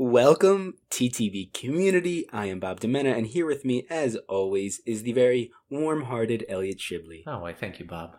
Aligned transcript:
Welcome, 0.00 0.74
TTB 0.92 1.52
community. 1.52 2.24
I 2.32 2.46
am 2.46 2.60
Bob 2.60 2.78
Demena, 2.78 3.18
and 3.18 3.26
here 3.26 3.46
with 3.46 3.64
me, 3.64 3.84
as 3.90 4.14
always, 4.28 4.80
is 4.86 5.02
the 5.02 5.10
very 5.10 5.50
warm 5.70 6.04
hearted 6.04 6.44
Elliot 6.48 6.78
Shibley. 6.78 7.24
Oh, 7.26 7.44
I 7.44 7.52
thank 7.52 7.80
you, 7.80 7.84
Bob. 7.84 8.16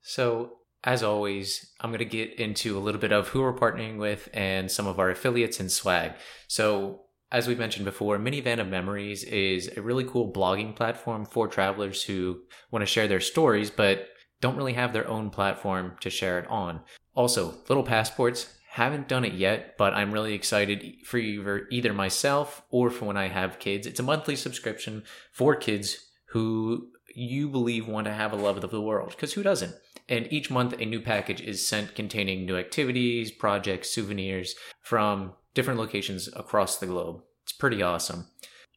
So, 0.00 0.60
as 0.82 1.02
always, 1.02 1.74
I'm 1.78 1.90
going 1.90 1.98
to 1.98 2.06
get 2.06 2.40
into 2.40 2.78
a 2.78 2.80
little 2.80 3.02
bit 3.02 3.12
of 3.12 3.28
who 3.28 3.42
we're 3.42 3.52
partnering 3.52 3.98
with 3.98 4.30
and 4.32 4.70
some 4.70 4.86
of 4.86 4.98
our 4.98 5.10
affiliates 5.10 5.60
and 5.60 5.70
swag. 5.70 6.12
So, 6.48 7.02
as 7.30 7.46
we 7.46 7.54
mentioned 7.54 7.84
before, 7.84 8.18
Minivan 8.18 8.58
of 8.58 8.68
Memories 8.68 9.22
is 9.24 9.70
a 9.76 9.82
really 9.82 10.04
cool 10.04 10.32
blogging 10.32 10.74
platform 10.74 11.26
for 11.26 11.48
travelers 11.48 12.02
who 12.02 12.40
want 12.70 12.80
to 12.80 12.86
share 12.86 13.08
their 13.08 13.20
stories, 13.20 13.70
but 13.70 14.08
don't 14.40 14.56
really 14.56 14.72
have 14.72 14.94
their 14.94 15.06
own 15.06 15.28
platform 15.28 15.96
to 16.00 16.08
share 16.08 16.38
it 16.38 16.48
on. 16.48 16.80
Also, 17.14 17.56
Little 17.68 17.84
Passports 17.84 18.54
haven't 18.84 19.08
done 19.08 19.24
it 19.24 19.34
yet, 19.34 19.76
but 19.78 19.94
I'm 19.94 20.12
really 20.12 20.34
excited 20.34 20.96
for 21.04 21.18
either 21.18 21.92
myself 21.92 22.62
or 22.70 22.90
for 22.90 23.04
when 23.06 23.16
I 23.16 23.28
have 23.28 23.58
kids. 23.58 23.86
It's 23.86 24.00
a 24.00 24.04
monthly 24.04 24.36
subscription 24.36 25.04
for 25.32 25.54
kids 25.54 26.06
who 26.30 26.88
you 27.14 27.48
believe 27.48 27.88
want 27.88 28.06
to 28.06 28.12
have 28.12 28.32
a 28.32 28.36
love 28.36 28.62
of 28.62 28.70
the 28.70 28.80
world, 28.80 29.10
because 29.10 29.32
who 29.32 29.42
doesn't? 29.42 29.74
And 30.08 30.32
each 30.32 30.50
month, 30.50 30.74
a 30.78 30.84
new 30.84 31.00
package 31.00 31.40
is 31.40 31.66
sent 31.66 31.94
containing 31.94 32.44
new 32.44 32.56
activities, 32.56 33.30
projects, 33.30 33.90
souvenirs 33.90 34.54
from 34.80 35.34
different 35.54 35.80
locations 35.80 36.28
across 36.34 36.78
the 36.78 36.86
globe. 36.86 37.22
It's 37.42 37.52
pretty 37.52 37.82
awesome. 37.82 38.26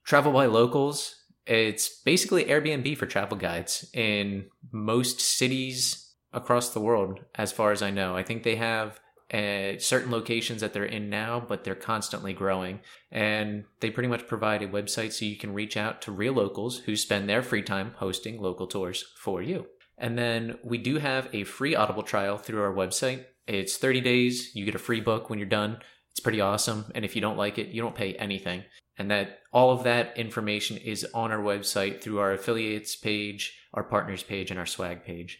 Travel 0.06 0.32
by 0.32 0.48
Locals, 0.48 1.16
it's 1.46 1.90
basically 2.02 2.46
Airbnb 2.46 2.98
for 2.98 3.06
travel 3.06 3.38
guides 3.38 3.90
in 3.94 4.46
most 4.72 5.20
cities 5.22 6.14
across 6.32 6.70
the 6.70 6.80
world, 6.80 7.20
as 7.36 7.52
far 7.52 7.72
as 7.72 7.82
I 7.82 7.92
know. 7.92 8.16
I 8.16 8.24
think 8.24 8.44
they 8.44 8.56
have 8.56 9.00
uh, 9.34 9.80
certain 9.80 10.12
locations 10.12 10.62
that 10.62 10.74
they're 10.74 10.86
in 10.86 11.10
now, 11.10 11.44
but 11.46 11.64
they're 11.64 11.74
constantly 11.74 12.34
growing. 12.34 12.80
And 13.12 13.66
they 13.80 13.90
pretty 13.90 14.10
much 14.10 14.28
provide 14.28 14.62
a 14.62 14.68
website 14.68 15.12
so 15.12 15.26
you 15.26 15.38
can 15.38 15.54
reach 15.54 15.76
out 15.76 16.02
to 16.04 16.12
real 16.12 16.34
locals 16.34 16.80
who 16.80 16.96
spend 16.96 17.28
their 17.28 17.42
free 17.42 17.64
time 17.64 17.94
hosting 17.98 18.40
local 18.40 18.68
tours 18.68 19.04
for 19.18 19.42
you. 19.42 19.66
And 19.98 20.18
then 20.18 20.58
we 20.64 20.78
do 20.78 20.98
have 20.98 21.30
a 21.34 21.46
free 21.46 21.76
Audible 21.76 22.04
trial 22.04 22.38
through 22.38 22.62
our 22.62 22.74
website. 22.74 23.26
It's 23.48 23.78
30 23.78 24.02
days. 24.02 24.56
You 24.56 24.66
get 24.66 24.76
a 24.76 24.80
free 24.80 25.02
book 25.02 25.30
when 25.30 25.40
you're 25.40 25.48
done. 25.48 25.80
It's 26.12 26.20
pretty 26.20 26.42
awesome. 26.42 26.86
And 26.94 27.04
if 27.04 27.16
you 27.16 27.22
don't 27.22 27.38
like 27.38 27.58
it, 27.58 27.70
you 27.70 27.82
don't 27.82 27.96
pay 27.96 28.14
anything. 28.14 28.64
And 29.00 29.10
that 29.10 29.40
all 29.52 29.72
of 29.72 29.84
that 29.84 30.16
information 30.16 30.78
is 30.78 31.08
on 31.14 31.32
our 31.32 31.42
website 31.42 32.02
through 32.02 32.20
our 32.20 32.34
affiliates 32.34 32.96
page, 32.96 33.58
our 33.74 33.84
partners 33.84 34.22
page, 34.22 34.52
and 34.52 34.60
our 34.60 34.68
swag 34.68 35.04
page. 35.04 35.40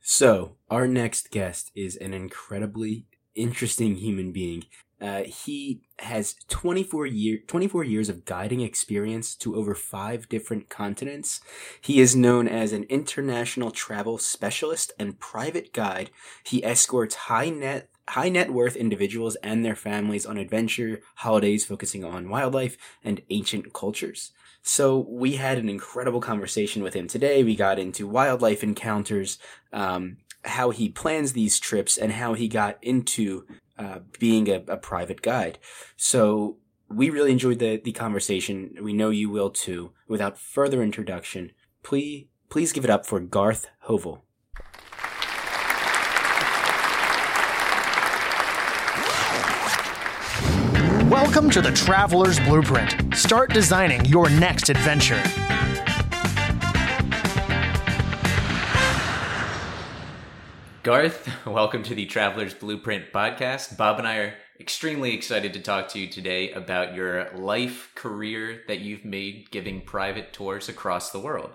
So, 0.00 0.56
our 0.70 0.86
next 0.86 1.30
guest 1.30 1.72
is 1.74 1.96
an 1.96 2.14
incredibly 2.14 3.06
interesting 3.34 3.96
human 3.96 4.32
being. 4.32 4.64
Uh, 5.00 5.24
he 5.24 5.80
has 5.98 6.36
24 6.48 7.06
year 7.06 7.38
24 7.48 7.82
years 7.82 8.08
of 8.08 8.24
guiding 8.24 8.60
experience 8.60 9.34
to 9.34 9.56
over 9.56 9.74
five 9.74 10.28
different 10.28 10.68
continents. 10.68 11.40
He 11.80 11.98
is 11.98 12.14
known 12.14 12.46
as 12.46 12.72
an 12.72 12.84
international 12.84 13.72
travel 13.72 14.18
specialist 14.18 14.92
and 15.00 15.18
private 15.18 15.72
guide. 15.72 16.10
He 16.44 16.64
escorts 16.64 17.16
high 17.16 17.50
net 17.50 17.88
high 18.10 18.28
net 18.28 18.52
worth 18.52 18.76
individuals 18.76 19.36
and 19.42 19.64
their 19.64 19.74
families 19.74 20.24
on 20.24 20.36
adventure 20.36 21.00
holidays 21.16 21.64
focusing 21.64 22.04
on 22.04 22.28
wildlife 22.28 22.76
and 23.02 23.22
ancient 23.30 23.72
cultures. 23.72 24.32
So 24.62 24.98
we 25.08 25.32
had 25.36 25.58
an 25.58 25.68
incredible 25.68 26.20
conversation 26.20 26.82
with 26.82 26.94
him 26.94 27.08
today. 27.08 27.42
We 27.42 27.56
got 27.56 27.80
into 27.80 28.06
wildlife 28.06 28.62
encounters, 28.62 29.38
um, 29.72 30.18
how 30.44 30.70
he 30.70 30.88
plans 30.88 31.32
these 31.32 31.58
trips 31.58 31.96
and 31.96 32.12
how 32.12 32.34
he 32.34 32.48
got 32.48 32.78
into 32.82 33.46
uh, 33.78 34.00
being 34.18 34.48
a, 34.48 34.62
a, 34.68 34.76
private 34.76 35.22
guide. 35.22 35.58
So 35.96 36.58
we 36.88 37.10
really 37.10 37.32
enjoyed 37.32 37.58
the, 37.58 37.80
the 37.82 37.92
conversation. 37.92 38.76
We 38.80 38.92
know 38.92 39.10
you 39.10 39.30
will 39.30 39.50
too. 39.50 39.92
Without 40.08 40.38
further 40.38 40.82
introduction, 40.82 41.52
please 41.82 42.26
please 42.48 42.72
give 42.72 42.84
it 42.84 42.90
up 42.90 43.06
for 43.06 43.18
Garth 43.18 43.68
Hovel. 43.88 44.24
Welcome 51.10 51.50
to 51.50 51.62
the 51.62 51.72
Traveler's 51.74 52.38
Blueprint. 52.40 53.14
Start 53.14 53.54
designing 53.54 54.04
your 54.04 54.28
next 54.28 54.68
adventure. 54.68 55.22
Garth, 60.82 61.30
welcome 61.46 61.84
to 61.84 61.94
the 61.94 62.06
Traveler's 62.06 62.54
Blueprint 62.54 63.12
podcast. 63.12 63.76
Bob 63.76 64.00
and 64.00 64.08
I 64.08 64.16
are 64.16 64.34
extremely 64.58 65.14
excited 65.14 65.52
to 65.52 65.60
talk 65.60 65.86
to 65.90 66.00
you 66.00 66.08
today 66.08 66.50
about 66.50 66.92
your 66.92 67.30
life 67.36 67.92
career 67.94 68.62
that 68.66 68.80
you've 68.80 69.04
made 69.04 69.52
giving 69.52 69.82
private 69.82 70.32
tours 70.32 70.68
across 70.68 71.12
the 71.12 71.20
world. 71.20 71.50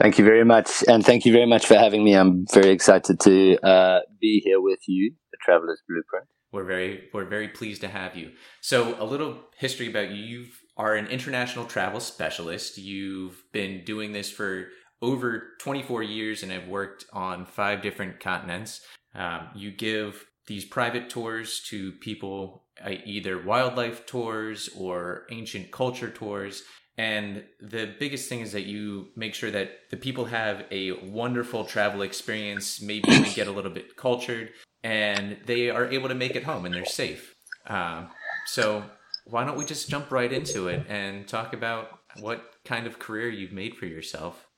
Thank 0.00 0.18
you 0.18 0.24
very 0.24 0.44
much. 0.44 0.82
And 0.88 1.06
thank 1.06 1.24
you 1.24 1.32
very 1.32 1.46
much 1.46 1.64
for 1.64 1.74
having 1.74 2.02
me. 2.02 2.14
I'm 2.14 2.44
very 2.52 2.70
excited 2.70 3.20
to 3.20 3.56
uh, 3.64 4.00
be 4.20 4.40
here 4.44 4.60
with 4.60 4.80
you, 4.88 5.12
the 5.30 5.38
Traveler's 5.44 5.80
Blueprint. 5.88 6.26
We're 6.50 6.64
very, 6.64 7.08
we're 7.14 7.26
very 7.26 7.46
pleased 7.46 7.82
to 7.82 7.88
have 7.88 8.16
you. 8.16 8.32
So, 8.60 9.00
a 9.00 9.04
little 9.04 9.38
history 9.58 9.88
about 9.88 10.10
you. 10.10 10.16
You 10.16 10.46
are 10.76 10.96
an 10.96 11.06
international 11.06 11.66
travel 11.66 12.00
specialist. 12.00 12.78
You've 12.78 13.44
been 13.52 13.84
doing 13.84 14.10
this 14.10 14.28
for 14.28 14.66
over 15.02 15.54
24 15.60 16.02
years 16.02 16.42
and 16.42 16.52
have 16.52 16.68
worked 16.68 17.06
on 17.12 17.46
five 17.46 17.82
different 17.82 18.20
continents. 18.20 18.80
Um, 19.14 19.48
you 19.54 19.70
give 19.70 20.26
these 20.46 20.64
private 20.64 21.08
tours 21.08 21.62
to 21.68 21.92
people, 21.92 22.64
uh, 22.84 22.94
either 23.04 23.40
wildlife 23.40 24.06
tours 24.06 24.68
or 24.76 25.26
ancient 25.30 25.70
culture 25.70 26.10
tours. 26.10 26.62
And 26.98 27.44
the 27.60 27.94
biggest 27.98 28.28
thing 28.28 28.40
is 28.40 28.52
that 28.52 28.66
you 28.66 29.08
make 29.16 29.34
sure 29.34 29.50
that 29.50 29.70
the 29.90 29.96
people 29.96 30.26
have 30.26 30.66
a 30.70 30.92
wonderful 30.92 31.64
travel 31.64 32.02
experience, 32.02 32.82
maybe 32.82 33.08
even 33.10 33.32
get 33.32 33.48
a 33.48 33.52
little 33.52 33.70
bit 33.70 33.96
cultured, 33.96 34.50
and 34.82 35.38
they 35.46 35.70
are 35.70 35.88
able 35.88 36.08
to 36.08 36.14
make 36.14 36.36
it 36.36 36.44
home 36.44 36.66
and 36.66 36.74
they're 36.74 36.84
safe. 36.84 37.34
Um, 37.66 38.08
so, 38.46 38.84
why 39.24 39.44
don't 39.44 39.56
we 39.56 39.64
just 39.64 39.88
jump 39.88 40.10
right 40.10 40.32
into 40.32 40.68
it 40.68 40.86
and 40.88 41.28
talk 41.28 41.52
about 41.52 42.00
what 42.18 42.42
kind 42.64 42.86
of 42.86 42.98
career 42.98 43.28
you've 43.28 43.52
made 43.52 43.76
for 43.76 43.86
yourself 43.86 44.49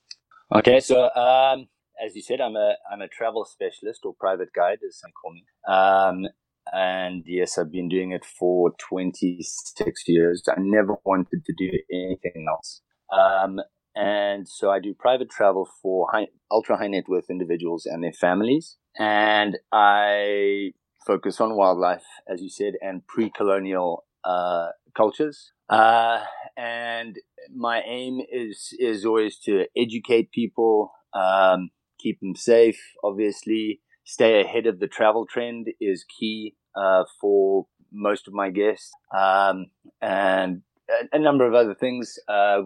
Okay, 0.55 0.79
so 0.79 1.09
um, 1.15 1.67
as 2.03 2.15
you 2.15 2.21
said, 2.21 2.39
I'm 2.39 2.55
a 2.55 2.75
I'm 2.91 3.01
a 3.01 3.07
travel 3.07 3.45
specialist 3.45 4.01
or 4.03 4.13
private 4.19 4.49
guide, 4.53 4.79
as 4.87 4.99
some 4.99 5.11
call 5.19 5.33
me. 5.33 5.45
Um, 5.67 6.27
and 6.71 7.23
yes, 7.25 7.57
I've 7.57 7.71
been 7.71 7.89
doing 7.89 8.11
it 8.11 8.23
for 8.23 8.71
26 8.89 10.03
years. 10.07 10.43
I 10.47 10.59
never 10.59 10.95
wanted 11.05 11.43
to 11.45 11.53
do 11.57 11.71
anything 11.91 12.45
else. 12.47 12.81
Um, 13.11 13.59
and 13.95 14.47
so 14.47 14.69
I 14.69 14.79
do 14.79 14.93
private 14.93 15.29
travel 15.29 15.67
for 15.81 16.07
high, 16.11 16.27
ultra 16.51 16.77
high 16.77 16.87
net 16.87 17.05
worth 17.07 17.29
individuals 17.29 17.85
and 17.85 18.03
their 18.03 18.13
families. 18.13 18.77
And 18.99 19.57
I 19.71 20.71
focus 21.05 21.41
on 21.41 21.55
wildlife, 21.55 22.05
as 22.27 22.41
you 22.41 22.49
said, 22.49 22.73
and 22.81 23.05
pre 23.07 23.29
colonial 23.29 24.05
uh, 24.23 24.67
cultures. 24.95 25.52
Uh, 25.73 26.23
and 26.55 27.15
my 27.55 27.81
aim 27.81 28.21
is 28.31 28.75
is 28.77 29.05
always 29.05 29.39
to 29.39 29.65
educate 29.75 30.31
people, 30.31 30.91
um, 31.15 31.71
keep 31.99 32.19
them 32.19 32.35
safe. 32.35 32.79
Obviously, 33.03 33.81
stay 34.03 34.41
ahead 34.41 34.67
of 34.67 34.79
the 34.79 34.87
travel 34.87 35.25
trend 35.25 35.67
is 35.81 36.05
key 36.19 36.55
uh, 36.75 37.05
for 37.19 37.65
most 37.91 38.27
of 38.27 38.35
my 38.35 38.51
guests, 38.51 38.91
um, 39.17 39.65
and 39.99 40.61
a, 40.91 41.17
a, 41.17 41.19
number 41.19 41.47
of 41.47 41.55
other 41.55 41.73
things. 41.73 42.19
Uh, 42.29 42.61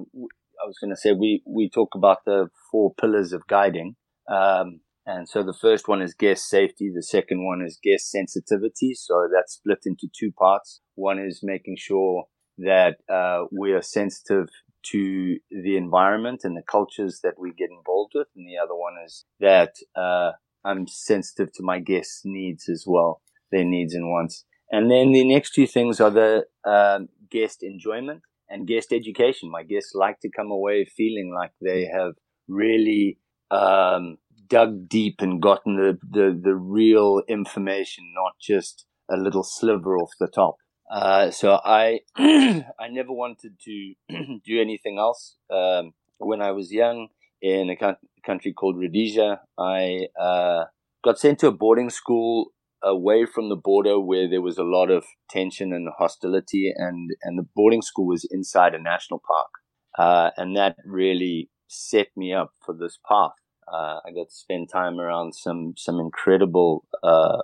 I 0.62 0.66
was 0.66 0.78
going 0.82 0.94
to 0.94 0.98
say 0.98 1.14
we 1.14 1.42
we 1.48 1.70
talk 1.70 1.96
about 1.96 2.26
the 2.26 2.50
four 2.70 2.94
pillars 3.00 3.32
of 3.32 3.48
guiding. 3.48 3.96
Um, 4.30 4.82
and 5.06 5.30
so 5.30 5.42
the 5.44 5.54
first 5.54 5.88
one 5.88 6.02
is 6.02 6.14
guest 6.14 6.50
safety. 6.50 6.92
The 6.94 7.02
second 7.02 7.46
one 7.46 7.62
is 7.66 7.80
guest 7.82 8.12
sensitivity. 8.12 8.94
So 8.94 9.30
that's 9.34 9.54
split 9.54 9.80
into 9.86 10.10
two 10.14 10.34
parts. 10.38 10.82
One 10.96 11.18
is 11.18 11.40
making 11.42 11.78
sure 11.78 12.26
that 12.58 12.98
uh, 13.10 13.46
we 13.52 13.72
are 13.72 13.82
sensitive 13.82 14.50
to 14.92 15.38
the 15.52 15.76
environment 15.78 16.42
and 16.44 16.56
the 16.56 16.62
cultures 16.62 17.20
that 17.24 17.38
we 17.38 17.52
get 17.52 17.70
involved 17.70 18.14
with. 18.16 18.28
And 18.36 18.48
the 18.48 18.58
other 18.58 18.76
one 18.76 18.94
is 19.06 19.26
that 19.40 19.76
uh, 19.96 20.32
I'm 20.64 20.88
sensitive 20.88 21.52
to 21.54 21.64
my 21.64 21.80
guests' 21.80 22.22
needs 22.24 22.70
as 22.70 22.86
well, 22.88 23.22
their 23.52 23.66
needs 23.66 23.94
and 23.94 24.10
wants. 24.10 24.46
And 24.72 24.92
then 24.92 25.12
the 25.12 25.28
next 25.28 25.54
two 25.54 25.68
things 25.68 26.00
are 26.00 26.10
the 26.10 26.46
um, 26.66 27.10
guest 27.30 27.64
enjoyment 27.64 28.22
and 28.50 28.68
guest 28.68 28.92
education. 28.92 29.52
My 29.52 29.64
guests 29.64 29.94
like 29.94 30.20
to 30.22 30.30
come 30.30 30.52
away 30.52 30.86
feeling 30.86 31.34
like 31.34 31.52
they 31.62 31.86
have 31.86 32.14
really 32.48 33.20
um, 33.52 34.18
dug 34.48 34.88
deep 34.90 35.16
and 35.20 35.42
gotten 35.42 35.76
the, 35.76 35.98
the, 36.10 36.40
the 36.42 36.56
real 36.56 37.22
information, 37.28 38.14
not 38.16 38.34
just 38.42 38.86
a 39.10 39.18
little 39.18 39.44
sliver 39.44 39.98
off 39.98 40.12
the 40.20 40.28
top. 40.28 40.56
Uh, 40.90 41.32
so 41.32 41.60
I 41.64 42.02
I 42.18 42.88
never 42.90 43.12
wanted 43.12 43.60
to 43.66 43.94
do 44.46 44.62
anything 44.62 44.98
else. 44.98 45.36
Um, 45.50 45.94
when 46.20 46.42
I 46.42 46.52
was 46.52 46.72
young, 46.72 47.10
in 47.42 47.70
a 47.70 47.98
country 48.26 48.54
called 48.54 48.78
Rhodesia, 48.78 49.42
I 49.58 50.08
uh, 50.20 50.66
got 51.04 51.20
sent 51.20 51.40
to 51.40 51.48
a 51.48 51.52
boarding 51.52 51.90
school 51.90 52.52
away 52.84 53.26
from 53.26 53.50
the 53.50 53.56
border 53.56 54.00
where 54.00 54.30
there 54.30 54.42
was 54.42 54.58
a 54.58 54.64
lot 54.64 54.90
of 54.90 55.06
tension 55.30 55.74
and 55.74 55.90
hostility, 55.98 56.74
and, 56.76 57.12
and 57.24 57.38
the 57.38 57.48
boarding 57.56 57.82
school 57.82 58.08
was 58.08 58.28
inside 58.30 58.74
a 58.74 58.82
national 58.82 59.22
park. 59.28 59.50
Uh, 59.98 60.32
and 60.38 60.56
that 60.56 60.76
really 60.86 61.50
set 61.68 62.08
me 62.16 62.34
up 62.34 62.54
for 62.66 62.76
this 62.76 63.00
path. 63.08 63.32
Uh, 63.72 64.00
I 64.06 64.12
got 64.16 64.30
to 64.30 64.36
spend 64.36 64.70
time 64.72 65.00
around 65.00 65.34
some, 65.34 65.74
some 65.76 66.00
incredible 66.00 66.86
uh, 67.04 67.42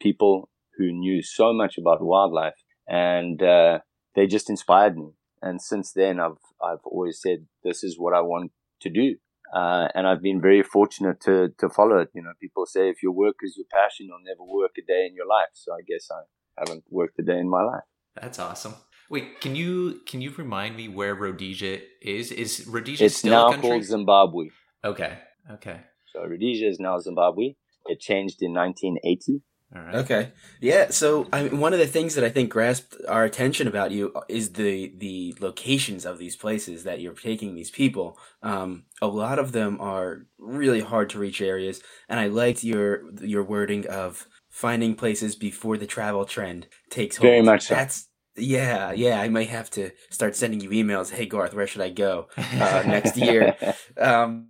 people 0.00 0.48
who 0.76 0.90
knew 0.90 1.22
so 1.22 1.52
much 1.52 1.78
about 1.78 2.02
wildlife, 2.02 2.54
and 2.90 3.42
uh, 3.42 3.78
they 4.14 4.26
just 4.26 4.50
inspired 4.50 4.98
me. 4.98 5.10
And 5.40 5.62
since 5.62 5.92
then, 5.92 6.20
I've 6.20 6.42
I've 6.62 6.84
always 6.84 7.22
said 7.22 7.46
this 7.64 7.82
is 7.82 7.98
what 7.98 8.12
I 8.12 8.20
want 8.20 8.50
to 8.82 8.90
do. 8.90 9.16
Uh, 9.54 9.88
and 9.94 10.06
I've 10.06 10.22
been 10.22 10.40
very 10.40 10.62
fortunate 10.62 11.20
to 11.22 11.48
to 11.58 11.70
follow 11.70 11.98
it. 11.98 12.08
You 12.14 12.22
know, 12.22 12.32
people 12.40 12.66
say 12.66 12.90
if 12.90 13.02
your 13.02 13.12
work 13.12 13.36
is 13.42 13.56
your 13.56 13.66
passion, 13.72 14.06
you'll 14.06 14.26
never 14.26 14.44
work 14.44 14.72
a 14.76 14.84
day 14.86 15.06
in 15.08 15.14
your 15.14 15.26
life. 15.26 15.52
So 15.54 15.72
I 15.72 15.82
guess 15.86 16.08
I 16.10 16.20
haven't 16.58 16.84
worked 16.90 17.18
a 17.18 17.22
day 17.22 17.38
in 17.38 17.48
my 17.48 17.62
life. 17.62 17.84
That's 18.20 18.38
awesome. 18.38 18.74
Wait, 19.08 19.40
can 19.40 19.56
you 19.56 20.00
can 20.06 20.20
you 20.20 20.30
remind 20.36 20.76
me 20.76 20.88
where 20.88 21.14
Rhodesia 21.14 21.80
is? 22.02 22.30
Is 22.32 22.66
Rhodesia 22.66 23.06
it's 23.06 23.16
still 23.16 23.50
now 23.50 23.60
called 23.60 23.84
Zimbabwe. 23.84 24.48
Okay, 24.84 25.18
okay, 25.50 25.80
So 26.12 26.24
Rhodesia 26.24 26.66
is 26.68 26.78
now 26.78 26.98
Zimbabwe. 26.98 27.54
It 27.86 28.00
changed 28.00 28.40
in 28.40 28.52
1980. 28.54 29.42
All 29.74 29.82
right. 29.82 29.94
Okay. 29.96 30.32
Yeah. 30.60 30.90
So, 30.90 31.28
I 31.32 31.44
mean, 31.44 31.60
one 31.60 31.72
of 31.72 31.78
the 31.78 31.86
things 31.86 32.16
that 32.16 32.24
I 32.24 32.28
think 32.28 32.50
grasped 32.50 32.96
our 33.08 33.24
attention 33.24 33.68
about 33.68 33.92
you 33.92 34.12
is 34.28 34.52
the 34.54 34.92
the 34.96 35.36
locations 35.40 36.04
of 36.04 36.18
these 36.18 36.34
places 36.34 36.82
that 36.84 37.00
you're 37.00 37.14
taking 37.14 37.54
these 37.54 37.70
people. 37.70 38.18
Um, 38.42 38.84
a 39.00 39.06
lot 39.06 39.38
of 39.38 39.52
them 39.52 39.80
are 39.80 40.26
really 40.38 40.80
hard 40.80 41.08
to 41.10 41.20
reach 41.20 41.40
areas, 41.40 41.80
and 42.08 42.18
I 42.18 42.26
liked 42.26 42.64
your 42.64 43.08
your 43.20 43.44
wording 43.44 43.86
of 43.86 44.26
finding 44.48 44.96
places 44.96 45.36
before 45.36 45.76
the 45.76 45.86
travel 45.86 46.24
trend 46.24 46.66
takes 46.90 47.16
hold. 47.16 47.30
Very 47.30 47.42
much 47.42 47.66
so. 47.66 47.74
That's 47.74 48.08
yeah, 48.36 48.90
yeah. 48.90 49.20
I 49.20 49.28
might 49.28 49.50
have 49.50 49.70
to 49.70 49.90
start 50.10 50.34
sending 50.34 50.60
you 50.60 50.70
emails. 50.70 51.12
Hey, 51.12 51.26
Garth, 51.26 51.54
where 51.54 51.68
should 51.68 51.82
I 51.82 51.90
go 51.90 52.26
uh, 52.36 52.82
next 52.86 53.16
year? 53.16 53.56
Um, 53.96 54.48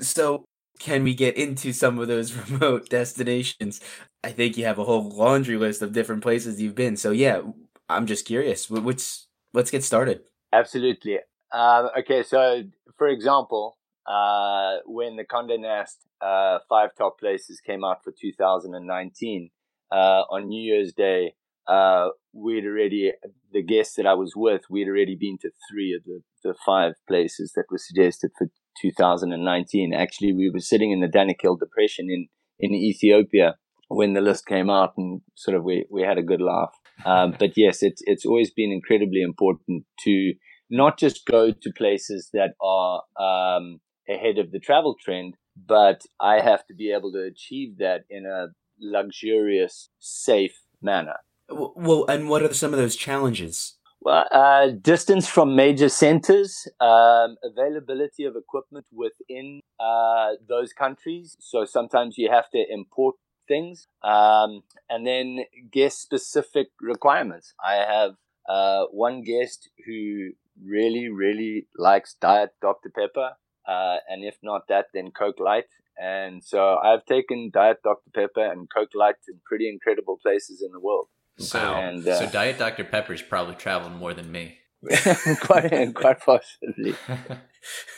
so 0.00 0.44
can 0.78 1.04
we 1.04 1.14
get 1.14 1.36
into 1.36 1.72
some 1.72 1.98
of 1.98 2.08
those 2.08 2.34
remote 2.50 2.90
destinations? 2.90 3.80
I 4.24 4.30
think 4.30 4.56
you 4.56 4.64
have 4.64 4.78
a 4.78 4.84
whole 4.84 5.08
laundry 5.08 5.56
list 5.56 5.82
of 5.82 5.92
different 5.92 6.22
places 6.22 6.60
you've 6.60 6.74
been. 6.74 6.96
So 6.96 7.10
yeah, 7.10 7.42
I'm 7.88 8.06
just 8.06 8.24
curious. 8.24 8.70
Which 8.70 9.18
let's 9.52 9.70
get 9.70 9.82
started. 9.82 10.20
Absolutely. 10.52 11.18
Um, 11.52 11.90
okay, 11.98 12.22
so 12.22 12.62
for 12.96 13.08
example, 13.08 13.78
uh, 14.06 14.78
when 14.86 15.16
the 15.16 15.24
Condé 15.24 15.60
Nast 15.60 16.06
uh, 16.20 16.58
five 16.68 16.90
top 16.96 17.18
places 17.18 17.60
came 17.60 17.84
out 17.84 18.02
for 18.04 18.12
2019 18.18 19.50
uh, 19.90 19.94
on 19.94 20.48
New 20.48 20.62
Year's 20.62 20.92
Day, 20.92 21.34
uh, 21.66 22.08
we'd 22.32 22.64
already 22.64 23.12
the 23.52 23.62
guests 23.62 23.94
that 23.96 24.06
I 24.06 24.14
was 24.14 24.32
with, 24.34 24.62
we'd 24.70 24.88
already 24.88 25.16
been 25.16 25.38
to 25.42 25.50
three 25.70 25.94
of 25.94 26.04
the, 26.04 26.22
the 26.42 26.54
five 26.64 26.94
places 27.06 27.52
that 27.54 27.64
were 27.70 27.78
suggested 27.78 28.30
for 28.36 28.48
2019. 28.80 29.92
Actually, 29.92 30.32
we 30.32 30.50
were 30.50 30.60
sitting 30.60 30.90
in 30.90 31.00
the 31.00 31.06
Danakil 31.06 31.58
Depression 31.58 32.08
in 32.08 32.28
in 32.58 32.72
Ethiopia 32.72 33.56
when 33.94 34.14
the 34.14 34.20
list 34.20 34.46
came 34.46 34.70
out, 34.70 34.94
and 34.96 35.20
sort 35.36 35.56
of 35.56 35.64
we 35.64 35.86
we 35.90 36.02
had 36.02 36.18
a 36.18 36.22
good 36.22 36.40
laugh. 36.40 36.74
Um, 37.04 37.34
but 37.38 37.56
yes, 37.56 37.82
it's 37.82 38.02
it's 38.04 38.26
always 38.26 38.50
been 38.50 38.72
incredibly 38.72 39.22
important 39.22 39.84
to 40.04 40.34
not 40.70 40.98
just 40.98 41.26
go 41.26 41.50
to 41.50 41.72
places 41.76 42.30
that 42.32 42.54
are 42.62 43.02
um, 43.20 43.80
ahead 44.08 44.38
of 44.38 44.50
the 44.52 44.58
travel 44.58 44.96
trend, 45.02 45.34
but 45.56 46.02
I 46.20 46.40
have 46.40 46.66
to 46.66 46.74
be 46.74 46.92
able 46.92 47.12
to 47.12 47.22
achieve 47.22 47.78
that 47.78 48.04
in 48.08 48.24
a 48.26 48.48
luxurious, 48.80 49.90
safe 49.98 50.58
manner. 50.80 51.16
Well, 51.50 52.06
and 52.08 52.28
what 52.28 52.42
are 52.42 52.54
some 52.54 52.72
of 52.72 52.78
those 52.78 52.96
challenges? 52.96 53.76
Well, 54.00 54.26
uh, 54.32 54.68
distance 54.80 55.28
from 55.28 55.54
major 55.54 55.88
centers, 55.88 56.66
um, 56.80 57.36
availability 57.44 58.24
of 58.24 58.34
equipment 58.34 58.86
within 58.90 59.60
uh, 59.78 60.32
those 60.48 60.72
countries. 60.72 61.36
So 61.38 61.64
sometimes 61.64 62.18
you 62.18 62.28
have 62.30 62.50
to 62.50 62.64
import 62.68 63.14
things, 63.46 63.86
um, 64.02 64.62
and 64.88 65.06
then 65.06 65.40
guest 65.72 66.00
specific 66.00 66.68
requirements. 66.80 67.54
I 67.64 67.74
have 67.74 68.12
uh, 68.48 68.84
one 68.90 69.22
guest 69.22 69.68
who 69.86 70.30
really, 70.62 71.08
really 71.08 71.66
likes 71.76 72.14
Diet 72.20 72.50
Dr. 72.60 72.90
Pepper, 72.90 73.32
uh, 73.66 73.96
and 74.08 74.24
if 74.24 74.36
not 74.42 74.62
that, 74.68 74.86
then 74.94 75.10
Coke 75.10 75.40
Light. 75.40 75.66
And 76.00 76.42
so 76.42 76.76
I've 76.76 77.04
taken 77.04 77.50
Diet 77.52 77.78
Dr. 77.84 78.10
Pepper 78.14 78.50
and 78.50 78.68
Coke 78.74 78.94
Light 78.94 79.16
to 79.26 79.34
pretty 79.44 79.68
incredible 79.68 80.18
places 80.22 80.62
in 80.62 80.72
the 80.72 80.80
world. 80.80 81.08
So, 81.38 81.58
And, 81.58 82.06
uh, 82.06 82.18
so 82.18 82.30
Diet 82.30 82.58
Dr 82.58 82.84
Pepper's 82.84 83.22
probably 83.22 83.54
traveled 83.54 83.92
more 83.92 84.14
than 84.14 84.30
me. 84.30 84.58
quite, 85.40 85.94
quite 85.94 86.20
possibly. 86.20 86.94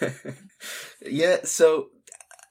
yeah, 1.06 1.38
so 1.44 1.88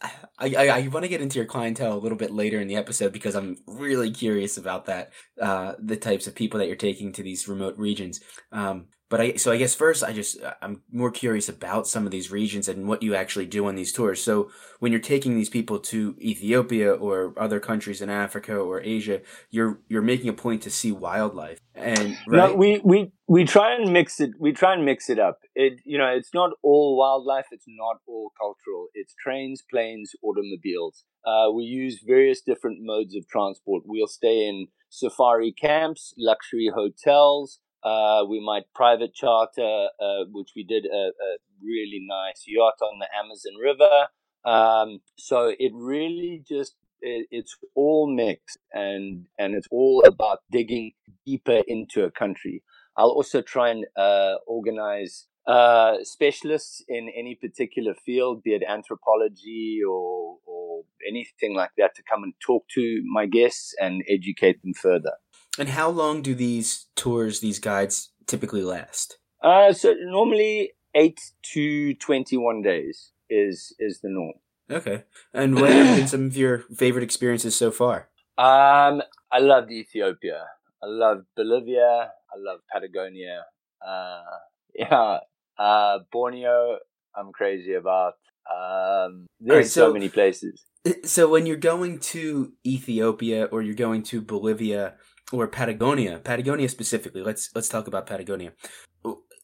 I, 0.04 0.12
I, 0.40 0.68
I 0.68 0.88
want 0.88 1.04
to 1.04 1.10
get 1.10 1.22
into 1.22 1.38
your 1.38 1.46
clientele 1.46 1.94
a 1.94 2.00
little 2.00 2.18
bit 2.18 2.32
later 2.32 2.60
in 2.60 2.68
the 2.68 2.76
episode 2.76 3.14
because 3.14 3.36
I'm 3.36 3.58
really 3.68 4.12
curious 4.12 4.58
about 4.58 4.86
that, 4.86 5.12
uh, 5.42 5.74
the 5.80 5.96
types 5.96 6.28
of 6.28 6.36
people 6.36 6.60
that 6.60 6.68
you're 6.68 6.76
taking 6.76 7.14
to 7.14 7.24
these 7.24 7.48
remote 7.48 7.78
regions. 7.78 8.20
Um, 8.52 8.88
but 9.14 9.22
I, 9.22 9.36
so 9.36 9.52
I 9.52 9.58
guess 9.58 9.76
first 9.76 10.04
I 10.04 10.12
just, 10.12 10.40
I'm 10.60 10.82
more 10.92 11.12
curious 11.12 11.48
about 11.48 11.88
some 11.88 12.08
of 12.08 12.12
these 12.12 12.32
regions 12.32 12.68
and 12.68 12.88
what 12.88 13.04
you 13.04 13.14
actually 13.14 13.46
do 13.46 13.68
on 13.68 13.76
these 13.76 13.92
tours. 13.92 14.24
So 14.24 14.50
when 14.80 14.92
you're 14.92 15.02
taking 15.02 15.36
these 15.36 15.52
people 15.52 15.78
to 15.78 16.16
Ethiopia 16.20 16.92
or 16.92 17.32
other 17.38 17.60
countries 17.60 18.02
in 18.02 18.10
Africa 18.10 18.56
or 18.56 18.82
Asia, 18.82 19.22
you're, 19.52 19.78
you're 19.88 20.02
making 20.02 20.30
a 20.30 20.34
point 20.34 20.64
to 20.64 20.72
see 20.72 20.92
wildlife 20.92 21.60
and, 21.76 22.18
right? 22.26 22.50
No, 22.50 22.56
we, 22.56 22.82
we, 22.84 23.12
we 23.28 23.46
try 23.46 23.76
and 23.76 23.94
mix 23.94 24.20
it. 24.20 24.32
We 24.40 24.52
try 24.52 24.74
and 24.74 24.84
mix 24.84 25.12
it 25.12 25.20
up. 25.20 25.38
It, 25.54 25.74
you 25.86 26.00
know, 26.00 26.08
it's 26.08 26.34
not 26.34 26.50
all 26.64 26.98
wildlife. 26.98 27.46
It's 27.52 27.68
not 27.68 27.98
all 28.08 28.32
cultural. 28.42 28.88
It's 28.96 29.14
trains, 29.24 29.62
planes, 29.70 30.14
automobiles. 30.24 31.04
Uh, 31.24 31.52
we 31.52 31.66
use 31.66 32.02
various 32.04 32.42
different 32.42 32.80
modes 32.82 33.16
of 33.16 33.28
transport. 33.28 33.84
We'll 33.86 34.08
stay 34.08 34.48
in 34.48 34.70
safari 34.90 35.52
camps, 35.52 36.16
luxury 36.18 36.72
hotels. 36.74 37.60
Uh, 37.84 38.24
we 38.30 38.40
might 38.40 38.64
private 38.74 39.14
charter, 39.14 39.88
uh, 40.00 40.24
which 40.32 40.52
we 40.56 40.64
did 40.64 40.86
a, 40.86 41.12
a 41.28 41.38
really 41.62 42.06
nice 42.08 42.44
yacht 42.48 42.76
on 42.82 43.00
the 43.00 43.08
Amazon 43.18 43.54
River. 43.62 44.08
Um, 44.46 45.00
so 45.18 45.54
it 45.58 45.72
really 45.74 46.44
just 46.48 46.76
it, 47.02 47.28
it's 47.32 47.56
all 47.76 48.14
mixed 48.14 48.58
and 48.74 49.26
and 49.38 49.56
it's 49.56 49.68
all 49.72 50.04
about 50.06 50.40
digging 50.52 50.92
deeper 51.26 51.62
into 51.68 52.04
a 52.04 52.12
country. 52.12 52.64
I'll 52.96 53.10
also 53.10 53.42
try 53.42 53.70
and 53.70 53.86
uh, 53.98 54.36
organize 54.48 55.28
uh, 55.48 55.96
specialists 56.04 56.84
in 56.88 57.10
any 57.18 57.36
particular 57.36 57.94
field, 58.06 58.44
be 58.44 58.52
it 58.52 58.64
anthropology 58.68 59.80
or, 59.88 60.38
or 60.46 60.84
anything 61.10 61.56
like 61.56 61.72
that, 61.78 61.96
to 61.96 62.04
come 62.10 62.24
and 62.24 62.34
talk 62.46 62.66
to 62.76 63.02
my 63.12 63.26
guests 63.26 63.74
and 63.80 64.04
educate 64.08 64.62
them 64.62 64.74
further. 64.74 65.14
And 65.60 65.70
how 65.70 65.90
long 65.90 66.22
do 66.22 66.34
these 66.34 66.88
tours, 66.96 67.40
these 67.40 67.60
guides 67.60 68.12
typically 68.26 68.64
last? 68.64 69.18
Uh, 69.44 69.74
so 69.74 69.94
normally 70.00 70.74
eight 70.96 71.20
to 71.54 71.94
twenty-one 71.96 72.62
days 72.62 73.12
is 73.30 73.76
is 73.80 74.02
the 74.02 74.10
norm. 74.10 74.34
Okay. 74.72 75.04
And 75.34 75.56
what 75.56 75.72
have 75.72 75.98
been 75.98 76.08
some 76.08 76.26
of 76.26 76.38
your 76.38 76.60
favorite 76.76 77.04
experiences 77.04 77.56
so 77.56 77.70
far? 77.70 78.10
Um, 78.38 79.04
I 79.32 79.40
loved 79.40 79.72
Ethiopia. 79.72 80.46
I 80.82 80.88
loved 80.88 81.26
Bolivia. 81.36 82.12
I 82.34 82.38
love 82.38 82.62
Patagonia. 82.72 83.46
Uh, 83.86 84.22
yeah, 84.76 85.20
uh, 85.60 86.00
Borneo. 86.12 86.78
I'm 87.16 87.32
crazy 87.32 87.74
about. 87.74 88.14
Um, 88.50 89.28
there's 89.40 89.52
Alright, 89.56 89.68
so, 89.68 89.88
so- 89.90 89.94
many 89.94 90.10
places. 90.10 90.66
So 91.06 91.30
when 91.30 91.46
you're 91.46 91.56
going 91.56 92.00
to 92.12 92.52
Ethiopia 92.66 93.46
or 93.46 93.62
you're 93.62 93.74
going 93.74 94.04
to 94.04 94.22
Bolivia 94.22 94.96
or 95.34 95.48
Patagonia, 95.48 96.20
Patagonia 96.20 96.70
specifically, 96.70 97.24
let's 97.24 97.50
let's 97.56 97.70
talk 97.70 97.88
about 97.88 98.06
Patagonia. 98.06 98.54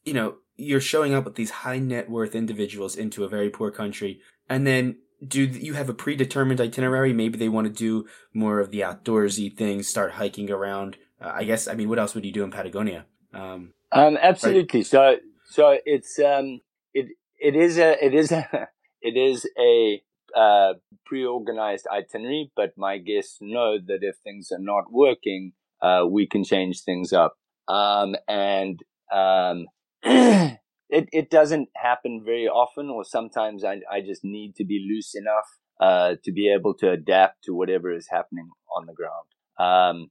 You 0.05 0.13
know, 0.13 0.35
you're 0.55 0.79
showing 0.79 1.13
up 1.13 1.25
with 1.25 1.35
these 1.35 1.49
high 1.49 1.79
net 1.79 2.09
worth 2.09 2.35
individuals 2.35 2.95
into 2.95 3.23
a 3.23 3.27
very 3.27 3.49
poor 3.49 3.71
country, 3.71 4.21
and 4.47 4.65
then 4.65 4.97
do 5.25 5.43
you 5.43 5.73
have 5.73 5.89
a 5.89 5.93
predetermined 5.93 6.61
itinerary? 6.61 7.11
Maybe 7.11 7.37
they 7.37 7.49
want 7.49 7.67
to 7.67 7.73
do 7.73 8.07
more 8.33 8.59
of 8.59 8.71
the 8.71 8.81
outdoorsy 8.81 9.55
things, 9.55 9.87
start 9.87 10.13
hiking 10.13 10.49
around. 10.49 10.97
Uh, 11.21 11.31
I 11.33 11.43
guess. 11.43 11.67
I 11.67 11.73
mean, 11.73 11.89
what 11.89 11.99
else 11.99 12.15
would 12.15 12.23
you 12.23 12.31
do 12.31 12.43
in 12.43 12.51
Patagonia? 12.51 13.05
Um, 13.33 13.73
Um, 13.91 14.17
absolutely. 14.21 14.83
So, 14.83 15.17
so 15.49 15.77
it's 15.85 16.19
um, 16.19 16.61
it 16.93 17.07
it 17.37 17.55
is 17.55 17.77
a 17.77 18.03
it 18.03 18.13
is 18.13 18.31
a 18.31 18.47
it 19.01 19.17
is 19.17 19.45
a 19.57 20.01
uh, 20.35 20.73
pre-organized 21.05 21.87
itinerary, 21.91 22.51
but 22.55 22.77
my 22.77 22.97
guests 22.97 23.39
know 23.41 23.77
that 23.79 23.99
if 24.01 24.15
things 24.23 24.51
are 24.51 24.61
not 24.61 24.91
working, 24.91 25.53
uh, 25.81 26.05
we 26.09 26.27
can 26.27 26.43
change 26.43 26.83
things 26.83 27.13
up. 27.13 27.35
Um, 27.67 28.15
and 28.27 28.79
um, 29.13 29.65
it 30.03 30.59
it 30.89 31.29
doesn't 31.29 31.69
happen 31.75 32.23
very 32.25 32.47
often, 32.47 32.89
or 32.89 33.03
sometimes 33.03 33.63
I 33.63 33.81
I 33.91 34.01
just 34.01 34.23
need 34.23 34.55
to 34.55 34.65
be 34.65 34.85
loose 34.89 35.13
enough 35.15 35.47
uh, 35.79 36.15
to 36.23 36.31
be 36.31 36.51
able 36.51 36.73
to 36.75 36.91
adapt 36.91 37.43
to 37.45 37.53
whatever 37.53 37.91
is 37.91 38.07
happening 38.09 38.49
on 38.75 38.85
the 38.85 38.93
ground. 38.93 39.27
Um, 39.59 40.09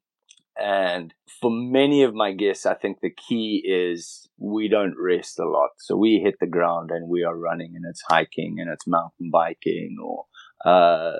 and 0.60 1.14
for 1.40 1.50
many 1.52 2.02
of 2.02 2.14
my 2.14 2.32
guests, 2.32 2.66
I 2.66 2.74
think 2.74 2.98
the 3.00 3.14
key 3.14 3.62
is 3.64 4.28
we 4.38 4.68
don't 4.68 4.96
rest 4.98 5.38
a 5.38 5.48
lot. 5.48 5.70
So 5.78 5.96
we 5.96 6.20
hit 6.22 6.34
the 6.40 6.48
ground 6.48 6.90
and 6.90 7.08
we 7.08 7.22
are 7.22 7.36
running 7.36 7.74
and 7.76 7.84
it's 7.88 8.02
hiking 8.08 8.56
and 8.58 8.68
it's 8.68 8.86
mountain 8.86 9.30
biking 9.32 9.96
or 10.02 10.24
uh, 10.64 11.12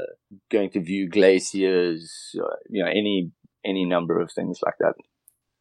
going 0.51 0.71
to 0.71 0.81
view 0.81 1.09
glaciers, 1.09 2.35
uh, 2.37 2.57
you 2.69 2.83
know, 2.83 2.91
any 2.91 3.31
any 3.65 3.85
number 3.85 4.21
of 4.21 4.31
things 4.33 4.61
like 4.65 4.75
that. 4.81 4.95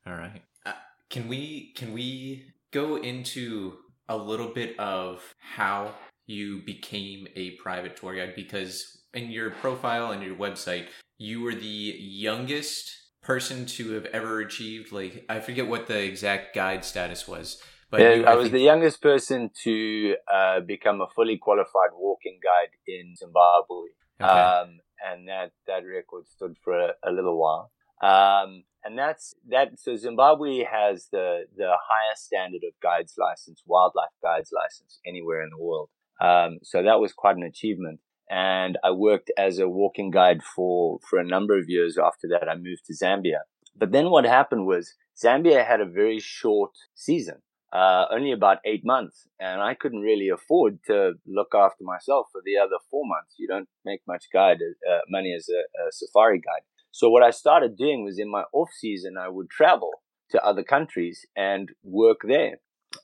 All 0.06 0.14
right. 0.14 0.42
Uh, 0.66 0.74
can 1.10 1.28
we 1.28 1.74
can 1.76 1.94
we 1.94 2.46
go 2.72 2.98
into 2.98 3.74
a 4.10 4.18
little 4.18 4.54
bit 4.54 4.78
of 4.80 5.36
how 5.40 5.94
you 6.26 6.62
became 6.66 7.28
a 7.36 7.52
private 7.52 7.96
tour 7.96 8.16
guide 8.16 8.34
because 8.36 9.02
in 9.14 9.32
your 9.32 9.50
profile 9.50 10.12
and 10.12 10.22
your 10.22 10.36
website 10.36 10.88
you 11.18 11.42
were 11.42 11.56
the 11.56 11.96
youngest 12.00 12.92
person 13.22 13.66
to 13.66 13.92
have 13.92 14.06
ever 14.06 14.40
achieved 14.40 14.92
like 14.92 15.26
I 15.30 15.40
forget 15.40 15.68
what 15.68 15.88
the 15.88 16.02
exact 16.02 16.54
guide 16.54 16.86
status 16.86 17.28
was 17.28 17.62
but 17.90 18.02
yeah, 18.02 18.14
you, 18.14 18.26
I, 18.26 18.32
I, 18.32 18.36
was 18.36 18.46
think... 18.46 18.54
the 18.54 18.62
youngest 18.62 19.02
person 19.02 19.50
to 19.64 20.16
uh, 20.32 20.60
become 20.60 21.02
a 21.02 21.08
fully 21.16 21.38
qualified 21.38 21.92
walking 21.96 22.40
guide 22.44 22.76
in 22.86 23.16
Zimbabwe. 23.16 23.88
Okay. 24.20 24.30
Um, 24.30 24.80
and 25.06 25.28
that, 25.28 25.52
that 25.68 25.86
record 25.86 26.28
stood 26.28 26.58
for 26.64 26.78
a, 26.78 26.94
a 27.04 27.12
little 27.12 27.40
while. 27.40 27.72
Um, 28.02 28.64
and 28.84 28.98
that's 28.98 29.36
that. 29.50 29.80
So 29.80 29.96
Zimbabwe 29.96 30.64
has 30.64 31.08
the 31.12 31.46
the 31.56 31.76
highest 31.90 32.26
standard 32.26 32.62
of 32.68 32.74
guides 32.82 33.16
license, 33.18 33.64
wildlife 33.66 34.16
guides 34.22 34.52
license 34.54 35.00
anywhere 35.06 35.42
in 35.42 35.50
the 35.50 35.64
world. 35.64 35.90
Um, 36.22 36.60
so 36.64 36.84
that 36.84 37.00
was 37.00 37.14
quite 37.14 37.36
an 37.36 37.44
achievement. 37.44 38.00
And 38.30 38.78
I 38.84 38.92
worked 38.92 39.32
as 39.38 39.60
a 39.60 39.70
walking 39.70 40.12
guide 40.12 40.42
for 40.44 41.00
for 41.10 41.20
a 41.20 41.26
number 41.26 41.58
of 41.58 41.66
years. 41.68 41.98
After 41.98 42.28
that, 42.30 42.48
I 42.50 42.56
moved 42.56 42.86
to 42.86 42.94
Zambia. 42.94 43.42
But 43.76 43.92
then 43.92 44.10
what 44.10 44.26
happened 44.26 44.66
was 44.66 44.96
Zambia 45.22 45.66
had 45.66 45.82
a 45.82 45.86
very 45.86 46.20
short 46.20 46.72
season 46.96 47.42
uh, 47.74 48.06
only 48.12 48.32
about 48.32 48.60
eight 48.66 48.86
months, 48.86 49.28
and 49.40 49.62
I 49.62 49.74
couldn't 49.74 50.02
really 50.02 50.30
afford 50.30 50.80
to 50.86 51.14
look 51.26 51.54
after 51.54 51.84
myself 51.84 52.28
for 52.32 52.42
the 52.46 52.58
other 52.58 52.78
four 52.90 53.04
months. 53.06 53.36
You 53.38 53.48
don't 53.48 53.68
make 53.84 54.02
much 54.08 54.26
guide 54.32 54.60
uh, 54.90 55.00
money 55.10 55.34
as 55.36 55.50
a, 55.50 55.60
a, 55.60 55.92
safari 55.92 56.40
guide. 56.40 56.64
So 56.98 57.10
what 57.10 57.22
I 57.22 57.30
started 57.30 57.78
doing 57.78 58.04
was 58.04 58.18
in 58.18 58.32
my 58.32 58.44
off 58.54 58.70
season, 58.76 59.18
I 59.20 59.30
would 59.30 59.52
travel 59.52 59.92
to 60.32 60.44
other 60.44 60.64
countries 60.64 61.28
and 61.36 61.70
work 61.84 62.22
there. 62.24 62.56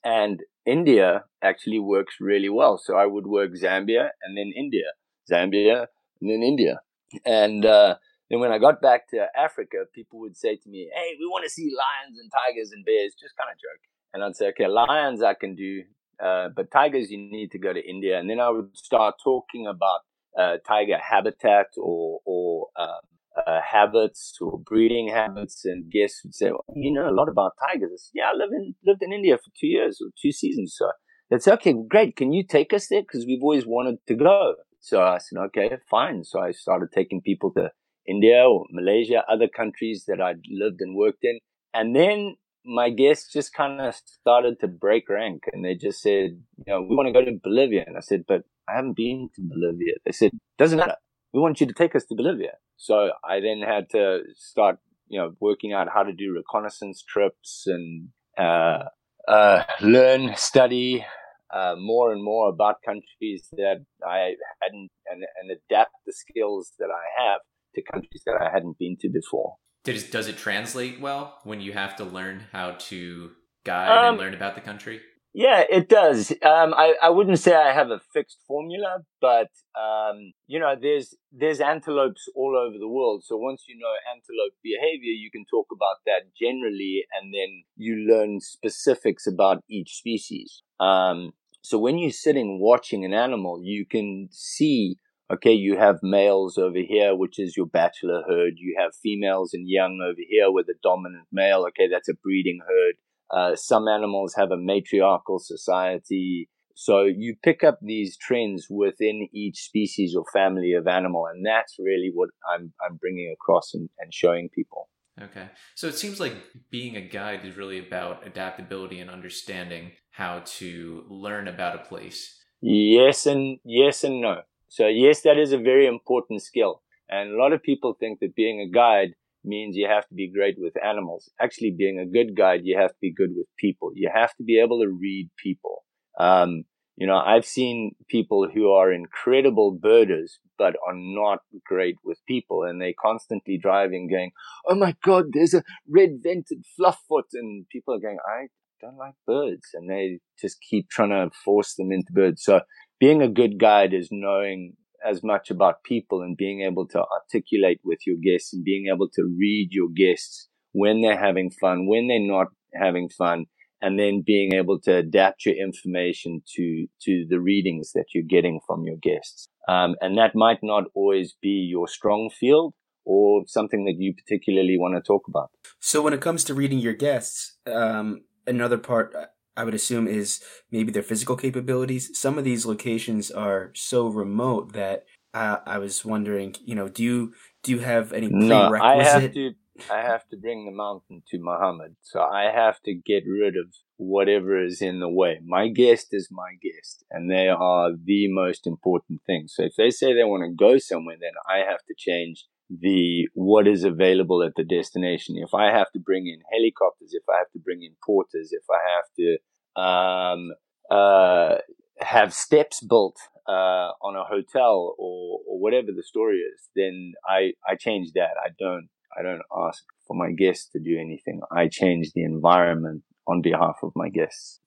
And 0.03 0.41
India 0.65 1.25
actually 1.43 1.77
works 1.77 2.15
really 2.19 2.49
well. 2.49 2.79
So 2.83 2.95
I 2.95 3.05
would 3.05 3.27
work 3.27 3.51
Zambia 3.51 4.09
and 4.23 4.35
then 4.35 4.51
India, 4.57 4.89
Zambia 5.31 5.85
and 6.19 6.31
then 6.31 6.41
India. 6.41 6.79
And 7.23 7.63
uh, 7.67 7.97
then 8.31 8.39
when 8.39 8.51
I 8.51 8.57
got 8.57 8.81
back 8.81 9.07
to 9.09 9.27
Africa, 9.37 9.85
people 9.93 10.19
would 10.21 10.35
say 10.35 10.55
to 10.55 10.67
me, 10.67 10.89
"Hey, 10.95 11.09
we 11.19 11.27
want 11.27 11.43
to 11.43 11.51
see 11.51 11.69
lions 11.83 12.17
and 12.19 12.31
tigers 12.31 12.71
and 12.71 12.83
bears." 12.83 13.13
Just 13.13 13.37
kind 13.37 13.51
of 13.53 13.57
joke 13.57 13.83
and 14.13 14.23
I'd 14.23 14.35
say, 14.35 14.47
okay, 14.49 14.67
lions 14.67 15.21
I 15.21 15.33
can 15.33 15.55
do, 15.55 15.83
uh, 16.23 16.49
but 16.55 16.71
tigers 16.71 17.11
you 17.11 17.17
need 17.17 17.51
to 17.51 17.59
go 17.59 17.73
to 17.73 17.89
India. 17.95 18.19
And 18.19 18.29
then 18.29 18.39
I 18.39 18.49
would 18.49 18.75
start 18.77 19.15
talking 19.23 19.67
about 19.67 20.01
uh, 20.37 20.57
tiger 20.67 20.97
habitat 20.97 21.67
or 21.77 22.19
or 22.25 22.67
um, 22.75 23.01
uh, 23.35 23.59
habits 23.61 24.37
or 24.41 24.59
breeding 24.59 25.09
habits, 25.09 25.65
and 25.65 25.91
guests 25.91 26.21
would 26.23 26.35
say, 26.35 26.51
well, 26.51 26.65
you 26.75 26.91
know 26.91 27.09
a 27.09 27.11
lot 27.11 27.29
about 27.29 27.53
tigers. 27.67 27.91
I 27.93 27.97
said, 27.97 28.11
yeah, 28.15 28.31
I 28.33 28.37
live 28.37 28.51
in 28.51 28.75
lived 28.85 29.01
in 29.01 29.13
India 29.13 29.37
for 29.37 29.51
two 29.59 29.67
years 29.67 29.99
or 30.01 30.09
two 30.21 30.31
seasons, 30.31 30.75
so. 30.77 30.91
It's 31.29 31.47
okay, 31.47 31.73
great. 31.89 32.15
Can 32.15 32.31
you 32.31 32.43
take 32.45 32.73
us 32.73 32.89
there? 32.89 33.01
Because 33.01 33.25
we've 33.25 33.41
always 33.41 33.65
wanted 33.65 33.97
to 34.07 34.13
go. 34.13 34.53
So 34.81 35.01
I 35.01 35.17
said, 35.17 35.39
okay, 35.47 35.77
fine. 35.89 36.23
So 36.25 36.39
I 36.39 36.51
started 36.51 36.89
taking 36.93 37.21
people 37.21 37.51
to 37.53 37.71
India 38.07 38.43
or 38.47 38.65
Malaysia, 38.69 39.23
other 39.27 39.47
countries 39.47 40.05
that 40.07 40.21
I'd 40.21 40.41
lived 40.51 40.81
and 40.81 40.95
worked 40.95 41.23
in. 41.23 41.39
And 41.73 41.95
then 41.95 42.35
my 42.65 42.89
guests 42.89 43.31
just 43.31 43.53
kind 43.53 43.81
of 43.81 43.95
started 43.95 44.59
to 44.59 44.67
break 44.67 45.09
rank 45.09 45.43
and 45.51 45.65
they 45.65 45.73
just 45.73 46.01
said, 46.01 46.41
you 46.57 46.65
know, 46.67 46.81
we 46.81 46.95
want 46.95 47.07
to 47.07 47.13
go 47.13 47.25
to 47.25 47.39
Bolivia. 47.43 47.83
And 47.87 47.97
I 47.97 48.01
said, 48.01 48.25
but 48.27 48.43
I 48.69 48.75
haven't 48.75 48.95
been 48.95 49.29
to 49.35 49.41
Bolivia. 49.41 49.95
They 50.05 50.11
said, 50.11 50.31
doesn't 50.57 50.77
matter. 50.77 50.97
We 51.33 51.39
want 51.39 51.59
you 51.59 51.67
to 51.67 51.73
take 51.73 51.95
us 51.95 52.05
to 52.05 52.15
Bolivia. 52.15 52.53
So 52.77 53.11
I 53.23 53.39
then 53.39 53.61
had 53.65 53.89
to 53.91 54.19
start, 54.35 54.77
you 55.07 55.19
know, 55.19 55.33
working 55.39 55.73
out 55.73 55.87
how 55.93 56.03
to 56.03 56.13
do 56.13 56.33
reconnaissance 56.33 57.03
trips 57.07 57.63
and, 57.65 58.09
uh, 58.37 58.83
uh, 59.27 59.63
learn, 59.81 60.35
study, 60.35 61.05
uh, 61.53 61.75
more 61.77 62.11
and 62.11 62.23
more 62.23 62.49
about 62.49 62.77
countries 62.85 63.47
that 63.53 63.85
I 64.05 64.33
hadn't 64.61 64.89
and, 65.07 65.23
and 65.41 65.51
adapt 65.51 65.91
the 66.05 66.13
skills 66.13 66.71
that 66.79 66.89
I 66.89 67.23
have 67.23 67.41
to 67.75 67.81
countries 67.81 68.23
that 68.25 68.35
I 68.41 68.51
hadn't 68.51 68.77
been 68.79 68.97
to 69.01 69.09
before. 69.09 69.55
Does 69.83 70.09
does 70.09 70.27
it 70.27 70.37
translate 70.37 70.99
well 70.99 71.39
when 71.43 71.61
you 71.61 71.73
have 71.73 71.95
to 71.97 72.05
learn 72.05 72.45
how 72.51 72.71
to 72.89 73.31
guide 73.63 73.89
um, 73.89 74.13
and 74.13 74.17
learn 74.17 74.33
about 74.33 74.55
the 74.55 74.61
country? 74.61 75.01
Yeah, 75.35 75.63
it 75.67 75.89
does. 75.89 76.31
Um, 76.43 76.75
I, 76.75 76.93
I 77.01 77.09
wouldn't 77.09 77.39
say 77.39 77.55
I 77.55 77.73
have 77.73 77.89
a 77.89 77.99
fixed 78.13 78.37
formula, 78.47 78.99
but 79.19 79.49
um, 79.75 80.33
you 80.45 80.59
know, 80.59 80.75
there's 80.79 81.15
there's 81.31 81.59
antelopes 81.59 82.29
all 82.35 82.55
over 82.55 82.77
the 82.77 82.87
world. 82.87 83.23
So 83.25 83.37
once 83.37 83.63
you 83.67 83.75
know 83.79 83.91
antelope 84.13 84.53
behavior, 84.63 85.11
you 85.11 85.31
can 85.31 85.43
talk 85.49 85.67
about 85.71 85.97
that 86.05 86.29
generally, 86.39 87.05
and 87.19 87.33
then 87.33 87.63
you 87.75 87.95
learn 88.07 88.41
specifics 88.41 89.25
about 89.25 89.63
each 89.67 89.95
species. 89.95 90.61
Um, 90.79 91.31
so 91.63 91.79
when 91.79 91.97
you're 91.97 92.11
sitting 92.11 92.59
watching 92.61 93.03
an 93.03 93.13
animal, 93.13 93.59
you 93.63 93.85
can 93.87 94.29
see 94.31 94.97
okay, 95.31 95.53
you 95.53 95.77
have 95.77 95.97
males 96.03 96.59
over 96.59 96.77
here, 96.77 97.15
which 97.15 97.39
is 97.39 97.57
your 97.57 97.65
bachelor 97.65 98.21
herd. 98.27 98.53
You 98.57 98.75
have 98.79 98.91
females 99.01 99.51
and 99.53 99.67
young 99.67 99.99
over 100.07 100.21
here 100.29 100.51
with 100.51 100.67
a 100.67 100.75
dominant 100.83 101.25
male. 101.31 101.65
Okay, 101.69 101.87
that's 101.91 102.09
a 102.09 102.13
breeding 102.13 102.59
herd. 102.67 102.95
Uh, 103.33 103.55
some 103.55 103.87
animals 103.87 104.35
have 104.35 104.51
a 104.51 104.57
matriarchal 104.57 105.39
society. 105.39 106.49
So 106.75 107.03
you 107.03 107.35
pick 107.43 107.63
up 107.63 107.79
these 107.81 108.17
trends 108.17 108.67
within 108.69 109.27
each 109.33 109.61
species 109.61 110.15
or 110.15 110.23
family 110.31 110.73
of 110.73 110.87
animal, 110.87 111.27
and 111.27 111.45
that's 111.45 111.75
really 111.79 112.11
what 112.13 112.29
I'm 112.51 112.73
I'm 112.85 112.97
bringing 112.97 113.31
across 113.33 113.73
and, 113.73 113.89
and 113.99 114.13
showing 114.13 114.49
people. 114.49 114.89
Okay, 115.21 115.49
so 115.75 115.87
it 115.87 115.95
seems 115.95 116.19
like 116.19 116.33
being 116.71 116.95
a 116.95 117.01
guide 117.01 117.45
is 117.45 117.55
really 117.55 117.79
about 117.85 118.25
adaptability 118.25 118.99
and 118.99 119.09
understanding 119.09 119.91
how 120.09 120.41
to 120.45 121.03
learn 121.07 121.47
about 121.47 121.75
a 121.75 121.83
place. 121.83 122.39
Yes 122.61 123.27
and 123.27 123.59
yes 123.63 124.03
and 124.03 124.21
no. 124.21 124.41
So 124.69 124.87
yes, 124.87 125.21
that 125.21 125.37
is 125.37 125.53
a 125.53 125.57
very 125.59 125.85
important 125.85 126.41
skill. 126.41 126.81
And 127.09 127.31
a 127.31 127.37
lot 127.37 127.53
of 127.53 127.61
people 127.61 127.93
think 127.93 128.19
that 128.21 128.35
being 128.35 128.59
a 128.59 128.71
guide 128.71 129.13
means 129.43 129.75
you 129.75 129.87
have 129.87 130.07
to 130.07 130.15
be 130.15 130.31
great 130.31 130.55
with 130.57 130.73
animals. 130.83 131.31
Actually, 131.39 131.75
being 131.77 131.99
a 131.99 132.05
good 132.05 132.35
guide, 132.35 132.61
you 132.63 132.77
have 132.77 132.91
to 132.91 132.97
be 133.01 133.13
good 133.13 133.31
with 133.35 133.47
people. 133.57 133.91
You 133.93 134.09
have 134.13 134.33
to 134.35 134.43
be 134.43 134.59
able 134.59 134.79
to 134.81 134.89
read 134.89 135.29
people. 135.41 135.83
Um, 136.19 136.63
you 136.95 137.07
know, 137.07 137.17
I've 137.17 137.45
seen 137.45 137.95
people 138.07 138.47
who 138.53 138.71
are 138.71 138.91
incredible 138.91 139.77
birders, 139.81 140.39
but 140.57 140.75
are 140.87 140.93
not 140.95 141.39
great 141.65 141.95
with 142.03 142.19
people. 142.27 142.63
And 142.63 142.79
they're 142.79 142.93
constantly 142.99 143.57
driving 143.57 144.07
going, 144.07 144.31
Oh 144.67 144.75
my 144.75 144.95
God, 145.03 145.25
there's 145.33 145.55
a 145.55 145.63
red 145.89 146.19
vented 146.21 146.65
flufffoot. 146.77 147.25
And 147.33 147.65
people 147.71 147.95
are 147.95 147.99
going, 147.99 148.19
I 148.27 148.47
don't 148.79 148.97
like 148.97 149.15
birds. 149.25 149.69
And 149.73 149.89
they 149.89 150.19
just 150.39 150.57
keep 150.61 150.89
trying 150.89 151.09
to 151.09 151.35
force 151.43 151.73
them 151.75 151.91
into 151.91 152.13
birds. 152.13 152.43
So 152.43 152.61
being 152.99 153.21
a 153.23 153.27
good 153.27 153.59
guide 153.59 153.93
is 153.93 154.09
knowing 154.11 154.73
as 155.07 155.23
much 155.23 155.49
about 155.49 155.83
people 155.83 156.21
and 156.21 156.37
being 156.37 156.61
able 156.61 156.87
to 156.87 157.03
articulate 157.03 157.79
with 157.83 157.99
your 158.05 158.17
guests 158.23 158.53
and 158.53 158.63
being 158.63 158.85
able 158.93 159.09
to 159.09 159.23
read 159.37 159.69
your 159.71 159.89
guests 159.95 160.49
when 160.71 161.01
they're 161.01 161.19
having 161.19 161.51
fun, 161.51 161.87
when 161.87 162.07
they're 162.07 162.19
not 162.19 162.47
having 162.73 163.09
fun, 163.09 163.45
and 163.81 163.99
then 163.99 164.23
being 164.25 164.53
able 164.53 164.79
to 164.79 164.95
adapt 164.95 165.45
your 165.45 165.55
information 165.55 166.41
to 166.55 166.87
to 167.01 167.25
the 167.29 167.39
readings 167.39 167.91
that 167.93 168.05
you're 168.13 168.23
getting 168.27 168.59
from 168.65 168.83
your 168.83 168.97
guests. 169.01 169.47
Um, 169.67 169.95
and 170.01 170.17
that 170.17 170.35
might 170.35 170.59
not 170.63 170.85
always 170.95 171.35
be 171.41 171.67
your 171.69 171.87
strong 171.87 172.29
field 172.29 172.73
or 173.05 173.43
something 173.47 173.83
that 173.85 173.95
you 173.97 174.13
particularly 174.13 174.77
want 174.77 174.95
to 174.95 175.01
talk 175.01 175.23
about. 175.27 175.49
So 175.79 176.01
when 176.01 176.13
it 176.13 176.21
comes 176.21 176.43
to 176.45 176.53
reading 176.53 176.79
your 176.79 176.93
guests, 176.93 177.57
um, 177.67 178.21
another 178.47 178.77
part 178.77 179.13
I 179.55 179.63
would 179.63 179.73
assume 179.73 180.07
is 180.07 180.41
maybe 180.71 180.91
their 180.91 181.03
physical 181.03 181.35
capabilities. 181.35 182.17
Some 182.17 182.37
of 182.37 182.43
these 182.43 182.65
locations 182.65 183.31
are 183.31 183.71
so 183.75 184.07
remote 184.07 184.73
that 184.73 185.05
uh, 185.33 185.57
I 185.65 185.79
was 185.79 186.05
wondering, 186.05 186.55
you 186.63 186.75
know, 186.75 186.89
do 186.89 187.03
you 187.03 187.33
do 187.63 187.71
you 187.71 187.79
have 187.79 188.13
any 188.13 188.29
no, 188.29 188.73
I 188.75 189.03
have 189.03 189.33
to 189.33 189.53
I 189.89 190.01
have 190.01 190.27
to 190.29 190.37
bring 190.37 190.65
the 190.65 190.71
mountain 190.71 191.23
to 191.29 191.39
Muhammad. 191.39 191.95
So 192.01 192.21
I 192.21 192.51
have 192.51 192.79
to 192.83 192.93
get 192.93 193.23
rid 193.27 193.55
of 193.55 193.73
whatever 193.97 194.63
is 194.63 194.81
in 194.81 194.99
the 194.99 195.09
way. 195.09 195.39
My 195.43 195.67
guest 195.69 196.07
is 196.11 196.29
my 196.31 196.53
guest, 196.61 197.03
and 197.09 197.29
they 197.29 197.49
are 197.49 197.91
the 197.91 198.27
most 198.31 198.67
important 198.67 199.21
thing. 199.25 199.47
So 199.47 199.63
if 199.63 199.75
they 199.75 199.89
say 199.89 200.13
they 200.13 200.23
want 200.23 200.43
to 200.43 200.55
go 200.55 200.77
somewhere, 200.77 201.17
then 201.19 201.33
I 201.49 201.59
have 201.69 201.83
to 201.87 201.95
change 201.97 202.45
the 202.81 203.27
what 203.33 203.67
is 203.67 203.83
available 203.83 204.43
at 204.43 204.53
the 204.55 204.63
destination. 204.63 205.35
If 205.37 205.53
I 205.53 205.65
have 205.65 205.91
to 205.93 205.99
bring 205.99 206.27
in 206.27 206.39
helicopters, 206.51 207.13
if 207.13 207.23
I 207.29 207.37
have 207.37 207.51
to 207.53 207.59
bring 207.59 207.83
in 207.83 207.95
porters, 208.05 208.51
if 208.51 208.63
I 208.69 208.79
have 208.95 209.05
to 209.19 209.81
um, 209.81 210.51
uh, 210.89 211.57
have 211.99 212.33
steps 212.33 212.81
built 212.81 213.17
uh, 213.47 213.91
on 214.01 214.15
a 214.15 214.23
hotel 214.23 214.95
or, 214.97 215.39
or 215.47 215.59
whatever 215.59 215.87
the 215.95 216.03
story 216.03 216.37
is, 216.37 216.69
then 216.75 217.13
I, 217.27 217.53
I 217.67 217.75
change 217.75 218.11
that. 218.13 218.31
I 218.43 218.49
don't 218.59 218.89
I 219.17 219.21
don't 219.21 219.43
ask 219.67 219.83
for 220.07 220.15
my 220.15 220.31
guests 220.31 220.69
to 220.71 220.79
do 220.79 220.97
anything. 220.99 221.41
I 221.51 221.67
change 221.67 222.11
the 222.13 222.23
environment 222.23 223.03
on 223.27 223.41
behalf 223.41 223.77
of 223.83 223.91
my 223.95 224.09
guests. 224.09 224.59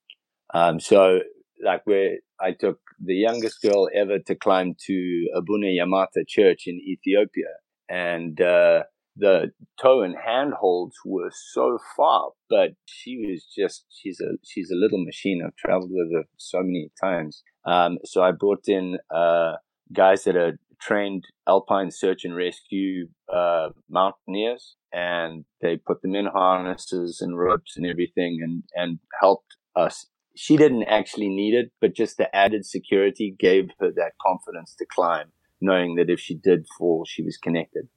Um, 0.55 0.79
so 0.79 1.21
like 1.65 1.83
where 1.85 2.19
I 2.41 2.53
took 2.53 2.79
the 3.03 3.15
youngest 3.15 3.61
girl 3.63 3.89
ever 3.95 4.19
to 4.21 4.35
climb 4.35 4.75
to 4.87 5.27
Abuna 5.35 5.67
Yemata 5.67 6.27
Church 6.27 6.65
in 6.67 6.77
Ethiopia, 6.77 7.49
and 7.89 8.41
uh, 8.41 8.85
the 9.17 9.53
toe 9.81 10.03
and 10.03 10.15
handholds 10.25 10.97
were 11.05 11.31
so 11.53 11.79
far, 11.97 12.31
but 12.51 12.71
she 12.85 13.27
was 13.27 13.47
just 13.57 13.87
she's 13.89 14.21
a 14.21 14.37
she's 14.45 14.71
a 14.71 14.77
little 14.77 15.03
machine. 15.05 15.43
I've 15.45 15.57
traveled 15.57 15.91
with 15.93 16.13
her 16.15 16.25
so 16.37 16.59
many 16.59 16.91
times. 17.03 17.43
Um, 17.65 17.99
so 18.05 18.23
I 18.23 18.33
brought 18.33 18.69
in 18.69 18.99
uh, 19.15 19.55
guys 19.93 20.25
that 20.25 20.37
are 20.37 20.59
trained 20.81 21.25
alpine 21.49 21.91
search 21.91 22.25
and 22.25 22.37
rescue 22.37 23.09
uh, 23.33 23.71
mountaineers, 23.89 24.77
and 24.93 25.45
they 25.63 25.77
put 25.77 26.03
them 26.03 26.15
in 26.15 26.27
harnesses 26.27 27.21
and 27.21 27.39
ropes 27.39 27.77
and 27.77 27.87
everything, 27.87 28.41
and 28.43 28.63
and 28.75 28.99
helped 29.21 29.57
us. 29.75 30.07
She 30.39 30.59
didn't 30.59 30.85
actually 30.85 31.31
need 31.31 31.55
it, 31.55 31.73
but 31.81 31.95
just 31.95 32.19
the 32.19 32.35
added 32.37 32.67
security 32.67 33.35
gave 33.39 33.71
her 33.81 33.91
that 33.97 34.13
confidence 34.21 34.75
to 34.79 34.85
climb, 34.85 35.33
knowing 35.61 35.97
that 35.97 36.11
if 36.11 36.21
she 36.21 36.35
did 36.35 36.67
fall, 36.79 37.05
she 37.05 37.23
was 37.23 37.37
connected. 37.37 37.89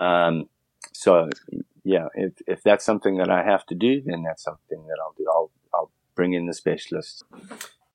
Um, 0.00 0.48
so 0.92 1.28
yeah, 1.84 2.08
if 2.14 2.34
if 2.46 2.62
that's 2.62 2.84
something 2.84 3.18
that 3.18 3.30
I 3.30 3.42
have 3.42 3.64
to 3.66 3.74
do, 3.74 4.02
then 4.04 4.22
that's 4.22 4.42
something 4.42 4.86
that 4.86 4.98
I'll 5.02 5.14
do. 5.16 5.26
I'll 5.28 5.50
I'll 5.74 5.90
bring 6.14 6.32
in 6.34 6.46
the 6.46 6.54
specialist. 6.54 7.24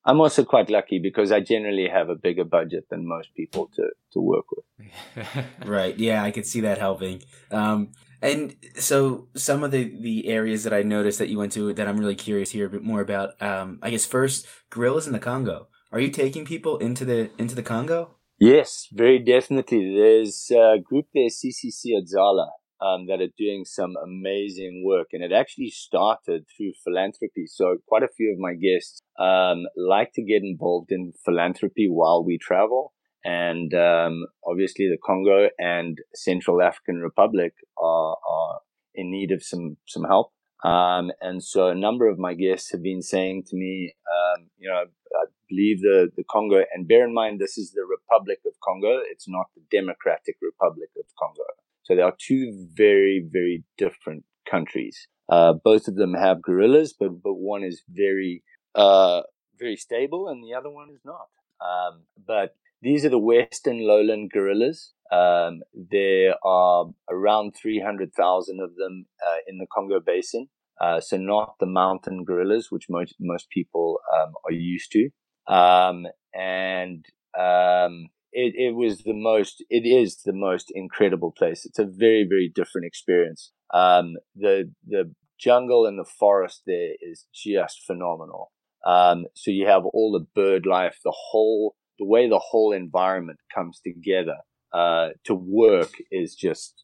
I'm 0.04 0.20
also 0.20 0.44
quite 0.44 0.70
lucky 0.70 0.98
because 0.98 1.32
I 1.32 1.42
generally 1.42 1.88
have 1.88 2.10
a 2.10 2.16
bigger 2.16 2.44
budget 2.44 2.90
than 2.90 3.08
most 3.08 3.36
people 3.36 3.70
to, 3.76 3.90
to 4.14 4.20
work 4.20 4.46
with. 4.52 5.46
right. 5.66 5.96
Yeah, 5.98 6.24
I 6.24 6.32
could 6.32 6.48
see 6.48 6.62
that 6.62 6.80
helping. 6.80 7.22
Um, 7.52 7.92
and 8.22 8.56
so 8.76 9.28
some 9.36 9.64
of 9.64 9.72
the, 9.72 9.96
the 10.00 10.28
areas 10.28 10.64
that 10.64 10.74
I 10.74 10.82
noticed 10.82 11.20
that 11.20 11.30
you 11.30 11.38
went 11.38 11.52
to 11.54 11.74
that 11.74 11.88
I'm 11.88 11.98
really 11.98 12.16
curious 12.16 12.52
here 12.52 12.66
a 12.66 12.70
bit 12.70 12.84
more 12.84 13.02
about. 13.02 13.40
Um, 13.42 13.78
I 13.82 13.92
guess 13.92 14.06
first, 14.06 14.48
gorillas 14.72 15.06
in 15.06 15.14
the 15.14 15.20
Congo. 15.20 15.68
Are 15.92 16.00
you 16.00 16.10
taking 16.10 16.46
people 16.46 16.78
into 16.78 17.04
the 17.06 17.30
into 17.38 17.54
the 17.54 17.64
Congo? 17.64 18.16
Yes, 18.42 18.88
very 18.92 19.20
definitely. 19.20 19.96
There's 19.96 20.50
a 20.50 20.80
group 20.84 21.06
there, 21.14 21.28
CCC 21.30 21.94
Odzala, 21.96 22.48
um, 22.82 23.06
that 23.06 23.22
are 23.22 23.30
doing 23.38 23.66
some 23.66 23.94
amazing 24.04 24.84
work. 24.84 25.10
And 25.14 25.24
it 25.24 25.32
actually 25.32 25.70
started 25.70 26.46
through 26.58 26.72
philanthropy. 26.84 27.46
So 27.46 27.78
quite 27.88 28.02
a 28.02 28.08
few 28.18 28.34
of 28.34 28.40
my 28.40 28.54
guests 28.56 29.04
um, 29.20 29.66
like 29.78 30.14
to 30.16 30.24
get 30.24 30.42
involved 30.42 30.92
in 30.92 31.14
philanthropy 31.24 31.88
while 31.88 32.26
we 32.26 32.40
travel. 32.40 32.94
And 33.24 33.76
um, 33.76 34.26
obviously, 34.44 34.88
the 34.88 34.98
Congo 35.06 35.50
and 35.60 36.00
Central 36.16 36.64
African 36.64 36.96
Republic 36.96 37.54
are, 37.78 38.16
are 38.28 38.60
in 38.96 39.12
need 39.12 39.30
of 39.30 39.44
some 39.44 39.78
some 39.86 40.06
help. 40.06 40.32
Um, 40.64 41.12
and 41.22 41.44
so 41.44 41.68
a 41.68 41.76
number 41.76 42.08
of 42.08 42.18
my 42.18 42.34
guests 42.34 42.72
have 42.72 42.82
been 42.82 43.04
saying 43.04 43.44
to 43.50 43.56
me, 43.56 43.94
um, 44.10 44.50
you 44.58 44.68
know, 44.70 44.76
I 44.78 45.26
believe 45.50 45.82
the, 45.82 46.10
the 46.16 46.24
Congo, 46.30 46.64
and 46.74 46.88
bear 46.88 47.06
in 47.06 47.14
mind, 47.14 47.40
this 47.40 47.58
is 47.58 47.72
the 47.72 47.86
Republic 48.12 48.40
of 48.46 48.54
Congo. 48.64 49.00
It's 49.10 49.28
not 49.28 49.48
the 49.56 49.64
Democratic 49.72 50.36
Republic 50.42 50.90
of 50.98 51.06
Congo. 51.18 51.44
So 51.84 51.96
there 51.96 52.06
are 52.06 52.16
two 52.20 52.68
very, 52.74 53.26
very 53.32 53.64
different 53.78 54.24
countries. 54.50 55.08
Uh, 55.30 55.54
both 55.64 55.88
of 55.88 55.96
them 55.96 56.14
have 56.14 56.42
gorillas, 56.42 56.94
but, 56.98 57.24
but 57.24 57.34
one 57.34 57.64
is 57.64 57.84
very, 57.90 58.44
uh, 58.76 59.22
very 59.58 59.78
stable 59.78 60.28
and 60.28 60.44
the 60.44 60.54
other 60.58 60.70
one 60.70 60.90
is 60.94 61.02
not. 61.06 61.28
Um, 61.62 62.04
but 62.26 62.56
these 62.82 63.06
are 63.06 63.10
the 63.10 63.20
Western 63.20 63.80
lowland 63.80 64.32
gorillas. 64.32 64.94
Um, 65.12 65.62
there 65.74 66.36
are 66.44 66.86
around 67.10 67.54
300,000 67.62 68.60
of 68.60 68.76
them 68.76 69.06
uh, 69.26 69.38
in 69.48 69.58
the 69.58 69.68
Congo 69.74 70.00
Basin. 70.06 70.48
Uh, 70.80 71.00
so 71.00 71.16
not 71.16 71.56
the 71.60 71.68
mountain 71.68 72.24
gorillas, 72.24 72.68
which 72.72 72.88
most, 72.90 73.16
most 73.20 73.50
people 73.52 74.00
um, 74.14 74.34
are 74.46 74.54
used 74.54 74.92
to. 74.92 75.10
Um, 75.54 76.08
and 76.34 77.06
um, 77.40 78.08
it, 78.32 78.54
it 78.56 78.76
was 78.76 79.00
the 79.04 79.14
most, 79.14 79.64
it 79.70 79.86
is 79.86 80.22
the 80.24 80.34
most 80.34 80.72
incredible 80.74 81.34
place. 81.38 81.66
It's 81.66 81.80
a 81.80 81.86
very, 81.86 82.26
very 82.28 82.52
different 82.54 82.88
experience. 82.88 83.52
Um, 83.74 84.14
the, 84.36 84.72
the 84.88 85.14
jungle 85.40 85.86
and 85.86 86.00
the 86.00 86.10
forest 86.20 86.62
there 86.66 86.92
is 87.02 87.26
just 87.34 87.82
phenomenal. 87.86 88.52
Um, 88.86 89.26
so 89.36 89.52
you 89.52 89.68
have 89.68 89.84
all 89.86 90.12
the 90.12 90.26
bird 90.42 90.66
life, 90.66 90.98
the 91.04 91.14
whole, 91.16 91.76
the 92.00 92.06
way 92.06 92.30
the 92.30 92.40
whole 92.40 92.72
environment 92.72 93.40
comes 93.54 93.80
together, 93.84 94.38
uh, 94.74 95.10
to 95.26 95.36
work 95.36 95.94
is 96.12 96.36
just, 96.36 96.84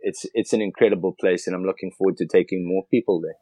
it's, 0.00 0.24
it's 0.32 0.52
an 0.52 0.62
incredible 0.62 1.14
place 1.20 1.46
and 1.46 1.54
I'm 1.54 1.64
looking 1.64 1.92
forward 1.96 2.16
to 2.18 2.26
taking 2.26 2.66
more 2.66 2.84
people 2.90 3.20
there. 3.20 3.36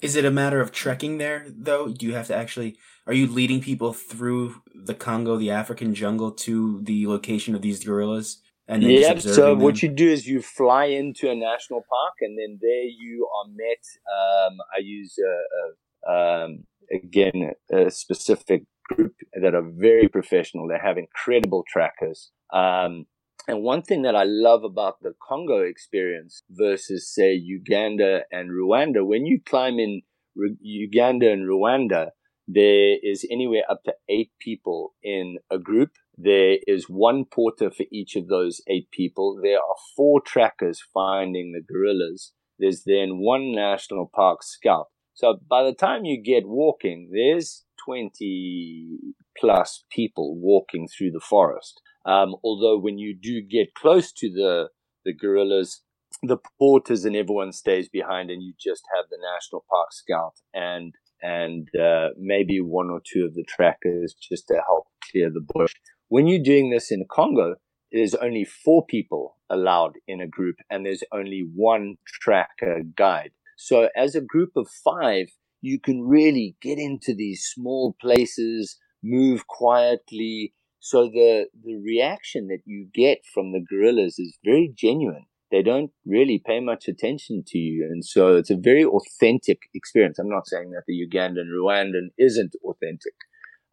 Is 0.00 0.14
it 0.14 0.24
a 0.24 0.30
matter 0.30 0.60
of 0.60 0.72
trekking 0.72 1.18
there 1.18 1.46
though? 1.48 1.88
Do 1.88 2.06
you 2.06 2.14
have 2.14 2.26
to 2.28 2.36
actually 2.36 2.76
are 3.10 3.14
you 3.14 3.26
leading 3.26 3.60
people 3.60 3.92
through 3.92 4.62
the 4.72 4.94
Congo, 4.94 5.36
the 5.36 5.50
African 5.50 5.96
jungle 5.96 6.30
to 6.30 6.80
the 6.82 7.08
location 7.08 7.56
of 7.56 7.60
these 7.60 7.82
gorillas? 7.82 8.40
And 8.68 8.84
then 8.84 8.90
yeah, 8.90 9.18
so 9.18 9.50
them? 9.50 9.58
what 9.58 9.82
you 9.82 9.88
do 9.88 10.08
is 10.08 10.28
you 10.28 10.40
fly 10.40 10.84
into 10.84 11.28
a 11.28 11.34
national 11.34 11.80
park 11.90 12.14
and 12.20 12.38
then 12.38 12.60
there 12.62 12.84
you 12.84 13.28
are 13.36 13.48
met 13.48 13.82
um, 14.14 14.58
I 14.72 14.78
use 14.80 15.16
a, 15.18 16.08
a, 16.08 16.44
um, 16.44 16.64
again 16.94 17.50
a 17.72 17.90
specific 17.90 18.62
group 18.88 19.14
that 19.42 19.56
are 19.56 19.68
very 19.68 20.06
professional. 20.06 20.68
They 20.68 20.78
have 20.80 20.96
incredible 20.96 21.64
trackers. 21.68 22.30
Um, 22.52 23.06
and 23.48 23.64
one 23.64 23.82
thing 23.82 24.02
that 24.02 24.14
I 24.14 24.22
love 24.24 24.62
about 24.62 25.02
the 25.02 25.14
Congo 25.28 25.62
experience 25.62 26.44
versus, 26.48 27.12
say, 27.12 27.34
Uganda 27.34 28.20
and 28.30 28.50
Rwanda, 28.50 29.04
when 29.04 29.26
you 29.26 29.40
climb 29.44 29.80
in 29.80 30.02
Uganda 30.60 31.32
and 31.32 31.48
Rwanda, 31.48 32.10
there 32.52 32.96
is 33.02 33.26
anywhere 33.30 33.62
up 33.70 33.84
to 33.84 33.94
eight 34.08 34.32
people 34.40 34.94
in 35.02 35.38
a 35.50 35.58
group. 35.58 35.90
There 36.16 36.58
is 36.66 36.86
one 36.88 37.24
porter 37.24 37.70
for 37.70 37.84
each 37.92 38.16
of 38.16 38.28
those 38.28 38.60
eight 38.66 38.90
people. 38.90 39.38
There 39.42 39.58
are 39.58 39.76
four 39.96 40.20
trackers 40.20 40.82
finding 40.92 41.52
the 41.52 41.62
gorillas. 41.62 42.32
There's 42.58 42.82
then 42.84 43.18
one 43.18 43.52
national 43.52 44.10
park 44.14 44.42
scout. 44.42 44.88
So 45.14 45.38
by 45.48 45.62
the 45.62 45.74
time 45.74 46.04
you 46.04 46.22
get 46.22 46.46
walking, 46.46 47.10
there's 47.12 47.64
20 47.84 48.98
plus 49.38 49.84
people 49.90 50.36
walking 50.38 50.88
through 50.88 51.12
the 51.12 51.20
forest. 51.20 51.80
Um, 52.04 52.34
although 52.42 52.78
when 52.78 52.98
you 52.98 53.14
do 53.14 53.42
get 53.42 53.74
close 53.74 54.12
to 54.12 54.30
the 54.30 54.68
the 55.04 55.14
gorillas, 55.14 55.82
the 56.22 56.36
porters 56.58 57.04
and 57.04 57.16
everyone 57.16 57.52
stays 57.52 57.88
behind, 57.88 58.30
and 58.30 58.42
you 58.42 58.52
just 58.58 58.82
have 58.94 59.06
the 59.10 59.18
national 59.34 59.64
park 59.70 59.92
scout 59.92 60.34
and 60.52 60.94
and 61.22 61.68
uh, 61.76 62.08
maybe 62.18 62.60
one 62.60 62.90
or 62.90 63.00
two 63.04 63.24
of 63.24 63.34
the 63.34 63.44
trackers 63.44 64.14
just 64.14 64.46
to 64.48 64.54
help 64.66 64.88
clear 65.10 65.30
the 65.30 65.44
bush. 65.54 65.74
When 66.08 66.26
you're 66.26 66.42
doing 66.42 66.70
this 66.70 66.90
in 66.90 67.04
Congo, 67.10 67.56
there's 67.92 68.14
only 68.14 68.44
four 68.44 68.84
people 68.86 69.36
allowed 69.48 69.94
in 70.06 70.20
a 70.20 70.26
group, 70.26 70.56
and 70.70 70.86
there's 70.86 71.02
only 71.12 71.46
one 71.54 71.96
tracker 72.06 72.82
guide. 72.96 73.32
So 73.56 73.88
as 73.96 74.14
a 74.14 74.20
group 74.20 74.50
of 74.56 74.68
five, 74.84 75.26
you 75.60 75.78
can 75.78 76.02
really 76.02 76.56
get 76.62 76.78
into 76.78 77.14
these 77.14 77.44
small 77.44 77.94
places, 78.00 78.78
move 79.02 79.46
quietly, 79.46 80.54
so 80.80 81.08
the, 81.08 81.46
the 81.62 81.76
reaction 81.76 82.48
that 82.48 82.62
you 82.64 82.88
get 82.94 83.18
from 83.32 83.52
the 83.52 83.60
gorillas 83.60 84.18
is 84.18 84.38
very 84.42 84.72
genuine. 84.74 85.26
They 85.50 85.62
don't 85.62 85.90
really 86.06 86.40
pay 86.44 86.60
much 86.60 86.86
attention 86.86 87.42
to 87.48 87.58
you. 87.58 87.84
And 87.90 88.04
so 88.04 88.36
it's 88.36 88.50
a 88.50 88.56
very 88.56 88.84
authentic 88.84 89.58
experience. 89.74 90.18
I'm 90.18 90.28
not 90.28 90.46
saying 90.46 90.70
that 90.70 90.84
the 90.86 90.94
Ugandan 90.94 91.48
Rwandan 91.52 92.10
isn't 92.18 92.54
authentic. 92.64 93.14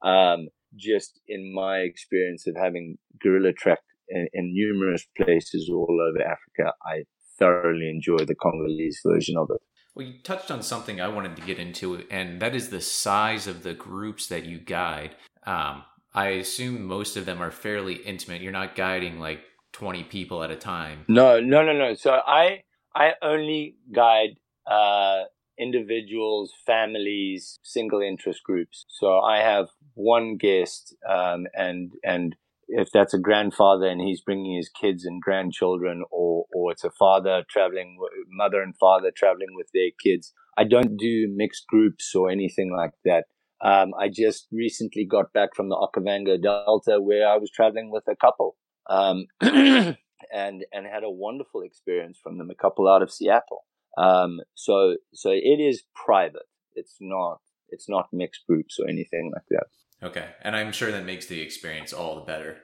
Um, 0.04 0.48
just 0.76 1.20
in 1.28 1.54
my 1.54 1.78
experience 1.80 2.48
of 2.48 2.56
having 2.56 2.98
gorilla 3.22 3.54
tracked 3.54 3.84
in, 4.10 4.28
in 4.34 4.54
numerous 4.54 5.06
places 5.16 5.70
all 5.72 5.98
over 6.02 6.22
Africa, 6.22 6.74
I 6.84 7.04
thoroughly 7.40 7.90
enjoy 7.90 8.18
the 8.26 8.36
Congolese 8.36 9.00
version 9.06 9.38
of 9.38 9.50
it. 9.52 9.62
Well, 9.96 10.06
you 10.06 10.20
touched 10.24 10.52
on 10.52 10.62
something 10.62 11.02
I 11.02 11.08
wanted 11.08 11.36
to 11.38 11.42
get 11.42 11.58
into, 11.58 12.04
and 12.12 12.40
that 12.40 12.54
is 12.54 12.70
the 12.70 12.82
size 12.82 13.48
of 13.48 13.64
the 13.64 13.74
groups 13.74 14.28
that 14.28 14.46
you 14.46 14.60
guide. 14.60 15.16
Um, 15.46 15.84
I 16.14 16.30
assume 16.30 16.86
most 16.86 17.18
of 17.18 17.26
them 17.26 17.42
are 17.42 17.52
fairly 17.52 17.96
intimate. 17.96 18.42
You're 18.42 18.52
not 18.52 18.76
guiding 18.76 19.20
like 19.20 19.42
20 19.78 20.04
people 20.06 20.44
at 20.44 20.50
a 20.50 20.56
time. 20.56 21.06
No, 21.08 21.40
no, 21.40 21.64
no, 21.64 21.72
no. 21.72 21.94
So 21.94 22.20
I 22.26 22.64
I 22.96 23.12
only 23.22 23.76
guide 23.94 24.40
uh, 24.66 25.26
individuals, 25.60 26.52
families, 26.66 27.60
single 27.64 28.02
interest 28.02 28.42
groups. 28.44 28.86
So 28.90 29.20
I 29.20 29.38
have 29.38 29.68
one 29.94 30.38
guest, 30.38 30.96
um, 31.08 31.46
and 31.54 31.92
and 32.04 32.36
if 32.68 32.90
that's 32.92 33.14
a 33.14 33.20
grandfather 33.20 33.88
and 33.88 34.02
he's 34.02 34.22
bringing 34.22 34.58
his 34.58 34.70
kids 34.70 35.06
and 35.06 35.22
grandchildren, 35.22 36.04
or 36.10 36.46
or 36.56 36.72
it's 36.72 36.84
a 36.84 36.90
father 36.90 37.44
traveling, 37.48 38.00
mother 38.32 38.64
and 38.64 38.76
father 38.80 39.12
traveling 39.16 39.54
with 39.54 39.68
their 39.76 39.92
kids, 40.04 40.34
I 40.58 40.64
don't 40.64 40.98
do 40.98 41.32
mixed 41.36 41.68
groups 41.68 42.16
or 42.16 42.32
anything 42.32 42.76
like 42.76 42.94
that. 43.06 43.26
Um, 43.64 43.92
I 44.00 44.10
just 44.10 44.48
recently 44.52 45.06
got 45.06 45.34
back 45.34 45.50
from 45.56 45.70
the 45.70 45.76
Okavango 45.76 46.42
Delta 46.42 47.00
where 47.00 47.28
I 47.28 47.38
was 47.38 47.52
traveling 47.52 47.92
with 47.92 48.06
a 48.08 48.16
couple. 48.16 48.56
Um, 48.90 49.26
and 49.42 50.66
and 50.72 50.86
had 50.92 51.04
a 51.04 51.10
wonderful 51.10 51.62
experience 51.62 52.18
from 52.22 52.38
them. 52.38 52.50
A 52.50 52.56
couple 52.56 52.88
out 52.88 53.02
of 53.02 53.12
Seattle. 53.12 53.66
Um, 53.98 54.40
so 54.54 54.98
so 55.14 55.32
it 55.32 55.60
is 55.60 55.84
private. 55.96 56.48
It's 56.76 56.98
not 57.00 57.40
it's 57.70 57.90
not 57.90 58.10
mixed 58.14 58.46
groups 58.48 58.78
or 58.80 58.88
anything 58.88 59.32
like 59.34 59.46
that. 59.50 60.08
Okay, 60.08 60.26
and 60.42 60.56
I'm 60.56 60.72
sure 60.72 60.92
that 60.92 61.06
makes 61.06 61.26
the 61.26 61.42
experience 61.42 61.92
all 61.92 62.16
the 62.16 62.22
better. 62.22 62.58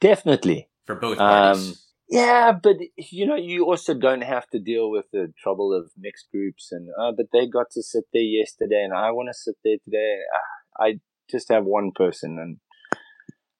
Definitely 0.00 0.68
for 0.84 0.96
both 0.96 1.18
parties. 1.18 1.68
Um, 1.68 1.74
yeah, 2.08 2.52
but 2.52 2.76
you 2.96 3.26
know, 3.26 3.36
you 3.36 3.64
also 3.64 3.94
don't 3.94 4.22
have 4.22 4.48
to 4.50 4.60
deal 4.60 4.90
with 4.90 5.06
the 5.12 5.32
trouble 5.42 5.72
of 5.72 5.90
mixed 5.96 6.26
groups 6.32 6.70
and 6.70 6.88
uh, 7.00 7.12
but 7.16 7.26
they 7.32 7.46
got 7.46 7.70
to 7.72 7.82
sit 7.82 8.04
there 8.12 8.22
yesterday 8.22 8.82
and 8.84 8.92
I 8.92 9.10
want 9.10 9.28
to 9.28 9.34
sit 9.34 9.56
there 9.64 9.76
today. 9.84 10.18
Ah, 10.34 10.84
I 10.84 11.00
just 11.30 11.48
have 11.48 11.64
one 11.64 11.90
person 11.94 12.38
and 12.38 12.58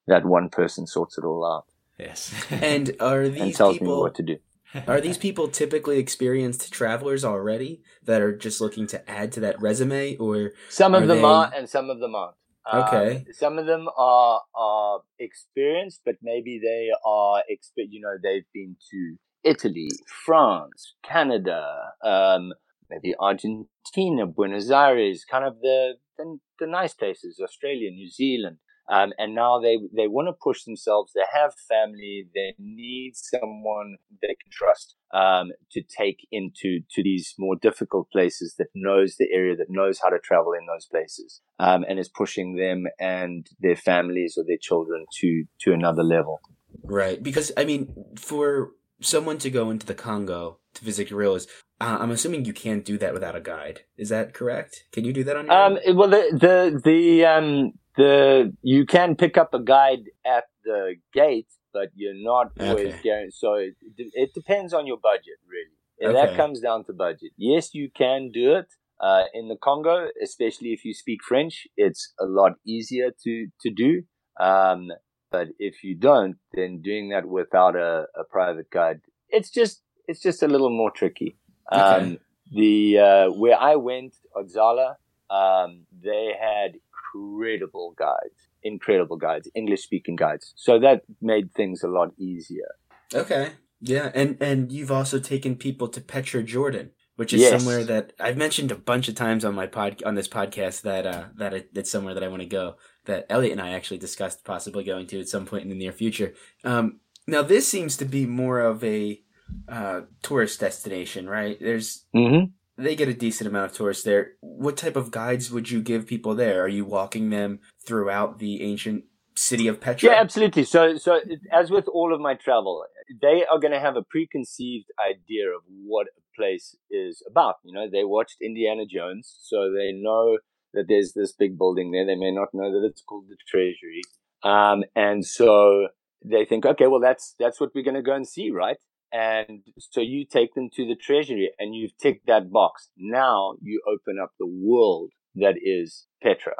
that 0.07 0.25
one 0.25 0.49
person 0.49 0.87
sorts 0.87 1.17
it 1.17 1.25
all 1.25 1.45
out. 1.45 1.65
Yes. 1.97 2.33
and 2.49 2.95
are 2.99 3.27
these 3.27 3.41
and 3.41 3.55
tells 3.55 3.77
people 3.77 3.95
me 3.95 4.01
what 4.01 4.15
to 4.15 4.23
do. 4.23 4.37
Are 4.87 4.99
these 4.99 5.17
people 5.17 5.47
typically 5.47 5.97
experienced 5.97 6.73
travelers 6.73 7.23
already 7.23 7.81
that 8.03 8.21
are 8.21 8.35
just 8.35 8.59
looking 8.59 8.85
to 8.87 9.09
add 9.09 9.31
to 9.31 9.39
that 9.39 9.61
resume, 9.61 10.17
or 10.17 10.51
some 10.67 10.93
of 10.93 11.07
them 11.07 11.19
they... 11.19 11.23
are 11.23 11.49
and 11.55 11.69
some 11.69 11.89
of 11.89 11.99
them 11.99 12.13
aren't? 12.13 12.35
Okay. 12.73 13.15
Um, 13.15 13.25
some 13.31 13.57
of 13.57 13.65
them 13.65 13.87
are 13.97 14.41
are 14.53 14.99
experienced, 15.19 16.01
but 16.05 16.15
maybe 16.21 16.59
they 16.61 16.89
are 17.05 17.43
exp- 17.49 17.87
You 17.89 18.01
know, 18.01 18.17
they've 18.21 18.45
been 18.53 18.75
to 18.91 19.15
Italy, 19.43 19.89
France, 20.25 20.95
Canada, 21.01 21.93
um, 22.03 22.51
maybe 22.89 23.15
Argentina, 23.19 24.25
Buenos 24.25 24.69
Aires, 24.69 25.23
kind 25.29 25.45
of 25.45 25.61
the, 25.61 25.93
the 26.17 26.39
the 26.59 26.67
nice 26.67 26.93
places, 26.93 27.39
Australia, 27.41 27.89
New 27.89 28.09
Zealand. 28.09 28.57
Um, 28.89 29.11
and 29.17 29.35
now 29.35 29.59
they 29.59 29.77
they 29.95 30.07
want 30.07 30.27
to 30.29 30.33
push 30.33 30.63
themselves. 30.63 31.11
They 31.13 31.21
have 31.33 31.53
family. 31.67 32.27
They 32.33 32.55
need 32.57 33.13
someone 33.15 33.97
they 34.21 34.27
can 34.29 34.49
trust 34.51 34.95
um, 35.13 35.51
to 35.71 35.81
take 35.81 36.25
into 36.31 36.79
to 36.91 37.03
these 37.03 37.35
more 37.37 37.55
difficult 37.55 38.09
places 38.11 38.55
that 38.57 38.67
knows 38.73 39.15
the 39.17 39.27
area, 39.33 39.55
that 39.57 39.69
knows 39.69 39.99
how 40.01 40.09
to 40.09 40.19
travel 40.19 40.53
in 40.53 40.65
those 40.67 40.85
places, 40.85 41.41
um, 41.59 41.85
and 41.87 41.99
is 41.99 42.09
pushing 42.09 42.55
them 42.55 42.85
and 42.99 43.47
their 43.59 43.75
families 43.75 44.35
or 44.37 44.45
their 44.47 44.57
children 44.59 45.05
to 45.19 45.43
to 45.61 45.73
another 45.73 46.03
level. 46.03 46.39
Right, 46.83 47.21
because 47.21 47.51
I 47.57 47.65
mean, 47.65 47.93
for 48.15 48.71
someone 49.01 49.37
to 49.39 49.49
go 49.49 49.69
into 49.69 49.85
the 49.85 49.93
Congo 49.93 50.59
to 50.75 50.85
visit 50.85 51.09
gorillas, 51.09 51.47
uh, 51.79 51.97
I'm 51.99 52.11
assuming 52.11 52.45
you 52.45 52.53
can't 52.53 52.85
do 52.85 52.97
that 52.97 53.13
without 53.13 53.35
a 53.35 53.41
guide. 53.41 53.81
Is 53.97 54.09
that 54.09 54.33
correct? 54.33 54.85
Can 54.91 55.03
you 55.03 55.13
do 55.13 55.23
that 55.25 55.35
on 55.35 55.45
your 55.45 55.53
um, 55.53 55.79
own? 55.85 55.97
Well, 55.97 56.09
the 56.09 56.29
the 56.31 56.81
the 56.83 57.25
um 57.25 57.73
the 57.97 58.53
you 58.61 58.85
can 58.85 59.15
pick 59.15 59.37
up 59.37 59.53
a 59.53 59.59
guide 59.59 60.05
at 60.25 60.45
the 60.63 60.95
gate, 61.13 61.47
but 61.73 61.89
you're 61.95 62.13
not 62.15 62.51
always 62.59 62.93
okay. 62.93 62.99
guaranteed. 63.03 63.33
So 63.33 63.55
it, 63.55 63.75
it 63.97 64.33
depends 64.33 64.73
on 64.73 64.87
your 64.87 64.97
budget, 64.97 65.39
really. 65.47 65.75
And 65.99 66.15
okay. 66.15 66.27
that 66.27 66.37
comes 66.37 66.59
down 66.59 66.85
to 66.85 66.93
budget. 66.93 67.31
Yes, 67.37 67.73
you 67.73 67.89
can 67.89 68.29
do 68.31 68.55
it. 68.55 68.67
Uh, 68.99 69.23
in 69.33 69.47
the 69.47 69.55
Congo, 69.55 70.07
especially 70.23 70.69
if 70.69 70.83
you 70.83 70.93
speak 70.93 71.23
French, 71.23 71.67
it's 71.75 72.13
a 72.19 72.25
lot 72.25 72.53
easier 72.65 73.11
to, 73.23 73.47
to 73.61 73.69
do. 73.69 74.03
Um, 74.39 74.87
but 75.29 75.49
if 75.59 75.83
you 75.83 75.95
don't, 75.95 76.37
then 76.53 76.81
doing 76.81 77.09
that 77.09 77.27
without 77.27 77.75
a, 77.75 78.05
a 78.15 78.23
private 78.23 78.69
guide, 78.71 79.01
it's 79.29 79.51
just, 79.51 79.83
it's 80.07 80.21
just 80.21 80.41
a 80.41 80.47
little 80.47 80.69
more 80.71 80.89
tricky. 80.89 81.37
Okay. 81.71 81.81
Um, 81.81 82.17
the, 82.51 82.97
uh, 82.97 83.31
where 83.31 83.59
I 83.59 83.75
went, 83.75 84.15
Odzala, 84.35 84.95
um, 85.29 85.85
they 86.03 86.31
had 86.39 86.77
incredible 87.13 87.93
guides, 87.97 88.49
incredible 88.63 89.17
guides, 89.17 89.49
English 89.55 89.83
speaking 89.83 90.15
guides. 90.15 90.53
So 90.55 90.79
that 90.79 91.03
made 91.21 91.53
things 91.53 91.83
a 91.83 91.87
lot 91.87 92.11
easier. 92.17 92.75
Okay. 93.13 93.51
Yeah, 93.79 94.11
and 94.15 94.37
and 94.41 94.71
you've 94.71 94.91
also 94.91 95.19
taken 95.19 95.55
people 95.55 95.87
to 95.89 96.01
Petra, 96.01 96.41
Jordan, 96.41 96.91
which 97.15 97.31
is 97.31 97.41
yes. 97.41 97.51
somewhere 97.61 97.83
that 97.83 98.11
I've 98.19 98.35
mentioned 98.35 98.71
a 98.71 98.75
bunch 98.75 99.07
of 99.07 99.13
times 99.13 99.45
on 99.45 99.53
my 99.53 99.67
pod 99.67 100.01
on 100.03 100.15
this 100.15 100.27
podcast 100.27 100.81
that 100.81 101.05
uh 101.05 101.25
that 101.35 101.53
it, 101.53 101.69
it's 101.75 101.91
somewhere 101.91 102.15
that 102.15 102.23
I 102.23 102.27
want 102.27 102.41
to 102.41 102.47
go. 102.47 102.77
That 103.05 103.27
Elliot 103.29 103.51
and 103.51 103.61
I 103.61 103.73
actually 103.73 103.99
discussed 103.99 104.43
possibly 104.43 104.83
going 104.83 105.05
to 105.07 105.19
at 105.19 105.29
some 105.29 105.45
point 105.45 105.63
in 105.63 105.69
the 105.69 105.75
near 105.75 105.91
future. 105.91 106.33
Um, 106.63 107.01
now 107.27 107.43
this 107.43 107.67
seems 107.67 107.97
to 107.97 108.05
be 108.05 108.25
more 108.25 108.61
of 108.61 108.83
a 108.83 109.21
uh, 109.69 110.01
tourist 110.23 110.59
destination, 110.59 111.29
right? 111.29 111.57
There's 111.59 112.05
mm-hmm 112.15 112.45
they 112.77 112.95
get 112.95 113.09
a 113.09 113.13
decent 113.13 113.47
amount 113.47 113.71
of 113.71 113.77
tourists 113.77 114.03
there. 114.03 114.33
What 114.41 114.77
type 114.77 114.95
of 114.95 115.11
guides 115.11 115.51
would 115.51 115.71
you 115.71 115.81
give 115.81 116.07
people 116.07 116.35
there? 116.35 116.63
Are 116.63 116.67
you 116.67 116.85
walking 116.85 117.29
them 117.29 117.59
throughout 117.85 118.39
the 118.39 118.61
ancient 118.61 119.05
city 119.35 119.67
of 119.67 119.81
Petra? 119.81 120.09
Yeah, 120.09 120.19
absolutely. 120.19 120.63
So, 120.63 120.97
so 120.97 121.19
as 121.51 121.71
with 121.71 121.87
all 121.87 122.13
of 122.13 122.21
my 122.21 122.35
travel, 122.35 122.85
they 123.21 123.45
are 123.51 123.59
going 123.59 123.73
to 123.73 123.79
have 123.79 123.95
a 123.95 124.03
preconceived 124.03 124.91
idea 125.03 125.47
of 125.49 125.61
what 125.85 126.07
a 126.07 126.21
place 126.35 126.75
is 126.91 127.23
about. 127.29 127.55
You 127.63 127.73
know, 127.73 127.87
they 127.91 128.03
watched 128.03 128.37
Indiana 128.41 128.83
Jones, 128.85 129.35
so 129.41 129.71
they 129.71 129.91
know 129.91 130.37
that 130.73 130.85
there's 130.87 131.13
this 131.13 131.31
big 131.31 131.57
building 131.57 131.91
there. 131.91 132.05
They 132.05 132.15
may 132.15 132.31
not 132.31 132.49
know 132.53 132.71
that 132.71 132.85
it's 132.85 133.01
called 133.01 133.25
the 133.29 133.37
Treasury, 133.47 134.01
um, 134.43 134.83
and 134.95 135.25
so 135.25 135.87
they 136.23 136.45
think, 136.45 136.65
okay, 136.65 136.87
well, 136.87 136.99
that's 136.99 137.35
that's 137.39 137.59
what 137.59 137.71
we're 137.73 137.83
going 137.83 137.95
to 137.95 138.01
go 138.01 138.13
and 138.13 138.27
see, 138.27 138.51
right? 138.51 138.77
And 139.11 139.63
so 139.77 140.01
you 140.01 140.25
take 140.25 140.53
them 140.53 140.69
to 140.75 140.85
the 140.85 140.95
treasury 140.95 141.51
and 141.59 141.73
you've 141.73 141.97
ticked 141.97 142.27
that 142.27 142.51
box. 142.51 142.89
Now 142.97 143.55
you 143.61 143.81
open 143.87 144.17
up 144.21 144.31
the 144.39 144.47
world 144.47 145.11
that 145.35 145.55
is 145.61 146.07
Petra. 146.21 146.55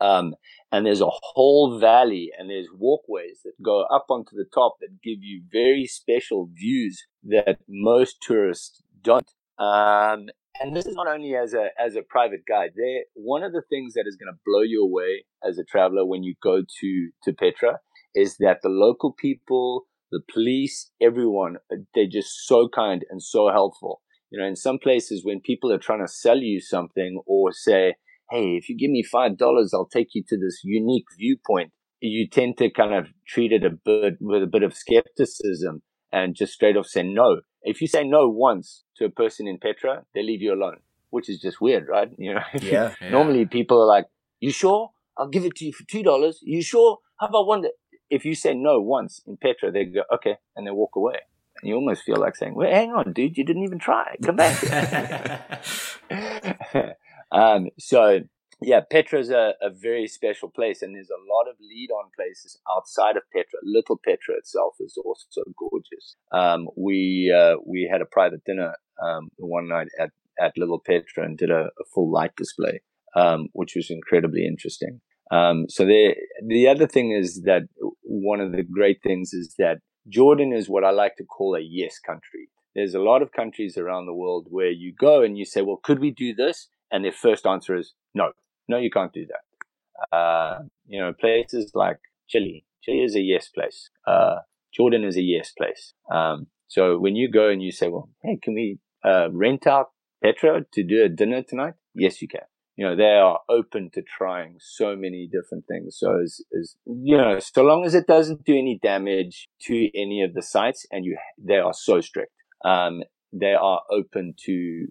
Um, 0.00 0.34
and 0.72 0.86
there's 0.86 1.02
a 1.02 1.10
whole 1.10 1.78
valley 1.78 2.30
and 2.36 2.48
there's 2.48 2.68
walkways 2.74 3.40
that 3.44 3.52
go 3.62 3.82
up 3.82 4.06
onto 4.08 4.34
the 4.34 4.46
top 4.52 4.76
that 4.80 5.02
give 5.02 5.18
you 5.20 5.42
very 5.52 5.86
special 5.86 6.48
views 6.52 7.04
that 7.24 7.58
most 7.68 8.16
tourists 8.22 8.82
don't. 9.02 9.30
Um, 9.58 10.28
and 10.60 10.74
this 10.74 10.86
is 10.86 10.94
not 10.94 11.08
only 11.08 11.34
as 11.34 11.52
a 11.52 11.68
as 11.78 11.96
a 11.96 12.02
private 12.02 12.42
guide. 12.48 12.70
There, 12.76 13.02
one 13.14 13.42
of 13.42 13.52
the 13.52 13.62
things 13.68 13.94
that 13.94 14.04
is 14.06 14.16
going 14.16 14.32
to 14.32 14.40
blow 14.46 14.62
you 14.62 14.82
away 14.82 15.24
as 15.46 15.58
a 15.58 15.64
traveler 15.64 16.06
when 16.06 16.22
you 16.22 16.34
go 16.42 16.62
to 16.62 17.10
to 17.24 17.32
Petra 17.32 17.80
is 18.14 18.36
that 18.38 18.60
the 18.62 18.68
local 18.68 19.12
people 19.12 19.86
the 20.10 20.20
police, 20.32 20.90
everyone, 21.00 21.56
uh, 21.72 21.76
they're 21.94 22.06
just 22.10 22.46
so 22.46 22.68
kind 22.74 23.04
and 23.10 23.22
so 23.22 23.48
helpful. 23.50 24.02
You 24.30 24.40
know, 24.40 24.46
in 24.46 24.56
some 24.56 24.78
places 24.78 25.24
when 25.24 25.40
people 25.40 25.72
are 25.72 25.78
trying 25.78 26.04
to 26.04 26.12
sell 26.12 26.38
you 26.38 26.60
something 26.60 27.20
or 27.26 27.52
say, 27.52 27.94
Hey, 28.30 28.56
if 28.56 28.68
you 28.68 28.76
give 28.76 28.90
me 28.90 29.02
five 29.02 29.36
dollars, 29.36 29.72
I'll 29.74 29.86
take 29.86 30.08
you 30.14 30.24
to 30.28 30.36
this 30.36 30.60
unique 30.64 31.04
viewpoint. 31.18 31.72
You 32.00 32.28
tend 32.28 32.58
to 32.58 32.70
kind 32.70 32.94
of 32.94 33.06
treat 33.26 33.52
it 33.52 33.64
a 33.64 33.70
bit 33.70 34.14
with 34.20 34.42
a 34.42 34.46
bit 34.46 34.62
of 34.62 34.74
skepticism 34.74 35.82
and 36.12 36.34
just 36.34 36.52
straight 36.52 36.76
off 36.76 36.86
say 36.86 37.02
no. 37.02 37.40
If 37.62 37.80
you 37.80 37.86
say 37.86 38.04
no 38.04 38.28
once 38.28 38.84
to 38.96 39.04
a 39.04 39.10
person 39.10 39.46
in 39.46 39.58
Petra, 39.58 40.04
they 40.14 40.22
leave 40.22 40.42
you 40.42 40.52
alone, 40.52 40.78
which 41.10 41.28
is 41.28 41.40
just 41.40 41.60
weird, 41.60 41.86
right? 41.88 42.08
You 42.18 42.34
know, 42.34 42.40
yeah. 42.60 42.94
yeah. 43.00 43.10
normally 43.10 43.46
people 43.46 43.82
are 43.82 43.86
like, 43.86 44.06
you 44.40 44.50
sure? 44.50 44.90
I'll 45.16 45.28
give 45.28 45.44
it 45.44 45.56
to 45.56 45.64
you 45.64 45.72
for 45.72 45.84
two 45.84 46.02
dollars. 46.02 46.40
You 46.42 46.62
sure? 46.62 46.98
How 47.20 47.28
about 47.28 47.46
one? 47.46 47.64
If 48.10 48.24
you 48.24 48.34
say 48.34 48.54
no 48.54 48.80
once 48.80 49.22
in 49.26 49.36
Petra, 49.36 49.70
they 49.70 49.84
go, 49.84 50.02
okay, 50.12 50.36
and 50.56 50.66
they 50.66 50.70
walk 50.70 50.96
away. 50.96 51.18
And 51.60 51.68
you 51.68 51.76
almost 51.76 52.02
feel 52.02 52.16
like 52.16 52.36
saying, 52.36 52.54
well, 52.54 52.70
hang 52.70 52.92
on, 52.92 53.12
dude, 53.12 53.36
you 53.36 53.44
didn't 53.44 53.64
even 53.64 53.78
try. 53.78 54.16
Come 54.22 54.36
back. 54.36 55.62
um, 57.32 57.68
so, 57.78 58.20
yeah, 58.60 58.80
Petra's 58.90 59.30
a, 59.30 59.54
a 59.62 59.70
very 59.70 60.06
special 60.08 60.48
place, 60.48 60.82
and 60.82 60.94
there's 60.94 61.10
a 61.10 61.32
lot 61.32 61.48
of 61.48 61.56
lead 61.60 61.90
on 61.90 62.10
places 62.16 62.58
outside 62.70 63.16
of 63.16 63.22
Petra. 63.32 63.60
Little 63.62 64.00
Petra 64.02 64.36
itself 64.36 64.74
is 64.80 64.98
also 65.02 65.42
gorgeous. 65.58 66.16
Um, 66.32 66.68
we, 66.76 67.34
uh, 67.36 67.56
we 67.64 67.88
had 67.90 68.00
a 68.00 68.06
private 68.06 68.44
dinner 68.44 68.74
um, 69.02 69.30
one 69.36 69.68
night 69.68 69.88
at, 69.98 70.10
at 70.40 70.56
Little 70.56 70.80
Petra 70.84 71.24
and 71.24 71.38
did 71.38 71.50
a, 71.50 71.70
a 71.80 71.84
full 71.94 72.10
light 72.10 72.34
display, 72.36 72.80
um, 73.16 73.48
which 73.52 73.74
was 73.76 73.90
incredibly 73.90 74.46
interesting. 74.46 75.00
Um, 75.30 75.66
so 75.68 75.84
the 75.84 76.14
the 76.46 76.68
other 76.68 76.86
thing 76.86 77.12
is 77.12 77.42
that 77.42 77.62
one 78.02 78.40
of 78.40 78.52
the 78.52 78.62
great 78.62 79.02
things 79.02 79.32
is 79.32 79.54
that 79.58 79.78
Jordan 80.08 80.52
is 80.52 80.68
what 80.68 80.84
I 80.84 80.90
like 80.90 81.16
to 81.16 81.24
call 81.24 81.54
a 81.54 81.60
yes 81.60 81.98
country. 81.98 82.48
There's 82.74 82.94
a 82.94 83.00
lot 83.00 83.22
of 83.22 83.32
countries 83.32 83.78
around 83.78 84.06
the 84.06 84.14
world 84.14 84.48
where 84.50 84.70
you 84.70 84.92
go 84.92 85.22
and 85.22 85.38
you 85.38 85.44
say, 85.44 85.62
well, 85.62 85.80
could 85.82 86.00
we 86.00 86.10
do 86.10 86.34
this? 86.34 86.68
And 86.90 87.04
their 87.04 87.12
first 87.12 87.46
answer 87.46 87.76
is 87.76 87.94
no, 88.14 88.32
no, 88.68 88.78
you 88.78 88.90
can't 88.90 89.12
do 89.12 89.26
that. 89.26 90.16
Uh, 90.16 90.58
you 90.86 91.00
know, 91.00 91.12
places 91.12 91.70
like 91.74 91.98
Chile, 92.28 92.64
Chile 92.82 93.04
is 93.04 93.14
a 93.14 93.20
yes 93.20 93.48
place. 93.48 93.90
Uh, 94.06 94.36
Jordan 94.72 95.04
is 95.04 95.16
a 95.16 95.22
yes 95.22 95.52
place. 95.56 95.94
Um, 96.12 96.48
so 96.66 96.98
when 96.98 97.14
you 97.14 97.30
go 97.30 97.48
and 97.48 97.62
you 97.62 97.70
say, 97.70 97.88
well, 97.88 98.10
hey, 98.22 98.38
can 98.42 98.54
we 98.54 98.78
uh, 99.04 99.28
rent 99.30 99.66
out 99.66 99.90
Petra 100.22 100.64
to 100.72 100.82
do 100.82 101.04
a 101.04 101.08
dinner 101.08 101.42
tonight? 101.42 101.74
Yes, 101.94 102.20
you 102.20 102.28
can 102.28 102.40
you 102.76 102.84
know, 102.84 102.96
they 102.96 103.04
are 103.04 103.40
open 103.48 103.90
to 103.94 104.02
trying 104.02 104.56
so 104.58 104.96
many 104.96 105.28
different 105.30 105.64
things. 105.66 105.96
So 105.98 106.20
as, 106.20 106.40
as, 106.58 106.76
you 106.86 107.16
know, 107.16 107.38
so 107.38 107.62
long 107.62 107.84
as 107.84 107.94
it 107.94 108.06
doesn't 108.06 108.44
do 108.44 108.52
any 108.52 108.78
damage 108.82 109.48
to 109.62 109.90
any 109.96 110.22
of 110.22 110.34
the 110.34 110.42
sites 110.42 110.86
and 110.90 111.04
you, 111.04 111.16
they 111.38 111.58
are 111.58 111.72
so 111.72 112.00
strict. 112.00 112.32
Um, 112.64 113.02
they 113.32 113.54
are 113.54 113.80
open 113.90 114.34
to 114.46 114.86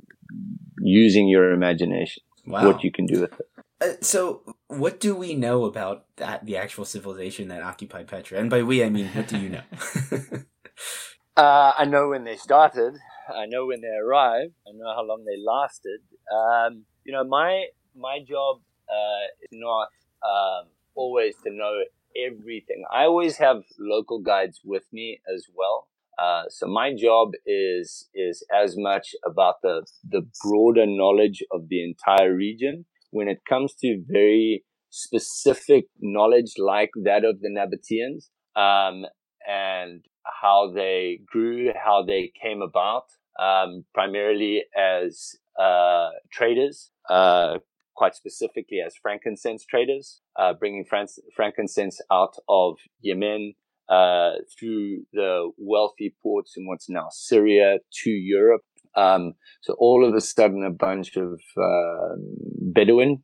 using 0.80 1.28
your 1.28 1.52
imagination, 1.52 2.24
wow. 2.46 2.66
what 2.66 2.84
you 2.84 2.92
can 2.92 3.06
do 3.06 3.22
with 3.22 3.34
it. 3.40 3.48
Uh, 3.82 3.94
so, 4.02 4.56
what 4.68 5.00
do 5.00 5.16
we 5.16 5.34
know 5.34 5.66
about 5.66 6.06
that 6.18 6.46
the 6.46 6.56
actual 6.56 6.86
civilization 6.86 7.48
that 7.48 7.64
occupied 7.64 8.08
Petra? 8.08 8.40
And 8.40 8.50
by 8.50 8.64
we, 8.64 8.84
I 8.84 8.90
mean, 8.90 9.08
what 9.08 9.28
do 9.28 9.38
you 9.38 9.50
know? 9.50 9.64
Uh, 11.36 11.72
I 11.78 11.86
know 11.86 12.10
when 12.10 12.26
they 12.26 12.38
started. 12.38 12.94
I 13.28 13.46
know 13.48 13.66
when 13.66 13.82
they 13.82 13.88
arrived. 13.88 14.54
I 14.68 14.72
know 14.76 14.94
how 14.96 15.04
long 15.04 15.26
they 15.26 15.42
lasted. 15.44 16.02
Um, 16.32 16.86
you 17.06 17.14
know, 17.14 17.24
my 17.24 17.66
my 17.96 18.20
job 18.20 18.62
uh, 18.90 19.26
is 19.42 19.50
not 19.52 19.88
um, 20.24 20.68
always 20.96 21.36
to 21.44 21.52
know 21.52 21.84
everything. 22.28 22.84
I 22.92 23.06
always 23.06 23.38
have 23.38 23.64
local 23.80 24.20
guides 24.20 24.62
with 24.64 24.84
me 24.92 25.20
as 25.34 25.46
well. 25.56 25.88
Uh, 26.18 26.44
so 26.50 26.68
my 26.68 26.94
job 26.96 27.32
is 27.46 28.08
is 28.14 28.46
as 28.54 28.76
much 28.78 29.16
about 29.26 29.56
the 29.64 29.86
the 30.10 30.22
broader 30.44 30.86
knowledge 30.86 31.44
of 31.52 31.70
the 31.70 31.84
entire 31.84 32.34
region. 32.36 32.86
When 33.12 33.28
it 33.28 33.42
comes 33.48 33.76
to 33.82 34.04
very 34.08 34.64
specific 34.90 35.86
knowledge 36.00 36.54
like 36.58 36.92
that 37.04 37.24
of 37.26 37.42
the 37.42 37.50
Nabateans, 37.50 38.30
um, 38.60 39.06
and 39.48 40.06
how 40.42 40.72
they 40.74 41.20
grew, 41.26 41.72
how 41.74 42.04
they 42.04 42.32
came 42.42 42.62
about, 42.62 43.06
um, 43.40 43.86
primarily 43.94 44.64
as 44.78 45.36
uh, 45.60 46.10
traders, 46.32 46.92
uh, 47.10 47.58
quite 47.96 48.16
specifically 48.16 48.80
as 48.86 48.96
frankincense 49.02 49.66
traders, 49.66 50.22
uh, 50.38 50.54
bringing 50.54 50.86
frankincense 51.36 52.02
out 52.12 52.36
of 52.50 52.78
Yemen 53.02 53.54
uh, 53.90 54.32
through 54.58 55.04
the 55.14 55.52
wealthy 55.58 56.16
ports 56.22 56.54
in 56.58 56.66
what's 56.68 56.90
now 56.90 57.08
Syria 57.12 57.78
to 58.04 58.10
Europe. 58.10 58.62
Um, 58.96 59.34
so 59.62 59.76
all 59.80 60.08
of 60.08 60.14
a 60.16 60.22
sudden, 60.22 60.64
a 60.64 60.72
bunch 60.72 61.16
of 61.18 61.40
uh, 61.58 62.16
Bedouin, 62.62 63.24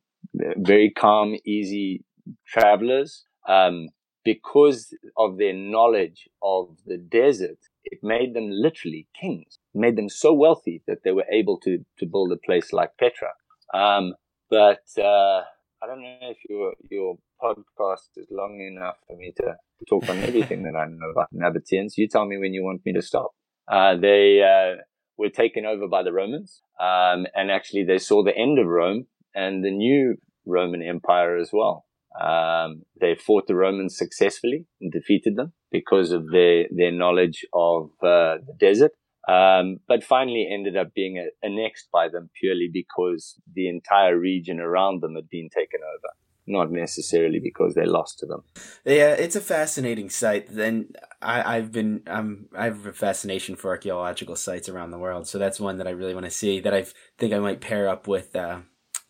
very 0.56 0.90
calm, 0.90 1.36
easy 1.44 2.04
travelers, 2.46 3.24
um, 3.48 3.88
because 4.24 4.94
of 5.16 5.38
their 5.38 5.54
knowledge 5.54 6.28
of 6.42 6.76
the 6.86 6.98
desert, 6.98 7.58
it 7.84 7.98
made 8.02 8.34
them 8.34 8.48
literally 8.50 9.08
kings. 9.18 9.58
It 9.74 9.78
made 9.78 9.96
them 9.96 10.08
so 10.08 10.32
wealthy 10.32 10.82
that 10.86 10.98
they 11.04 11.12
were 11.12 11.24
able 11.32 11.58
to 11.60 11.78
to 11.98 12.06
build 12.06 12.32
a 12.32 12.36
place 12.36 12.72
like 12.72 12.90
Petra. 12.98 13.30
Um, 13.72 14.14
but 14.48 14.82
uh, 14.98 15.42
I 15.82 15.86
don't 15.86 16.02
know 16.02 16.16
if 16.22 16.38
your 16.48 16.74
your 16.90 17.16
podcast 17.40 18.10
is 18.16 18.26
long 18.30 18.60
enough 18.60 18.96
for 19.06 19.16
me 19.16 19.32
to, 19.36 19.56
talk 19.88 20.06
on 20.10 20.18
everything 20.18 20.62
that 20.62 20.76
I 20.76 20.84
know 20.84 21.10
about 21.10 21.28
Nabateans. 21.32 21.92
You 21.96 22.06
tell 22.06 22.26
me 22.26 22.36
when 22.36 22.52
you 22.52 22.62
want 22.62 22.82
me 22.84 22.92
to 22.92 23.00
stop. 23.00 23.30
Uh, 23.66 23.96
they 23.96 24.42
uh, 24.42 24.82
were 25.16 25.30
taken 25.30 25.64
over 25.64 25.88
by 25.88 26.02
the 26.02 26.12
Romans, 26.12 26.60
um, 26.78 27.26
and 27.34 27.50
actually 27.50 27.84
they 27.84 27.96
saw 27.96 28.22
the 28.22 28.36
end 28.36 28.58
of 28.58 28.66
Rome 28.66 29.06
and 29.34 29.64
the 29.64 29.70
new 29.70 30.16
Roman 30.44 30.82
Empire 30.82 31.38
as 31.38 31.50
well. 31.52 31.86
Um, 32.20 32.82
they 33.00 33.14
fought 33.14 33.46
the 33.46 33.54
Romans 33.54 33.96
successfully 33.96 34.66
and 34.80 34.92
defeated 34.92 35.36
them 35.36 35.52
because 35.70 36.10
of 36.10 36.30
their, 36.30 36.64
their 36.70 36.90
knowledge 36.92 37.46
of 37.54 37.90
uh, 38.02 38.36
the 38.44 38.54
desert. 38.58 38.92
Um, 39.30 39.78
but 39.86 40.02
finally 40.02 40.48
ended 40.50 40.76
up 40.76 40.92
being 40.92 41.18
a, 41.18 41.46
annexed 41.46 41.88
by 41.92 42.08
them 42.08 42.30
purely 42.34 42.68
because 42.72 43.40
the 43.54 43.68
entire 43.68 44.18
region 44.18 44.58
around 44.58 45.02
them 45.02 45.14
had 45.14 45.28
been 45.30 45.48
taken 45.50 45.80
over, 45.82 46.14
not 46.48 46.72
necessarily 46.72 47.38
because 47.38 47.74
they 47.74 47.84
lost 47.84 48.18
to 48.20 48.26
them. 48.26 48.42
Yeah, 48.84 49.12
it's 49.12 49.36
a 49.36 49.40
fascinating 49.40 50.10
site. 50.10 50.48
Then 50.52 50.88
I, 51.22 51.56
have 51.56 51.70
been 51.70 52.02
um, 52.08 52.46
I 52.56 52.64
have 52.64 52.86
a 52.86 52.92
fascination 52.92 53.54
for 53.54 53.70
archaeological 53.70 54.34
sites 54.34 54.68
around 54.68 54.90
the 54.90 54.98
world, 54.98 55.28
so 55.28 55.38
that's 55.38 55.60
one 55.60 55.78
that 55.78 55.86
I 55.86 55.90
really 55.90 56.14
want 56.14 56.26
to 56.26 56.32
see. 56.32 56.58
That 56.58 56.74
I 56.74 56.86
think 57.16 57.32
I 57.32 57.38
might 57.38 57.60
pair 57.60 57.88
up 57.88 58.08
with 58.08 58.34
uh, 58.34 58.60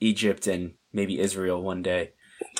Egypt 0.01 0.47
and 0.47 0.75
maybe 0.93 1.19
Israel 1.19 1.63
one 1.63 1.81
day. 1.81 2.13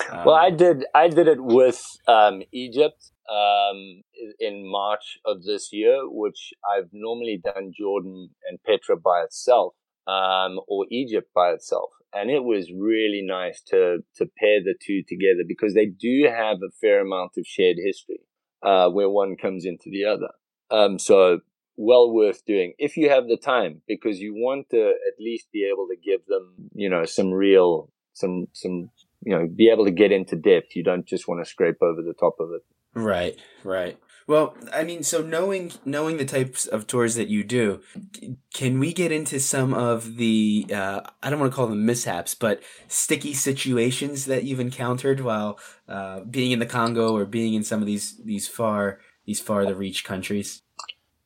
Um, 0.09 0.25
well, 0.25 0.35
I 0.35 0.49
did. 0.49 0.85
I 0.95 1.09
did 1.09 1.27
it 1.27 1.43
with 1.43 1.83
um, 2.07 2.41
Egypt 2.51 3.11
um, 3.31 4.03
in 4.39 4.69
March 4.69 5.19
of 5.25 5.43
this 5.43 5.69
year, 5.71 6.01
which 6.03 6.53
I've 6.65 6.89
normally 6.91 7.41
done 7.43 7.73
Jordan 7.77 8.29
and 8.49 8.59
Petra 8.63 8.97
by 8.97 9.21
itself, 9.21 9.73
um, 10.07 10.59
or 10.67 10.85
Egypt 10.91 11.29
by 11.33 11.51
itself, 11.51 11.91
and 12.13 12.29
it 12.29 12.43
was 12.43 12.71
really 12.71 13.23
nice 13.23 13.61
to 13.67 13.99
to 14.15 14.25
pair 14.37 14.61
the 14.63 14.75
two 14.85 15.01
together 15.07 15.43
because 15.47 15.73
they 15.73 15.85
do 15.85 16.27
have 16.27 16.57
a 16.57 16.71
fair 16.79 17.01
amount 17.01 17.31
of 17.37 17.45
shared 17.45 17.77
history, 17.83 18.21
uh, 18.63 18.89
where 18.89 19.09
one 19.09 19.35
comes 19.35 19.65
into 19.65 19.89
the 19.89 20.05
other. 20.05 20.29
Um, 20.69 20.99
so 20.99 21.41
well 21.77 22.13
worth 22.13 22.45
doing 22.45 22.73
if 22.77 22.97
you 22.97 23.09
have 23.09 23.27
the 23.27 23.37
time 23.37 23.81
because 23.87 24.19
you 24.19 24.33
want 24.33 24.69
to 24.69 24.89
at 24.89 25.19
least 25.19 25.47
be 25.51 25.67
able 25.71 25.87
to 25.87 25.95
give 25.95 26.25
them 26.27 26.53
you 26.75 26.89
know 26.89 27.05
some 27.05 27.31
real 27.31 27.89
some 28.13 28.45
some 28.53 28.89
you 29.23 29.33
know, 29.33 29.47
be 29.47 29.69
able 29.69 29.85
to 29.85 29.91
get 29.91 30.11
into 30.11 30.35
depth. 30.35 30.75
You 30.75 30.83
don't 30.83 31.05
just 31.05 31.27
want 31.27 31.43
to 31.43 31.49
scrape 31.49 31.81
over 31.81 32.01
the 32.01 32.13
top 32.13 32.35
of 32.39 32.49
it. 32.51 32.61
Right, 32.93 33.37
right. 33.63 33.97
Well, 34.27 34.55
I 34.73 34.83
mean, 34.83 35.03
so 35.03 35.21
knowing 35.21 35.71
knowing 35.83 36.17
the 36.17 36.25
types 36.25 36.65
of 36.65 36.87
tours 36.87 37.15
that 37.15 37.27
you 37.27 37.43
do, 37.43 37.81
can 38.53 38.79
we 38.79 38.93
get 38.93 39.11
into 39.11 39.39
some 39.39 39.73
of 39.73 40.17
the 40.17 40.67
uh, 40.73 41.01
I 41.23 41.29
don't 41.29 41.39
want 41.39 41.51
to 41.51 41.55
call 41.55 41.67
them 41.67 41.85
mishaps, 41.85 42.35
but 42.35 42.61
sticky 42.87 43.33
situations 43.33 44.25
that 44.25 44.43
you've 44.43 44.59
encountered 44.59 45.21
while 45.21 45.59
uh, 45.87 46.21
being 46.21 46.51
in 46.51 46.59
the 46.59 46.65
Congo 46.65 47.15
or 47.15 47.25
being 47.25 47.53
in 47.53 47.63
some 47.63 47.81
of 47.81 47.87
these 47.87 48.21
these 48.23 48.47
far 48.47 48.99
these 49.25 49.39
farther 49.39 49.75
reach 49.75 50.03
countries? 50.03 50.61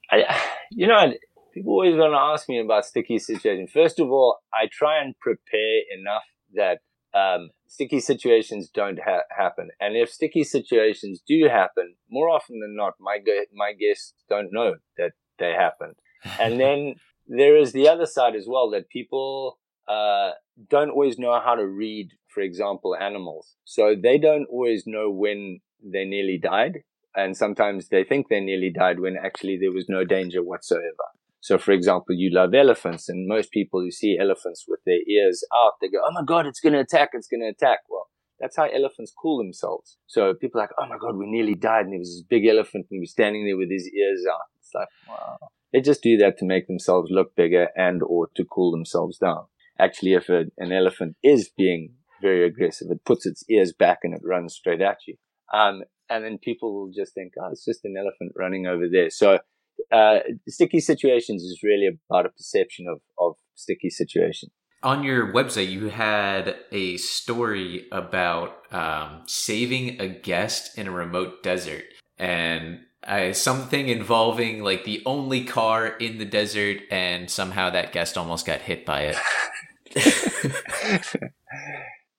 I, 0.09 0.41
you 0.71 0.87
know, 0.87 1.13
people 1.53 1.73
always 1.73 1.95
want 1.95 2.13
to 2.13 2.17
ask 2.17 2.47
me 2.47 2.59
about 2.59 2.85
sticky 2.85 3.19
situations. 3.19 3.71
First 3.71 3.99
of 3.99 4.09
all, 4.09 4.39
I 4.53 4.67
try 4.71 5.01
and 5.01 5.17
prepare 5.19 5.81
enough 5.97 6.23
that 6.53 6.79
um, 7.15 7.49
sticky 7.67 7.99
situations 8.01 8.69
don't 8.69 8.99
ha- 9.03 9.23
happen. 9.35 9.69
And 9.79 9.95
if 9.95 10.09
sticky 10.09 10.43
situations 10.43 11.21
do 11.25 11.47
happen, 11.49 11.95
more 12.09 12.29
often 12.29 12.59
than 12.59 12.75
not, 12.75 12.93
my 12.99 13.17
gu- 13.19 13.47
my 13.53 13.73
guests 13.73 14.13
don't 14.29 14.51
know 14.51 14.75
that 14.97 15.13
they 15.39 15.53
happened. 15.53 15.95
and 16.39 16.59
then 16.63 16.95
there 17.27 17.57
is 17.57 17.71
the 17.71 17.87
other 17.87 18.05
side 18.05 18.35
as 18.35 18.45
well 18.47 18.69
that 18.71 18.89
people 18.89 19.57
uh, 19.87 20.31
don't 20.69 20.91
always 20.91 21.17
know 21.17 21.39
how 21.43 21.55
to 21.55 21.65
read, 21.65 22.09
for 22.27 22.41
example, 22.41 22.95
animals. 22.95 23.55
So 23.65 23.95
they 23.95 24.17
don't 24.17 24.45
always 24.51 24.83
know 24.85 25.09
when 25.09 25.59
they 25.83 26.05
nearly 26.05 26.37
died. 26.37 26.79
And 27.15 27.37
sometimes 27.37 27.87
they 27.87 28.03
think 28.03 28.27
they 28.27 28.41
nearly 28.41 28.69
died 28.71 28.99
when 28.99 29.15
actually 29.17 29.57
there 29.57 29.71
was 29.71 29.87
no 29.87 30.03
danger 30.03 30.43
whatsoever. 30.43 31.05
So, 31.45 31.59
for 31.59 31.73
example, 31.73 32.15
you 32.15 32.31
love 32.33 32.55
elephants, 32.55 33.07
and 33.07 33.27
most 33.27 33.51
people 33.51 33.79
who 33.79 33.91
see 33.91 34.17
elephants 34.19 34.65
with 34.67 34.79
their 34.83 34.97
ears 35.07 35.43
out, 35.53 35.73
they 35.79 35.89
go, 35.89 35.99
"Oh 36.03 36.11
my 36.11 36.23
god, 36.25 36.47
it's 36.47 36.59
going 36.59 36.73
to 36.73 36.79
attack! 36.79 37.11
It's 37.13 37.27
going 37.27 37.41
to 37.41 37.49
attack!" 37.49 37.81
Well, 37.87 38.07
that's 38.39 38.57
how 38.57 38.63
elephants 38.63 39.13
cool 39.15 39.37
themselves. 39.37 39.99
So 40.07 40.33
people 40.33 40.59
are 40.59 40.63
like, 40.63 40.71
"Oh 40.79 40.87
my 40.87 40.97
god, 40.97 41.15
we 41.17 41.27
nearly 41.27 41.53
died," 41.53 41.85
and 41.85 41.93
there 41.93 41.99
was 41.99 42.15
this 42.15 42.23
big 42.27 42.47
elephant, 42.47 42.87
and 42.89 42.97
he 42.97 42.99
was 42.99 43.11
standing 43.11 43.45
there 43.45 43.57
with 43.57 43.69
his 43.69 43.87
ears 43.87 44.25
out. 44.27 44.47
It's 44.59 44.73
like, 44.73 44.87
wow. 45.07 45.37
They 45.71 45.81
just 45.81 46.01
do 46.01 46.17
that 46.17 46.39
to 46.39 46.45
make 46.45 46.65
themselves 46.65 47.11
look 47.11 47.35
bigger 47.35 47.67
and 47.75 48.01
or 48.01 48.27
to 48.37 48.43
cool 48.43 48.71
themselves 48.71 49.19
down. 49.19 49.45
Actually, 49.77 50.13
if 50.13 50.29
a, 50.29 50.45
an 50.57 50.71
elephant 50.71 51.15
is 51.23 51.51
being 51.55 51.93
very 52.23 52.43
aggressive, 52.43 52.87
it 52.89 53.05
puts 53.05 53.27
its 53.27 53.43
ears 53.51 53.71
back 53.71 53.99
and 54.01 54.15
it 54.15 54.21
runs 54.23 54.55
straight 54.55 54.81
at 54.81 54.97
you. 55.05 55.15
Um, 55.53 55.83
and 56.09 56.23
then 56.23 56.39
people 56.39 56.73
will 56.73 56.91
just 56.91 57.13
think, 57.13 57.33
oh, 57.39 57.49
it's 57.51 57.65
just 57.65 57.85
an 57.85 57.97
elephant 57.99 58.33
running 58.35 58.65
over 58.65 58.87
there. 58.91 59.11
So 59.11 59.39
uh, 59.91 60.19
sticky 60.47 60.79
situations 60.79 61.43
is 61.43 61.61
really 61.63 61.87
about 62.09 62.25
a 62.25 62.29
perception 62.29 62.87
of, 62.87 62.99
of 63.19 63.35
sticky 63.55 63.89
situations. 63.89 64.51
On 64.83 65.03
your 65.03 65.33
website, 65.33 65.69
you 65.71 65.89
had 65.89 66.57
a 66.71 66.97
story 66.97 67.87
about 67.91 68.71
um, 68.71 69.23
saving 69.25 69.99
a 69.99 70.07
guest 70.07 70.77
in 70.77 70.87
a 70.87 70.91
remote 70.91 71.41
desert, 71.41 71.85
and 72.19 72.81
uh, 73.03 73.33
something 73.33 73.87
involving 73.89 74.63
like 74.63 74.83
the 74.83 75.01
only 75.05 75.43
car 75.43 75.87
in 75.87 76.19
the 76.19 76.25
desert, 76.25 76.81
and 76.91 77.31
somehow 77.31 77.69
that 77.71 77.93
guest 77.93 78.17
almost 78.17 78.45
got 78.45 78.61
hit 78.61 78.85
by 78.85 79.13
it. 79.13 79.17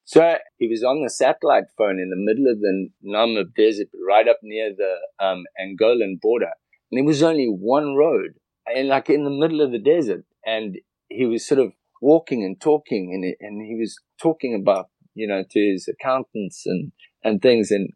so 0.05 0.37
he 0.59 0.66
was 0.66 0.83
on 0.83 1.03
the 1.05 1.11
satellite 1.11 1.64
phone 1.79 2.01
in 2.01 2.11
the 2.11 2.16
middle 2.16 2.51
of 2.51 2.61
the 2.61 2.88
Namib 3.05 3.55
Desert, 3.55 3.88
right 4.09 4.27
up 4.27 4.38
near 4.42 4.73
the 4.77 5.25
um, 5.25 5.45
Angolan 5.61 6.21
border 6.21 6.53
and 6.90 6.99
there 6.99 7.05
was 7.05 7.22
only 7.22 7.46
one 7.46 7.94
road 7.94 8.35
and 8.66 8.88
like 8.88 9.11
in 9.11 9.25
the 9.25 9.31
middle 9.31 9.61
of 9.61 9.72
the 9.72 9.79
desert 9.79 10.25
and 10.44 10.77
he 11.09 11.27
was 11.27 11.46
sort 11.46 11.61
of 11.61 11.72
walking 12.03 12.44
and 12.44 12.61
talking 12.61 13.12
and, 13.12 13.25
and 13.40 13.66
he 13.66 13.77
was 13.79 13.96
talking 14.20 14.55
about 14.55 14.87
you 15.14 15.27
know 15.27 15.42
to 15.51 15.61
his 15.61 15.88
accountants 15.88 16.64
and 16.66 16.92
and 17.25 17.42
things 17.42 17.70
and 17.70 17.90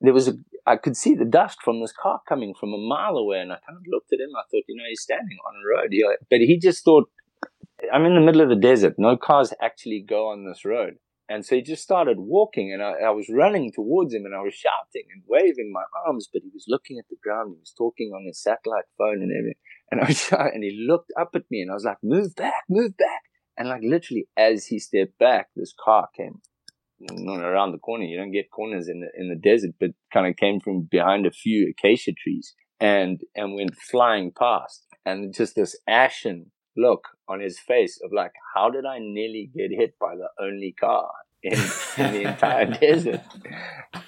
there 0.00 0.12
was 0.12 0.28
a 0.28 0.34
I 0.64 0.76
could 0.76 0.96
see 0.96 1.14
the 1.14 1.24
dust 1.24 1.58
from 1.64 1.80
this 1.80 1.92
car 1.92 2.20
coming 2.28 2.54
from 2.58 2.72
a 2.72 2.78
mile 2.78 3.16
away 3.16 3.40
and 3.40 3.50
I 3.50 3.56
kind 3.66 3.76
of 3.76 3.82
looked 3.90 4.12
at 4.12 4.20
him 4.20 4.30
I 4.36 4.42
thought 4.50 4.64
you 4.68 4.76
know 4.76 4.84
he's 4.88 5.02
standing 5.02 5.38
on 5.46 5.54
a 5.54 5.82
road. 5.82 6.16
But 6.30 6.40
he 6.40 6.58
just 6.58 6.84
thought 6.84 7.10
I'm 7.92 8.04
in 8.04 8.14
the 8.14 8.20
middle 8.20 8.40
of 8.40 8.48
the 8.48 8.54
desert. 8.54 8.94
No 8.96 9.16
cars 9.16 9.52
actually 9.60 10.04
go 10.08 10.28
on 10.28 10.44
this 10.44 10.64
road 10.64 10.98
and 11.28 11.44
so 11.46 11.56
he 11.56 11.62
just 11.62 11.82
started 11.82 12.18
walking, 12.18 12.72
and 12.72 12.82
I, 12.82 13.06
I, 13.06 13.10
was 13.10 13.30
running 13.32 13.72
towards 13.72 14.12
him, 14.12 14.24
and 14.24 14.34
I 14.34 14.42
was 14.42 14.54
shouting 14.54 15.06
and 15.12 15.22
waving 15.26 15.72
my 15.72 15.84
arms, 16.06 16.28
but 16.32 16.42
he 16.42 16.50
was 16.52 16.64
looking 16.68 16.98
at 16.98 17.08
the 17.08 17.16
ground. 17.22 17.52
He 17.54 17.60
was 17.60 17.72
talking 17.76 18.12
on 18.14 18.26
his 18.26 18.42
satellite 18.42 18.84
phone 18.98 19.22
and 19.22 19.32
everything. 19.32 19.60
And 19.90 20.00
I 20.00 20.06
was, 20.06 20.32
and 20.54 20.62
he 20.62 20.84
looked 20.86 21.12
up 21.18 21.30
at 21.34 21.50
me, 21.50 21.60
and 21.60 21.70
I 21.70 21.74
was 21.74 21.84
like, 21.84 21.98
"Move 22.02 22.34
back, 22.34 22.64
move 22.68 22.96
back!" 22.96 23.22
And 23.56 23.68
like 23.68 23.82
literally, 23.82 24.26
as 24.36 24.66
he 24.66 24.78
stepped 24.78 25.18
back, 25.18 25.48
this 25.54 25.74
car 25.82 26.08
came 26.16 26.40
around 27.18 27.72
the 27.72 27.78
corner. 27.78 28.04
You 28.04 28.16
don't 28.16 28.32
get 28.32 28.50
corners 28.50 28.88
in 28.88 29.00
the 29.00 29.08
in 29.20 29.28
the 29.28 29.36
desert, 29.36 29.74
but 29.78 29.90
kind 30.12 30.26
of 30.26 30.36
came 30.36 30.60
from 30.60 30.82
behind 30.90 31.26
a 31.26 31.30
few 31.30 31.72
acacia 31.72 32.12
trees 32.12 32.54
and 32.80 33.20
and 33.34 33.54
went 33.54 33.76
flying 33.76 34.32
past, 34.36 34.86
and 35.04 35.34
just 35.34 35.54
this 35.54 35.78
ashen 35.86 36.50
look 36.76 37.08
on 37.28 37.40
his 37.40 37.58
face 37.58 38.00
of 38.02 38.12
like, 38.12 38.32
how 38.54 38.70
did 38.70 38.84
I 38.84 38.98
nearly 38.98 39.50
get 39.54 39.70
hit 39.70 39.98
by 39.98 40.16
the 40.16 40.28
only 40.42 40.74
car 40.78 41.10
in, 41.42 41.52
in 41.52 42.12
the 42.12 42.22
entire 42.30 42.66
desert? 42.80 43.20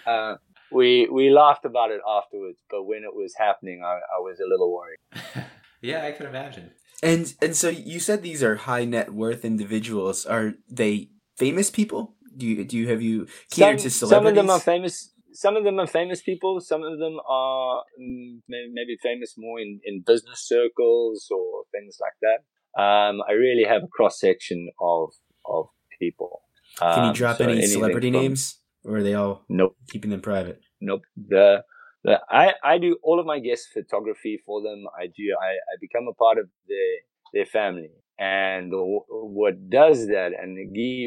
Uh, 0.07 0.37
we 0.71 1.09
we 1.11 1.31
laughed 1.31 1.65
about 1.65 1.91
it 1.91 2.01
afterwards, 2.07 2.59
but 2.71 2.85
when 2.85 3.05
it 3.05 3.15
was 3.15 3.35
happening, 3.39 3.83
I, 3.85 3.95
I 3.95 4.21
was 4.21 4.41
a 4.41 4.49
little 4.49 4.73
worried. 4.73 5.47
yeah, 5.81 6.05
I 6.05 6.13
can 6.13 6.27
imagine. 6.27 6.73
And 7.03 7.33
and 7.41 7.57
so 7.57 7.69
you 7.69 8.01
said 8.01 8.23
these 8.23 8.43
are 8.43 8.57
high 8.57 8.85
net 8.85 9.13
worth 9.13 9.45
individuals. 9.45 10.27
Are 10.27 10.55
they 10.69 11.11
famous 11.37 11.71
people? 11.71 12.15
Do 12.37 12.47
you 12.47 12.65
do 12.65 12.77
you 12.77 12.89
have 12.89 13.03
you 13.03 13.27
catered 13.51 13.81
some, 13.81 13.85
to 13.85 13.91
celebrities? 13.91 14.11
Some 14.11 14.27
of 14.27 14.35
them 14.35 14.51
are 14.51 14.61
famous. 14.61 15.11
Some 15.33 15.57
of 15.57 15.65
them 15.65 15.79
are 15.81 15.87
famous 15.87 16.23
people. 16.23 16.61
Some 16.61 16.83
of 16.83 16.99
them 16.99 17.19
are 17.29 17.83
mm, 18.01 18.41
maybe 18.49 18.97
famous 19.03 19.35
more 19.37 19.61
in, 19.61 19.81
in 19.85 20.03
business 20.07 20.47
circles 20.47 21.29
or 21.31 21.65
things 21.73 21.99
like 22.01 22.15
that. 22.23 22.45
Um, 22.79 23.23
I 23.29 23.33
really 23.33 23.65
have 23.65 23.83
a 23.85 23.89
cross 23.89 24.19
section 24.21 24.71
of 24.81 25.11
of 25.47 25.67
people. 26.01 26.43
Can 26.79 27.05
you 27.05 27.09
Um, 27.11 27.15
drop 27.15 27.37
so 27.39 27.45
any 27.45 27.63
celebrity 27.67 28.11
from- 28.11 28.21
names, 28.21 28.61
or 28.85 28.97
are 28.97 29.03
they 29.03 29.15
all 29.15 29.45
Nope. 29.49 29.77
keeping 29.91 30.11
them 30.11 30.21
private? 30.21 30.61
nope. 30.81 31.03
The, 31.17 31.65
the 32.03 32.21
I, 32.29 32.55
I 32.63 32.79
do 32.79 32.99
all 33.03 33.19
of 33.21 33.27
my 33.27 33.39
guest 33.39 33.69
photography 33.73 34.39
for 34.45 34.61
them. 34.63 34.85
I 34.99 35.07
do 35.07 35.25
I, 35.41 35.51
I 35.71 35.75
become 35.81 36.07
a 36.09 36.15
part 36.15 36.39
of 36.39 36.47
their 36.69 36.93
their 37.33 37.47
family. 37.47 37.91
And 38.19 38.71
w- 38.71 39.05
what 39.09 39.55
does 39.71 40.07
that? 40.09 40.31
And 40.41 40.57
Guy, 40.79 40.99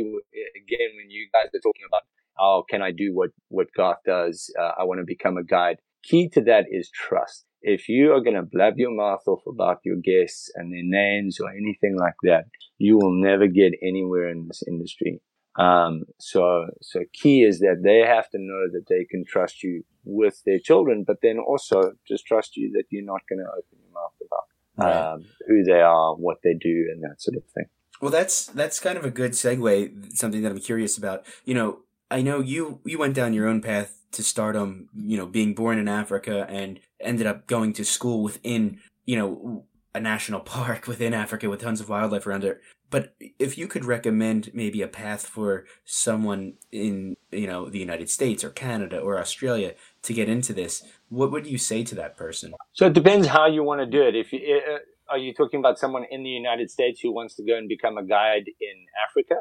again, 0.61 0.89
when 0.97 1.09
you 1.09 1.27
guys 1.33 1.47
are 1.53 1.59
talking 1.67 1.85
about 1.87 2.03
how 2.37 2.63
can 2.69 2.81
I 2.81 2.91
do 2.91 3.13
what 3.13 3.31
what 3.49 3.67
Garth 3.75 3.99
does, 4.05 4.49
uh, 4.59 4.71
I 4.79 4.83
want 4.85 4.99
to 5.01 5.05
become 5.05 5.37
a 5.37 5.43
guide. 5.43 5.77
Key 6.03 6.29
to 6.29 6.41
that 6.41 6.65
is 6.71 6.89
trust. 6.89 7.45
If 7.75 7.89
you 7.89 8.13
are 8.13 8.21
going 8.21 8.35
to 8.37 8.43
blab 8.55 8.75
your 8.77 8.95
mouth 8.95 9.23
off 9.27 9.43
about 9.45 9.79
your 9.83 9.97
guests 9.97 10.49
and 10.55 10.71
their 10.71 10.83
names 10.83 11.37
or 11.41 11.49
anything 11.49 11.97
like 11.99 12.15
that, 12.23 12.45
you 12.77 12.97
will 12.97 13.11
never 13.11 13.47
get 13.47 13.73
anywhere 13.81 14.29
in 14.29 14.47
this 14.47 14.63
industry. 14.65 15.19
Um, 15.59 16.03
so, 16.19 16.67
so 16.81 17.01
key 17.13 17.43
is 17.43 17.59
that 17.59 17.81
they 17.83 17.99
have 18.15 18.29
to 18.29 18.37
know 18.39 18.63
that 18.71 18.85
they 18.87 19.03
can 19.11 19.25
trust 19.25 19.63
you 19.63 19.83
with 20.05 20.41
their 20.45 20.59
children, 20.59 21.03
but 21.05 21.17
then 21.21 21.39
also 21.39 21.93
just 22.07 22.25
trust 22.25 22.55
you 22.55 22.71
that 22.75 22.85
you're 22.89 23.03
not 23.13 23.21
going 23.27 23.39
to 23.39 23.51
open 23.51 23.77
your 23.83 23.93
mouth 23.93 24.13
about 24.25 24.45
Right. 24.79 25.13
um, 25.13 25.25
who 25.47 25.63
they 25.63 25.81
are, 25.81 26.15
what 26.15 26.37
they 26.43 26.53
do, 26.53 26.87
and 26.91 27.01
that 27.01 27.19
sort 27.19 27.35
of 27.35 27.43
thing. 27.55 27.65
Well, 27.99 28.11
that's 28.11 28.45
that's 28.45 28.79
kind 28.79 28.95
of 28.95 29.03
a 29.03 29.09
good 29.09 29.31
segue. 29.31 30.15
Something 30.15 30.43
that 30.43 30.51
I'm 30.51 30.59
curious 30.59 30.99
about. 30.99 31.25
You 31.45 31.55
know, 31.55 31.79
I 32.11 32.21
know 32.21 32.41
you 32.41 32.79
you 32.85 32.99
went 32.99 33.15
down 33.15 33.33
your 33.33 33.47
own 33.47 33.59
path 33.59 34.03
to 34.11 34.21
stardom. 34.21 34.89
You 34.95 35.17
know, 35.17 35.25
being 35.25 35.55
born 35.55 35.79
in 35.79 35.87
Africa 35.87 36.45
and 36.47 36.79
ended 36.99 37.27
up 37.27 37.47
going 37.47 37.73
to 37.73 37.85
school 37.85 38.23
within 38.23 38.79
you 39.05 39.15
know 39.15 39.65
a 39.93 39.99
national 39.99 40.39
park 40.57 40.87
within 40.87 41.13
Africa 41.13 41.49
with 41.49 41.61
tons 41.61 41.81
of 41.81 41.89
wildlife 41.89 42.27
around 42.27 42.43
it. 42.43 42.61
But 42.89 43.15
if 43.37 43.57
you 43.57 43.67
could 43.67 43.83
recommend 43.83 44.51
maybe 44.53 44.81
a 44.81 44.87
path 44.87 45.25
for 45.25 45.65
someone 45.83 46.53
in 46.71 47.17
you 47.31 47.47
know 47.47 47.69
the 47.69 47.79
United 47.79 48.09
States 48.09 48.43
or 48.43 48.49
Canada 48.49 48.99
or 48.99 49.19
Australia 49.19 49.73
to 50.03 50.13
get 50.13 50.29
into 50.29 50.53
this, 50.53 50.83
what 51.09 51.31
would 51.31 51.47
you 51.47 51.57
say 51.57 51.83
to 51.83 51.95
that 51.95 52.15
person? 52.15 52.53
So 52.73 52.87
it 52.87 52.93
depends 52.93 53.27
how 53.27 53.47
you 53.47 53.63
want 53.63 53.81
to 53.81 53.85
do 53.85 54.01
it. 54.03 54.15
If 54.15 54.31
you, 54.31 54.39
uh, 54.39 54.77
are 55.09 55.17
you 55.17 55.33
talking 55.33 55.59
about 55.59 55.79
someone 55.79 56.05
in 56.09 56.23
the 56.23 56.29
United 56.29 56.69
States 56.69 57.01
who 57.01 57.11
wants 57.11 57.35
to 57.35 57.43
go 57.43 57.57
and 57.57 57.67
become 57.67 57.97
a 57.97 58.03
guide 58.03 58.45
in 58.59 58.85
Africa? 59.07 59.35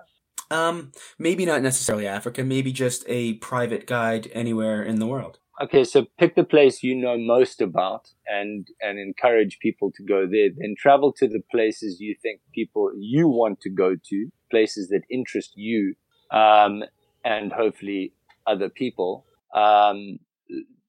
Um, 0.50 0.92
maybe 1.18 1.44
not 1.44 1.62
necessarily 1.62 2.06
Africa, 2.06 2.44
maybe 2.44 2.72
just 2.72 3.04
a 3.08 3.34
private 3.34 3.86
guide 3.86 4.30
anywhere 4.32 4.82
in 4.82 4.98
the 5.00 5.06
world. 5.06 5.38
Okay, 5.62 5.84
so 5.84 6.04
pick 6.18 6.34
the 6.34 6.44
place 6.44 6.82
you 6.82 6.94
know 6.94 7.16
most 7.16 7.62
about 7.62 8.08
and 8.26 8.68
and 8.82 8.98
encourage 8.98 9.58
people 9.60 9.90
to 9.96 10.02
go 10.02 10.26
there. 10.30 10.50
Then 10.54 10.74
travel 10.78 11.12
to 11.14 11.26
the 11.26 11.40
places 11.50 11.98
you 11.98 12.14
think 12.22 12.40
people 12.54 12.90
you 12.98 13.26
want 13.26 13.60
to 13.60 13.70
go 13.70 13.94
to, 13.94 14.28
places 14.50 14.88
that 14.88 15.02
interest 15.10 15.52
you, 15.56 15.94
um, 16.30 16.84
and 17.24 17.52
hopefully 17.52 18.12
other 18.46 18.68
people. 18.68 19.24
Um, 19.54 20.18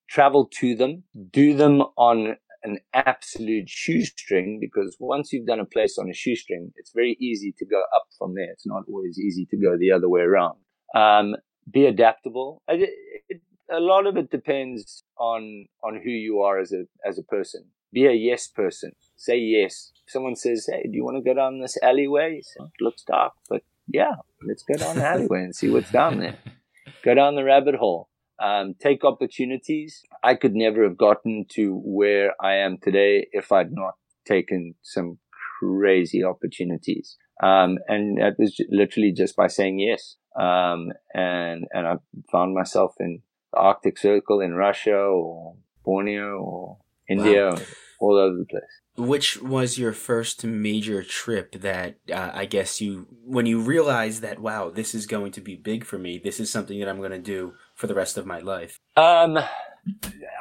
travel 0.10 0.50
to 0.60 0.76
them, 0.76 1.04
do 1.32 1.54
them 1.56 1.82
on 1.98 2.36
an 2.64 2.80
absolute 2.94 3.70
shoestring 3.70 4.58
because 4.60 4.98
once 5.00 5.32
you've 5.32 5.48
done 5.48 5.60
a 5.60 5.66
place 5.66 5.98
on 5.98 6.10
a 6.10 6.14
shoestring, 6.14 6.72
it's 6.76 6.92
very 6.94 7.16
easy 7.22 7.54
to 7.58 7.66
go 7.66 7.82
up 7.96 8.08
from 8.18 8.34
there. 8.36 8.52
It's 8.52 8.68
not 8.68 8.84
always 8.90 9.18
easy 9.20 9.46
to 9.52 9.58
go 9.58 9.78
the 9.78 9.92
other 9.92 10.10
way 10.10 10.22
around. 10.22 10.58
Um, 10.96 11.36
be 11.72 11.86
adaptable. 11.86 12.62
It, 12.68 12.90
it, 13.30 13.42
a 13.72 13.80
lot 13.80 14.08
of 14.08 14.18
it 14.18 14.32
depends 14.32 15.04
on 15.18 15.68
on 15.84 16.02
who 16.04 16.10
you 16.10 16.42
are 16.42 16.60
as 16.60 16.72
a 16.72 16.86
as 17.08 17.18
a 17.18 17.24
person. 17.24 17.66
Be 17.94 18.06
a 18.06 18.14
yes 18.14 18.48
person. 18.48 18.92
Say 19.16 19.38
yes. 19.38 19.92
If 20.06 20.12
someone 20.12 20.36
says, 20.36 20.68
"Hey, 20.72 20.84
do 20.84 20.96
you 20.96 21.04
want 21.04 21.18
to 21.18 21.24
go 21.24 21.34
down 21.34 21.60
this 21.60 21.78
alleyway?" 21.82 22.42
Say, 22.42 22.66
it 22.66 22.84
looks 22.84 23.04
dark, 23.04 23.34
but 23.50 23.64
yeah, 23.88 24.16
let's 24.46 24.64
go 24.64 24.76
down 24.76 24.98
the 24.98 25.06
alleyway 25.06 25.44
and 25.44 25.56
see 25.56 25.70
what's 25.70 25.92
down 25.92 26.20
there. 26.20 26.38
Go 27.04 27.14
down 27.14 27.36
the 27.36 27.44
rabbit 27.44 27.76
hole. 27.76 28.10
Um, 28.42 28.76
take 28.80 29.04
opportunities. 29.04 30.02
I 30.24 30.36
could 30.36 30.56
never 30.56 30.84
have 30.84 30.98
gotten 30.98 31.46
to 31.52 31.80
where 31.84 32.34
I 32.42 32.56
am 32.56 32.78
today 32.82 33.28
if 33.32 33.52
I'd 33.52 33.72
not 33.72 33.96
taken 34.28 34.76
some 34.82 35.20
crazy 35.60 36.24
opportunities. 36.24 37.18
Um, 37.42 37.78
and 37.88 38.18
that 38.18 38.36
was 38.38 38.60
literally 38.70 39.12
just 39.12 39.36
by 39.36 39.48
saying 39.48 39.80
yes. 39.80 40.18
Um, 40.40 40.90
and, 41.14 41.66
and 41.72 41.88
I 41.88 41.96
found 42.32 42.54
myself 42.54 42.96
in 43.00 43.22
the 43.52 43.60
Arctic 43.60 43.98
Circle 43.98 44.42
in 44.42 44.54
Russia 44.54 44.98
or 44.98 45.56
Borneo 45.84 46.38
or 46.38 46.78
India, 47.08 47.56
all 48.00 48.18
over 48.18 48.38
the 48.38 48.46
place. 48.46 48.64
Which 48.98 49.42
was 49.42 49.78
your 49.78 49.94
first 49.94 50.44
major 50.44 51.04
trip 51.04 51.62
that 51.62 51.98
uh, 52.12 52.32
I 52.34 52.46
guess 52.46 52.82
you, 52.82 53.08
when 53.24 53.46
you 53.46 53.60
realized 53.60 54.22
that, 54.24 54.40
wow, 54.40 54.70
this 54.70 54.96
is 54.96 55.06
going 55.06 55.32
to 55.34 55.42
be 55.42 55.56
big 55.56 55.84
for 55.84 56.00
me, 56.00 56.18
this 56.18 56.40
is 56.40 56.52
something 56.52 56.80
that 56.80 56.90
I'm 56.90 56.98
going 56.98 57.12
to 57.12 57.20
do 57.20 57.54
for 57.76 57.88
the 57.88 57.94
rest 57.94 58.18
of 58.18 58.26
my 58.26 58.40
life? 58.40 58.80
Um, 58.96 59.38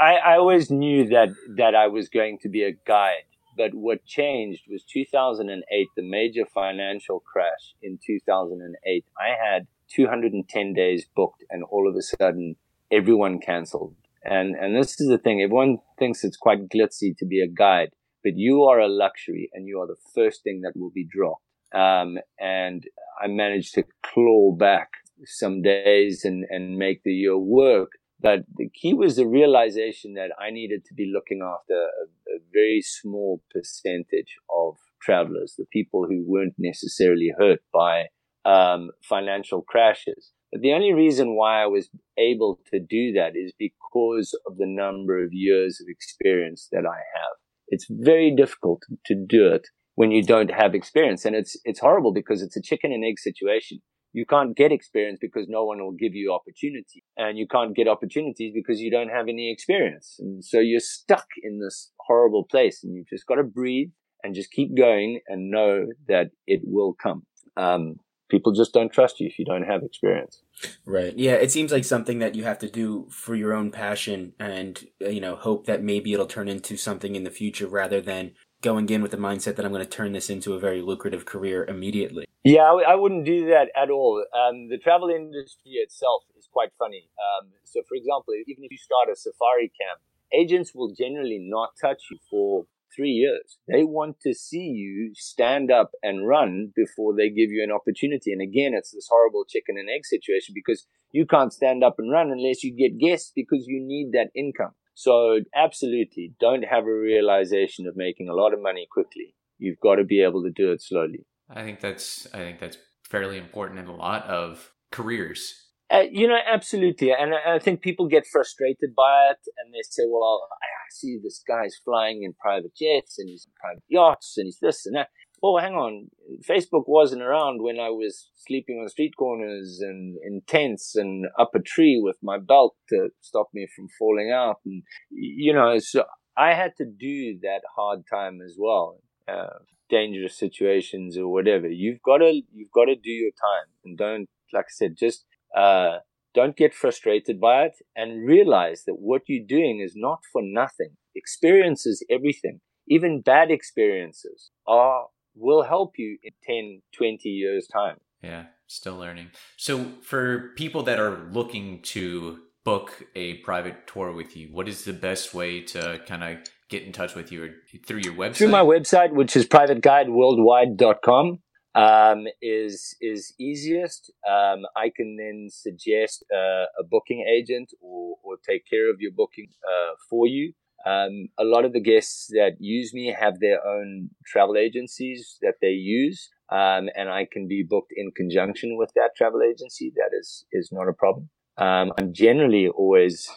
I, 0.01 0.15
I 0.17 0.37
always 0.39 0.71
knew 0.71 1.07
that, 1.09 1.29
that 1.57 1.75
I 1.75 1.87
was 1.89 2.09
going 2.09 2.39
to 2.43 2.49
be 2.49 2.65
a 2.65 2.73
guide. 2.73 3.25
But 3.57 3.75
what 3.75 4.05
changed 4.05 4.65
was 4.69 4.85
2008, 4.85 5.89
the 5.97 6.03
major 6.03 6.45
financial 6.45 7.21
crash 7.21 7.75
in 7.83 7.99
2008. 8.05 9.05
I 9.19 9.29
had 9.29 9.67
210 9.89 10.75
days 10.75 11.07
booked 11.15 11.45
and 11.49 11.63
all 11.65 11.89
of 11.89 11.97
a 11.97 12.03
sudden 12.03 12.57
everyone 12.91 13.41
canceled. 13.41 13.95
And, 14.25 14.57
and 14.57 14.77
this 14.77 15.01
is 15.01 15.09
the 15.09 15.19
thing. 15.19 15.41
Everyone 15.41 15.79
thinks 15.99 16.25
it's 16.25 16.37
quite 16.37 16.69
glitzy 16.69 17.17
to 17.19 17.27
be 17.27 17.41
a 17.41 17.49
guide, 17.49 17.91
but 18.25 18.33
you 18.37 18.65
are 18.65 18.81
a 18.81 18.89
luxury 18.89 19.49
and 19.53 19.69
you 19.69 19.81
are 19.81 19.87
the 19.87 19.97
first 20.15 20.43
thing 20.43 20.63
that 20.63 20.73
will 20.75 20.91
be 20.91 21.07
dropped. 21.09 21.43
Um, 21.75 22.19
and 22.41 22.85
I 23.23 23.29
managed 23.29 23.75
to 23.75 23.85
claw 24.05 24.53
back 24.53 24.89
some 25.25 25.63
days 25.63 26.25
and, 26.25 26.45
and 26.51 26.77
make 26.77 27.03
the 27.05 27.13
year 27.13 27.39
work. 27.39 27.93
But 28.21 28.41
the 28.57 28.71
key 28.71 28.95
was 28.95 29.17
the 29.17 29.27
realization 29.27 30.15
that 30.15 30.31
I 30.41 30.51
needed 30.51 30.85
to 30.87 30.95
be 30.95 31.11
looking 31.13 31.43
after 31.43 31.75
a, 31.75 32.35
a 32.35 32.39
very 32.53 32.81
small 32.83 33.43
percentage 33.51 34.37
of 34.55 34.77
travelers, 35.03 35.55
the 35.59 35.67
people 35.71 36.07
who 36.09 36.25
weren't 36.27 36.55
necessarily 36.59 37.33
hurt 37.39 37.61
by 37.73 38.07
um, 38.45 38.91
financial 39.03 39.63
crashes. 39.63 40.33
The 40.61 40.73
only 40.73 40.93
reason 40.93 41.37
why 41.37 41.63
I 41.63 41.67
was 41.67 41.89
able 42.19 42.61
to 42.73 42.79
do 42.79 43.13
that 43.13 43.33
is 43.35 43.53
because 43.59 44.39
of 44.47 44.57
the 44.57 44.67
number 44.67 45.23
of 45.23 45.31
years 45.33 45.81
of 45.81 45.87
experience 45.89 46.69
that 46.73 46.85
I 46.87 46.97
have. 46.97 47.37
It's 47.69 47.87
very 47.91 48.35
difficult 48.35 48.83
to 49.07 49.15
do 49.15 49.49
it 49.49 49.67
when 49.97 50.11
you 50.11 50.23
don't 50.23 50.51
have 50.51 50.75
experience. 50.75 51.25
And 51.25 51.35
it's, 51.35 51.57
it's 51.65 51.81
horrible 51.81 52.13
because 52.13 52.43
it's 52.43 52.57
a 52.57 52.63
chicken 52.63 52.93
and 52.93 53.05
egg 53.05 53.19
situation. 53.19 53.79
You 54.13 54.25
can't 54.25 54.57
get 54.57 54.73
experience 54.73 55.19
because 55.21 55.47
no 55.49 55.65
one 55.65 55.79
will 55.79 55.97
give 55.99 56.15
you 56.15 56.33
opportunity. 56.33 57.03
And 57.17 57.37
you 57.37 57.47
can't 57.47 57.75
get 57.75 57.89
opportunities 57.89 58.53
because 58.55 58.81
you 58.81 58.91
don't 58.91 59.11
have 59.11 59.29
any 59.29 59.53
experience. 59.53 60.17
And 60.19 60.45
so 60.45 60.59
you're 60.59 60.81
stuck 60.81 61.27
in 61.43 61.59
this 61.59 61.93
horrible 62.07 62.45
place 62.45 62.83
and 62.83 62.95
you've 62.95 63.09
just 63.09 63.27
got 63.27 63.35
to 63.35 63.43
breathe 63.43 63.89
and 64.23 64.35
just 64.35 64.51
keep 64.53 64.77
going 64.77 65.21
and 65.29 65.51
know 65.51 65.87
that 66.09 66.29
it 66.47 66.61
will 66.65 66.95
come. 66.95 67.23
Um, 67.57 67.97
people 68.29 68.53
just 68.53 68.73
don't 68.73 68.93
trust 68.93 69.21
you 69.21 69.27
if 69.27 69.39
you 69.39 69.45
don't 69.45 69.63
have 69.65 69.83
experience. 69.83 70.43
Right. 70.85 71.17
Yeah, 71.17 71.35
it 71.35 71.51
seems 71.51 71.73
like 71.73 71.85
something 71.85 72.19
that 72.19 72.35
you 72.35 72.45
have 72.45 72.59
to 72.61 72.71
do 72.71 73.07
for 73.11 73.35
your 73.35 73.53
own 73.53 73.71
passion 73.71 74.33
and, 74.41 74.85
uh, 75.05 75.09
you 75.09 75.21
know, 75.21 75.37
hope 75.37 75.67
that 75.67 75.83
maybe 75.83 76.13
it'll 76.13 76.27
turn 76.27 76.49
into 76.49 76.77
something 76.77 77.15
in 77.15 77.25
the 77.25 77.31
future 77.31 77.67
rather 77.67 78.01
than 78.01 78.33
going 78.63 78.89
in 78.89 79.03
with 79.03 79.11
the 79.11 79.17
mindset 79.17 79.57
that 79.57 79.65
I'm 79.65 79.73
going 79.73 79.85
to 79.85 79.89
turn 79.89 80.13
this 80.13 80.31
into 80.31 80.55
a 80.55 80.59
very 80.59 80.83
lucrative 80.83 81.25
career 81.25 81.65
immediately. 81.67 82.25
Yeah, 82.43 82.63
I, 82.63 82.69
w- 82.69 82.87
I 82.89 82.95
wouldn't 82.95 83.25
do 83.25 83.47
that 83.47 83.69
at 83.77 83.91
all. 83.91 84.25
Um, 84.35 84.69
the 84.69 84.79
travel 84.79 85.09
industry 85.09 85.73
itself 85.73 86.23
is 86.39 86.49
quite 86.51 86.71
funny. 86.79 87.09
Um, 87.19 87.51
so, 87.65 87.83
for 87.89 87.97
example, 87.97 88.35
even 88.47 88.65
if 88.65 88.71
you 88.71 88.79
start 88.79 89.09
a 89.13 89.17
safari 89.17 89.71
camp, 89.81 90.01
agents 90.33 90.73
will 90.75 90.93
generally 90.97 91.39
not 91.41 91.71
touch 91.81 92.03
you 92.11 92.19
for 92.31 92.67
three 92.95 93.11
years. 93.11 93.59
They 93.69 93.85
want 93.85 94.21
to 94.21 94.35
see 94.35 94.59
you 94.59 95.13
stand 95.15 95.71
up 95.71 95.93
and 96.03 96.27
run 96.27 96.73
before 96.75 97.15
they 97.17 97.29
give 97.29 97.51
you 97.51 97.63
an 97.63 97.73
opportunity. 97.73 98.33
And 98.33 98.41
again, 98.41 98.73
it's 98.75 98.93
this 98.93 99.09
horrible 99.11 99.45
chicken 99.49 99.77
and 99.79 99.89
egg 99.89 100.05
situation 100.05 100.55
because 100.55 100.87
you 101.13 101.27
can't 101.27 101.53
stand 101.53 101.83
up 101.85 101.97
and 101.99 102.11
run 102.11 102.31
unless 102.31 102.63
you 102.63 102.77
get 102.77 102.99
guests 102.99 103.33
because 103.35 103.67
you 103.67 103.81
need 103.81 104.13
that 104.13 104.31
income. 104.35 104.73
So 104.95 105.41
absolutely, 105.55 106.33
don't 106.41 106.63
have 106.63 106.85
a 106.85 106.93
realization 106.93 107.87
of 107.87 107.97
making 107.97 108.29
a 108.29 108.35
lot 108.35 108.55
of 108.55 108.63
money 108.63 108.87
quickly. 108.91 109.35
You've 109.59 109.81
got 109.81 109.97
to 109.97 110.05
be 110.05 110.23
able 110.23 110.43
to 110.43 110.51
do 110.51 110.73
it 110.73 110.83
slowly. 110.83 111.27
I 111.51 111.63
think 111.63 111.81
that's 111.81 112.27
I 112.33 112.39
think 112.39 112.61
that's 112.61 112.79
fairly 113.05 113.39
important 113.39 113.79
in 113.79 113.87
a 113.87 113.95
lot 113.95 114.25
of 114.25 114.73
careers. 114.91 115.66
Uh, 115.89 116.03
you 116.11 116.27
know, 116.27 116.39
absolutely, 116.45 117.13
and 117.13 117.33
I, 117.33 117.55
I 117.55 117.59
think 117.61 117.81
people 117.81 118.09
get 118.09 118.27
frustrated 118.27 118.95
by 118.97 119.29
it, 119.31 119.39
and 119.59 119.73
they 119.73 119.83
say, 119.89 120.03
"Well, 120.09 120.49
I 120.53 120.91
see 120.91 121.19
this 121.23 121.43
guy's 121.47 121.77
flying 121.85 122.25
in 122.25 122.35
private 122.35 122.75
jets, 122.75 123.19
and 123.19 123.29
he's 123.29 123.47
in 123.47 123.53
private 123.61 123.85
yachts, 123.89 124.35
and 124.37 124.47
he's 124.47 124.59
this 124.61 124.85
and 124.85 124.97
that." 124.97 125.09
Well, 125.43 125.59
hang 125.59 125.75
on. 125.75 126.09
Facebook 126.49 126.85
wasn't 126.87 127.23
around 127.23 127.63
when 127.63 127.79
I 127.79 127.91
was 127.91 128.31
sleeping 128.35 128.79
on 128.81 128.89
street 128.89 129.15
corners 129.19 129.81
and 129.83 130.17
in 130.25 130.43
tents 130.47 130.97
and 130.97 131.27
up 131.39 131.51
a 131.55 131.61
tree 131.61 132.01
with 132.03 132.17
my 132.23 132.39
belt 132.39 132.75
to 132.89 133.11
stop 133.21 133.49
me 133.53 133.69
from 133.77 133.89
falling 133.99 134.33
out. 134.33 134.57
And, 134.65 134.83
you 135.11 135.53
know, 135.53 135.79
so 135.79 136.05
I 136.37 136.55
had 136.55 136.73
to 136.79 136.87
do 136.87 137.39
that 137.43 137.61
hard 137.77 138.05
time 138.11 138.41
as 138.45 138.57
well. 138.59 139.01
Uh, 139.29 139.59
dangerous 139.91 140.39
situations 140.39 141.19
or 141.19 141.29
whatever. 141.29 141.69
You've 141.69 142.03
got 142.03 142.19
to, 142.19 142.41
you've 142.53 142.73
got 142.73 142.87
to 142.87 142.97
do 142.97 143.11
your 143.11 143.33
time 143.33 143.69
and 143.85 143.99
don't, 143.99 144.29
like 144.53 144.65
I 144.65 144.73
said, 144.73 144.97
just, 144.97 145.27
uh, 145.55 145.99
don't 146.35 146.57
get 146.57 146.75
frustrated 146.75 147.41
by 147.41 147.65
it 147.65 147.73
and 147.95 148.27
realize 148.27 148.85
that 148.87 148.97
what 148.99 149.23
you're 149.27 149.47
doing 149.47 149.81
is 149.81 149.95
not 149.97 150.21
for 150.33 150.43
nothing. 150.45 150.97
Experience 151.15 151.87
is 151.87 152.05
everything. 152.11 152.61
Even 152.89 153.23
bad 153.23 153.51
experiences 153.51 154.51
are 154.67 155.07
will 155.35 155.63
help 155.63 155.95
you 155.99 156.19
in 156.23 156.33
10, 156.45 156.83
20 156.97 157.29
years' 157.29 157.67
time. 157.67 157.97
Yeah, 158.23 158.45
still 158.67 158.97
learning. 158.97 159.31
So, 159.57 159.93
for 160.03 160.53
people 160.57 160.83
that 160.85 160.99
are 160.99 161.29
looking 161.31 161.83
to 161.83 162.39
book 162.65 163.07
a 163.15 163.35
private 163.39 163.87
tour 163.87 164.13
with 164.13 164.37
you, 164.37 164.49
what 164.51 164.69
is 164.69 164.85
the 164.85 164.93
best 164.93 165.35
way 165.35 165.61
to 165.63 166.01
kind 166.07 166.25
of 166.25 166.39
get 166.69 166.83
in 166.83 166.93
touch 166.93 167.15
with 167.15 167.31
you 167.31 167.45
or 167.45 167.51
through 167.87 167.99
your 167.99 168.15
website? 168.15 168.37
Through 168.37 168.49
my 168.49 168.63
website, 168.63 169.13
which 169.13 169.37
is 169.37 169.47
privateguideworldwide.com. 169.47 171.39
Um, 171.77 172.25
is 172.41 172.97
is 173.03 173.35
easiest. 173.39 174.11
Um, 174.27 174.65
I 174.77 174.91
can 174.97 175.17
then 175.19 175.49
suggest 175.51 176.25
uh, 176.35 176.65
a 176.81 176.85
booking 176.91 177.27
agent 177.37 177.71
or, 177.83 178.17
or 178.25 178.37
take 178.49 178.63
care 178.69 178.91
of 178.91 178.97
your 178.99 179.13
booking 179.13 179.49
uh, 179.73 179.93
for 180.09 180.27
you. 180.27 180.55
Um, 180.87 181.29
a 181.39 181.45
lot 181.45 181.65
of 181.67 181.73
the 181.75 181.81
guests 181.81 182.29
that 182.31 182.53
use 182.61 182.95
me 182.95 183.15
have 183.19 183.41
their 183.41 183.61
own 183.67 184.11
travel 184.27 184.57
agencies 184.57 185.37
that 185.43 185.57
they 185.61 185.77
use, 185.99 186.31
um, 186.51 186.89
and 186.97 187.11
I 187.11 187.27
can 187.31 187.47
be 187.47 187.63
booked 187.69 187.93
in 187.95 188.11
conjunction 188.17 188.79
with 188.79 188.93
that 188.95 189.11
travel 189.17 189.41
agency. 189.43 189.93
That 189.97 190.13
is 190.19 190.47
is 190.53 190.71
not 190.73 190.89
a 190.89 190.95
problem. 190.95 191.29
Um, 191.59 191.93
I'm 191.99 192.15
generally 192.15 192.69
always 192.69 193.29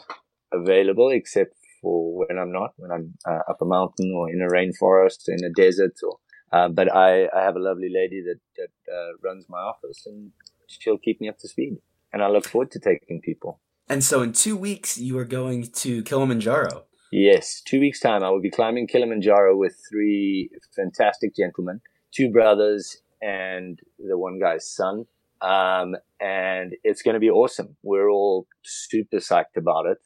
available, 0.54 1.10
except 1.10 1.56
for 1.82 2.20
when 2.20 2.38
I'm 2.38 2.52
not, 2.54 2.72
when 2.78 2.92
I'm 2.92 3.14
uh, 3.28 3.42
up 3.50 3.62
a 3.62 3.66
mountain 3.66 4.14
or 4.16 4.30
in 4.30 4.42
a 4.42 4.48
rainforest, 4.48 5.24
in 5.28 5.44
a 5.44 5.52
desert, 5.52 5.96
or. 6.04 6.18
Uh, 6.52 6.70
but 6.70 6.94
I, 6.94 7.28
I 7.28 7.44
have 7.44 7.56
a 7.56 7.60
lovely 7.60 7.90
lady 7.94 8.22
that 8.22 8.40
that 8.58 8.94
uh, 8.94 9.12
runs 9.24 9.46
my 9.50 9.60
office, 9.60 10.06
and 10.06 10.32
she'll 10.68 10.98
keep 10.98 11.22
me 11.22 11.30
up 11.30 11.38
to 11.40 11.48
speed. 11.48 11.78
And 12.12 12.24
I 12.24 12.28
look 12.28 12.46
forward 12.48 12.72
to 12.72 12.80
taking 12.80 13.22
people. 13.22 13.60
And 13.88 14.04
so, 14.04 14.22
in 14.22 14.34
two 14.34 14.58
weeks, 14.58 14.98
you 14.98 15.18
are 15.20 15.26
going 15.26 15.68
to 15.68 16.04
Kilimanjaro. 16.04 16.86
Yes, 17.12 17.62
two 17.66 17.80
weeks' 17.80 18.00
time, 18.00 18.24
I 18.24 18.30
will 18.30 18.42
be 18.42 18.52
climbing 18.52 18.88
Kilimanjaro 18.88 19.58
with 19.58 19.76
three 19.90 20.50
fantastic 20.76 21.36
gentlemen, 21.36 21.82
two 22.14 22.32
brothers, 22.32 22.98
and 23.22 23.80
the 23.98 24.18
one 24.18 24.40
guy's 24.40 24.70
son. 24.70 25.06
Um, 25.42 25.96
and 26.20 26.76
it's 26.84 27.02
going 27.02 27.16
to 27.16 27.20
be 27.20 27.30
awesome. 27.30 27.78
We're 27.82 28.10
all 28.10 28.48
super 28.64 29.18
psyched 29.18 29.58
about 29.58 29.86
it. 29.86 29.98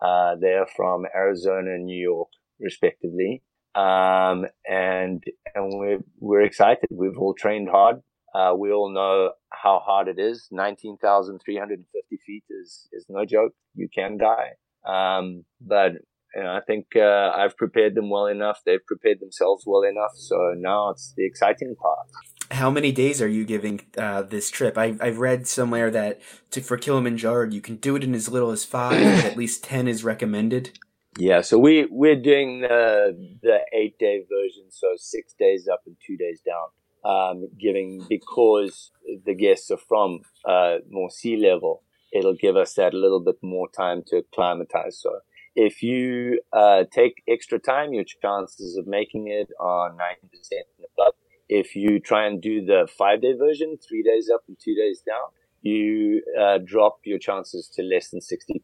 Uh, 0.00 0.36
they're 0.40 0.66
from 0.76 1.06
Arizona 1.14 1.74
and 1.74 1.86
New 1.86 2.00
York, 2.00 2.28
respectively. 2.60 3.42
Um, 3.74 4.46
and, 4.68 5.22
and 5.54 5.72
we're, 5.72 5.98
we're 6.18 6.42
excited. 6.42 6.88
We've 6.90 7.18
all 7.18 7.34
trained 7.34 7.68
hard. 7.68 8.00
Uh, 8.34 8.52
we 8.56 8.72
all 8.72 8.90
know 8.92 9.30
how 9.50 9.80
hard 9.84 10.08
it 10.08 10.18
is. 10.18 10.48
19,350 10.50 12.16
feet 12.26 12.44
is, 12.50 12.88
is 12.92 13.06
no 13.08 13.24
joke. 13.24 13.52
You 13.74 13.88
can 13.92 14.18
die. 14.18 14.54
Um, 14.86 15.44
but 15.60 15.92
you 16.34 16.42
know, 16.42 16.50
I 16.50 16.60
think 16.66 16.86
uh, 16.96 17.30
I've 17.34 17.56
prepared 17.56 17.94
them 17.94 18.10
well 18.10 18.26
enough. 18.26 18.60
They've 18.66 18.84
prepared 18.84 19.20
themselves 19.20 19.64
well 19.66 19.82
enough. 19.82 20.12
So 20.16 20.54
now 20.56 20.90
it's 20.90 21.14
the 21.16 21.24
exciting 21.24 21.76
part. 21.80 22.08
How 22.50 22.70
many 22.70 22.92
days 22.92 23.22
are 23.22 23.28
you 23.28 23.44
giving 23.44 23.82
uh, 23.96 24.22
this 24.22 24.50
trip? 24.50 24.76
I, 24.76 24.96
I've 25.00 25.18
read 25.18 25.46
somewhere 25.46 25.90
that 25.92 26.20
to, 26.50 26.60
for 26.60 26.76
Kilimanjaro, 26.76 27.50
you 27.50 27.60
can 27.60 27.76
do 27.76 27.96
it 27.96 28.04
in 28.04 28.14
as 28.14 28.28
little 28.28 28.50
as 28.50 28.64
five. 28.64 29.00
at 29.00 29.36
least 29.36 29.64
ten 29.64 29.86
is 29.86 30.04
recommended. 30.04 30.78
Yeah, 31.16 31.42
so 31.42 31.58
we 31.58 31.86
we're 31.90 32.20
doing 32.20 32.62
the 32.62 33.38
the 33.42 33.58
eight 33.72 33.98
day 33.98 34.24
version, 34.28 34.70
so 34.70 34.94
six 34.96 35.32
days 35.38 35.68
up 35.72 35.82
and 35.86 35.96
two 36.04 36.16
days 36.16 36.40
down. 36.40 36.68
Um, 37.04 37.48
giving 37.60 38.04
because 38.08 38.90
the 39.26 39.34
guests 39.34 39.70
are 39.70 39.76
from 39.76 40.20
uh, 40.48 40.76
more 40.88 41.10
sea 41.10 41.36
level, 41.36 41.82
it'll 42.12 42.34
give 42.34 42.56
us 42.56 42.74
that 42.74 42.94
little 42.94 43.20
bit 43.20 43.36
more 43.42 43.68
time 43.68 44.02
to 44.06 44.16
acclimatize. 44.16 44.98
So 45.00 45.20
if 45.54 45.82
you 45.82 46.40
uh, 46.52 46.84
take 46.90 47.22
extra 47.28 47.58
time, 47.58 47.92
your 47.92 48.04
chances 48.04 48.76
of 48.76 48.86
making 48.86 49.28
it 49.28 49.50
are 49.60 49.90
90% 49.90 49.98
and 50.32 50.86
above. 50.96 51.14
If 51.48 51.76
you 51.76 52.00
try 52.00 52.26
and 52.26 52.40
do 52.40 52.64
the 52.64 52.88
five 52.98 53.20
day 53.20 53.34
version, 53.34 53.76
three 53.86 54.02
days 54.02 54.30
up 54.34 54.42
and 54.48 54.56
two 54.58 54.74
days 54.74 55.02
down, 55.06 55.28
you 55.60 56.22
uh, 56.40 56.58
drop 56.64 57.00
your 57.04 57.18
chances 57.18 57.68
to 57.74 57.82
less 57.82 58.10
than 58.10 58.20
60%. 58.20 58.60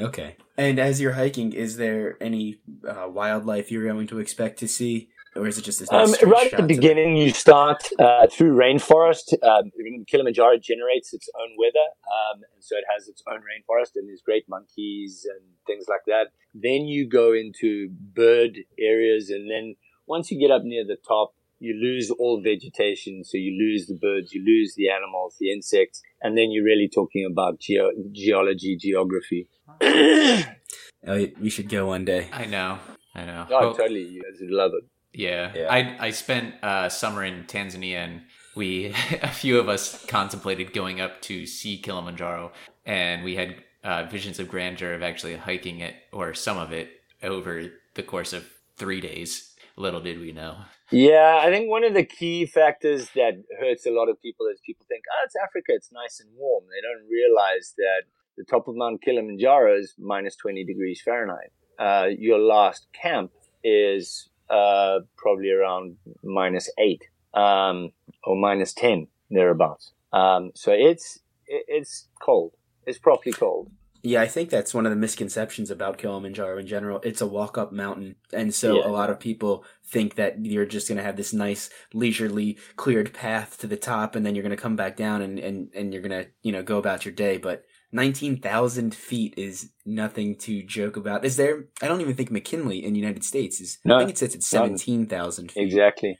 Okay. 0.00 0.36
And 0.56 0.78
as 0.78 1.00
you're 1.00 1.12
hiking, 1.12 1.52
is 1.52 1.76
there 1.76 2.16
any 2.20 2.58
uh, 2.86 3.08
wildlife 3.08 3.70
you're 3.70 3.84
going 3.84 4.06
to 4.08 4.18
expect 4.18 4.58
to 4.60 4.68
see? 4.68 5.08
Or 5.36 5.46
is 5.46 5.58
it 5.58 5.62
just 5.62 5.78
this 5.78 5.90
nice 5.92 6.20
um, 6.22 6.30
right 6.30 6.52
at 6.52 6.56
the 6.56 6.66
beginning? 6.66 7.16
You 7.16 7.30
start 7.30 7.88
uh, 7.98 8.26
through 8.26 8.56
rainforest. 8.56 9.34
Um, 9.42 9.70
Kilimanjaro 10.08 10.58
generates 10.58 11.14
its 11.14 11.28
own 11.38 11.50
weather, 11.56 11.86
um, 12.10 12.40
and 12.54 12.64
so 12.64 12.76
it 12.76 12.84
has 12.92 13.08
its 13.08 13.22
own 13.30 13.38
rainforest, 13.38 13.92
and 13.94 14.08
there's 14.08 14.22
great 14.24 14.48
monkeys 14.48 15.26
and 15.30 15.44
things 15.66 15.84
like 15.88 16.00
that. 16.06 16.32
Then 16.54 16.86
you 16.86 17.08
go 17.08 17.32
into 17.34 17.88
bird 17.90 18.58
areas, 18.80 19.30
and 19.30 19.48
then 19.48 19.76
once 20.06 20.30
you 20.30 20.40
get 20.40 20.50
up 20.50 20.62
near 20.64 20.84
the 20.84 20.96
top, 21.06 21.34
you 21.60 21.74
lose 21.74 22.10
all 22.10 22.40
vegetation. 22.42 23.24
So 23.24 23.36
you 23.36 23.56
lose 23.58 23.86
the 23.86 23.94
birds, 23.94 24.32
you 24.32 24.44
lose 24.44 24.74
the 24.76 24.88
animals, 24.88 25.36
the 25.38 25.52
insects, 25.52 26.02
and 26.22 26.36
then 26.36 26.50
you're 26.50 26.64
really 26.64 26.88
talking 26.92 27.26
about 27.30 27.60
ge- 27.60 27.78
geology, 28.12 28.76
geography. 28.76 29.48
oh, 29.80 31.26
we 31.40 31.50
should 31.50 31.68
go 31.68 31.86
one 31.86 32.04
day. 32.04 32.28
I 32.32 32.46
know. 32.46 32.78
I 33.14 33.24
know. 33.24 33.46
Oh, 33.50 33.60
well, 33.60 33.74
totally. 33.74 34.04
You 34.04 34.22
guys 34.22 34.40
would 34.40 34.50
love 34.50 34.72
it. 34.74 34.84
Yeah. 35.12 35.52
yeah. 35.54 35.72
I 35.72 36.06
I 36.06 36.10
spent 36.10 36.54
uh, 36.62 36.88
summer 36.88 37.24
in 37.24 37.44
Tanzania 37.44 37.96
and 37.96 38.22
we 38.54 38.94
a 39.22 39.28
few 39.28 39.58
of 39.58 39.68
us 39.68 40.04
contemplated 40.06 40.72
going 40.72 41.00
up 41.00 41.22
to 41.22 41.46
see 41.46 41.78
Kilimanjaro 41.78 42.52
and 42.84 43.24
we 43.24 43.36
had 43.36 43.56
uh, 43.84 44.04
visions 44.04 44.38
of 44.38 44.48
grandeur 44.48 44.94
of 44.94 45.02
actually 45.02 45.36
hiking 45.36 45.80
it 45.80 45.94
or 46.12 46.34
some 46.34 46.58
of 46.58 46.72
it 46.72 46.90
over 47.22 47.70
the 47.94 48.02
course 48.02 48.32
of 48.32 48.44
three 48.76 49.00
days. 49.00 49.47
Little 49.78 50.00
did 50.00 50.18
we 50.18 50.32
know. 50.32 50.56
Yeah, 50.90 51.40
I 51.40 51.50
think 51.50 51.70
one 51.70 51.84
of 51.84 51.94
the 51.94 52.04
key 52.04 52.46
factors 52.46 53.10
that 53.14 53.44
hurts 53.60 53.86
a 53.86 53.90
lot 53.90 54.08
of 54.08 54.20
people 54.20 54.46
is 54.52 54.60
people 54.66 54.84
think, 54.88 55.04
oh, 55.12 55.22
it's 55.24 55.36
Africa, 55.36 55.66
it's 55.68 55.92
nice 55.92 56.18
and 56.18 56.28
warm. 56.36 56.64
They 56.64 56.80
don't 56.80 57.08
realize 57.08 57.74
that 57.76 58.02
the 58.36 58.44
top 58.44 58.66
of 58.66 58.74
Mount 58.74 59.02
Kilimanjaro 59.02 59.78
is 59.78 59.94
minus 59.96 60.34
20 60.34 60.64
degrees 60.64 61.00
Fahrenheit. 61.04 61.52
Uh, 61.78 62.08
your 62.18 62.40
last 62.40 62.88
camp 62.92 63.30
is 63.62 64.28
uh, 64.50 64.98
probably 65.16 65.50
around 65.52 65.96
minus 66.24 66.68
eight 66.78 67.04
um, 67.34 67.92
or 68.24 68.34
minus 68.34 68.72
10, 68.72 69.06
thereabouts. 69.30 69.92
Um, 70.12 70.50
so 70.56 70.72
it's, 70.72 71.20
it's 71.46 72.08
cold. 72.20 72.52
It's 72.84 72.98
properly 72.98 73.32
cold. 73.32 73.70
Yeah, 74.08 74.22
I 74.22 74.26
think 74.26 74.48
that's 74.48 74.72
one 74.72 74.86
of 74.86 74.90
the 74.90 74.96
misconceptions 74.96 75.70
about 75.70 75.98
Kilimanjaro 75.98 76.58
in 76.58 76.66
general. 76.66 76.98
It's 77.02 77.20
a 77.20 77.26
walk 77.26 77.58
up 77.58 77.72
mountain. 77.72 78.16
And 78.32 78.54
so 78.54 78.78
yeah. 78.78 78.86
a 78.86 78.90
lot 78.90 79.10
of 79.10 79.20
people 79.20 79.64
think 79.84 80.14
that 80.14 80.44
you're 80.46 80.64
just 80.64 80.88
going 80.88 80.96
to 80.96 81.04
have 81.04 81.16
this 81.16 81.34
nice, 81.34 81.68
leisurely, 81.92 82.58
cleared 82.76 83.12
path 83.12 83.58
to 83.58 83.66
the 83.66 83.76
top, 83.76 84.16
and 84.16 84.24
then 84.24 84.34
you're 84.34 84.42
going 84.42 84.56
to 84.56 84.62
come 84.62 84.76
back 84.76 84.96
down 84.96 85.20
and, 85.20 85.38
and, 85.38 85.70
and 85.74 85.92
you're 85.92 86.02
going 86.02 86.24
to, 86.24 86.30
you 86.42 86.52
know, 86.52 86.62
go 86.62 86.78
about 86.78 87.04
your 87.04 87.12
day. 87.12 87.36
But 87.36 87.66
19,000 87.92 88.94
feet 88.94 89.34
is 89.36 89.72
nothing 89.84 90.36
to 90.36 90.62
joke 90.62 90.96
about. 90.96 91.26
Is 91.26 91.36
there, 91.36 91.66
I 91.82 91.88
don't 91.88 92.00
even 92.00 92.14
think 92.14 92.30
McKinley 92.30 92.82
in 92.82 92.94
the 92.94 93.00
United 93.00 93.24
States 93.24 93.60
is, 93.60 93.78
no, 93.84 93.96
I 93.96 93.98
think 93.98 94.10
it 94.10 94.18
sits 94.18 94.34
at 94.34 94.42
17,000 94.42 95.52
feet. 95.52 95.62
Exactly. 95.62 96.18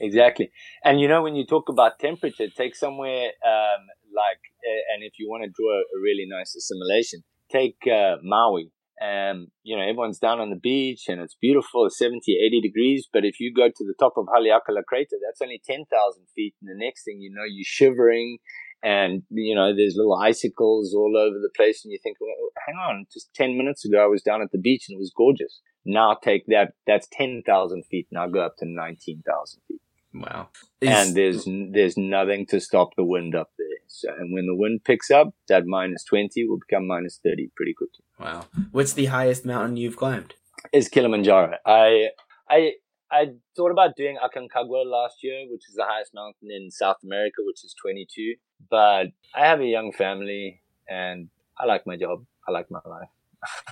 Exactly. 0.00 0.52
And 0.84 1.00
you 1.00 1.08
know, 1.08 1.22
when 1.22 1.34
you 1.34 1.44
talk 1.44 1.68
about 1.68 1.98
temperature, 1.98 2.46
take 2.48 2.76
somewhere 2.76 3.32
um, 3.44 3.86
like, 4.18 4.42
uh, 4.66 4.82
and 4.92 5.06
if 5.06 5.14
you 5.18 5.30
want 5.30 5.44
to 5.46 5.54
draw 5.54 5.78
a 5.78 5.98
really 6.02 6.26
nice 6.26 6.54
assimilation, 6.58 7.22
take 7.50 7.78
uh, 7.86 8.16
Maui. 8.22 8.72
Um, 8.98 9.54
you 9.62 9.76
know, 9.76 9.82
everyone's 9.82 10.18
down 10.18 10.40
on 10.40 10.50
the 10.50 10.58
beach 10.58 11.06
and 11.06 11.20
it's 11.20 11.36
beautiful, 11.40 11.86
it's 11.86 11.98
70, 11.98 12.18
80 12.34 12.60
degrees. 12.60 13.06
But 13.12 13.24
if 13.24 13.38
you 13.38 13.54
go 13.54 13.68
to 13.68 13.84
the 13.86 13.94
top 13.98 14.14
of 14.16 14.26
Haleakala 14.26 14.82
crater, 14.88 15.16
that's 15.22 15.40
only 15.40 15.62
10,000 15.64 15.86
feet. 16.34 16.54
And 16.60 16.68
the 16.68 16.84
next 16.84 17.04
thing 17.04 17.20
you 17.20 17.30
know, 17.30 17.46
you're 17.46 17.62
shivering 17.64 18.38
and, 18.82 19.22
you 19.30 19.54
know, 19.54 19.74
there's 19.74 19.94
little 19.96 20.18
icicles 20.18 20.94
all 20.94 21.14
over 21.16 21.38
the 21.38 21.50
place. 21.56 21.84
And 21.84 21.92
you 21.92 21.98
think, 22.02 22.16
well, 22.20 22.50
hang 22.66 22.74
on, 22.76 23.06
just 23.12 23.32
10 23.34 23.56
minutes 23.56 23.84
ago, 23.84 24.02
I 24.02 24.06
was 24.06 24.22
down 24.22 24.42
at 24.42 24.50
the 24.50 24.58
beach 24.58 24.86
and 24.88 24.96
it 24.96 24.98
was 24.98 25.12
gorgeous. 25.16 25.60
Now 25.84 26.16
take 26.20 26.46
that, 26.46 26.72
that's 26.86 27.06
10,000 27.12 27.84
feet. 27.88 28.08
Now 28.10 28.26
go 28.26 28.40
up 28.40 28.56
to 28.58 28.66
19,000 28.66 29.60
feet. 29.68 29.80
Wow. 30.20 30.48
and 30.82 31.14
there's, 31.14 31.44
there's 31.46 31.96
nothing 31.96 32.46
to 32.46 32.60
stop 32.60 32.96
the 32.96 33.04
wind 33.04 33.34
up 33.34 33.50
there. 33.58 33.66
So, 33.86 34.08
and 34.18 34.32
when 34.32 34.46
the 34.46 34.54
wind 34.54 34.84
picks 34.84 35.10
up, 35.10 35.28
that 35.48 35.66
minus 35.66 36.04
20 36.04 36.46
will 36.46 36.58
become 36.58 36.86
minus 36.86 37.20
30 37.24 37.50
pretty 37.56 37.74
quickly. 37.74 38.04
wow. 38.18 38.46
What's 38.70 38.92
the 38.92 39.06
highest 39.06 39.44
mountain 39.46 39.76
you've 39.76 39.96
climbed? 39.96 40.34
Is 40.72 40.88
Kilimanjaro. 40.88 41.56
I, 41.64 42.08
I, 42.50 42.72
I 43.10 43.26
thought 43.56 43.70
about 43.70 43.96
doing 43.96 44.18
Aconcagua 44.22 44.84
last 44.84 45.16
year, 45.22 45.46
which 45.50 45.68
is 45.68 45.74
the 45.74 45.84
highest 45.84 46.12
mountain 46.14 46.50
in 46.50 46.70
South 46.70 46.98
America, 47.02 47.36
which 47.46 47.64
is 47.64 47.74
22. 47.80 48.34
But 48.70 49.06
I 49.34 49.46
have 49.46 49.60
a 49.60 49.66
young 49.66 49.92
family 49.92 50.60
and 50.88 51.28
I 51.58 51.64
like 51.66 51.86
my 51.86 51.96
job. 51.96 52.24
I 52.46 52.50
like 52.50 52.70
my 52.70 52.80
life. 52.84 53.08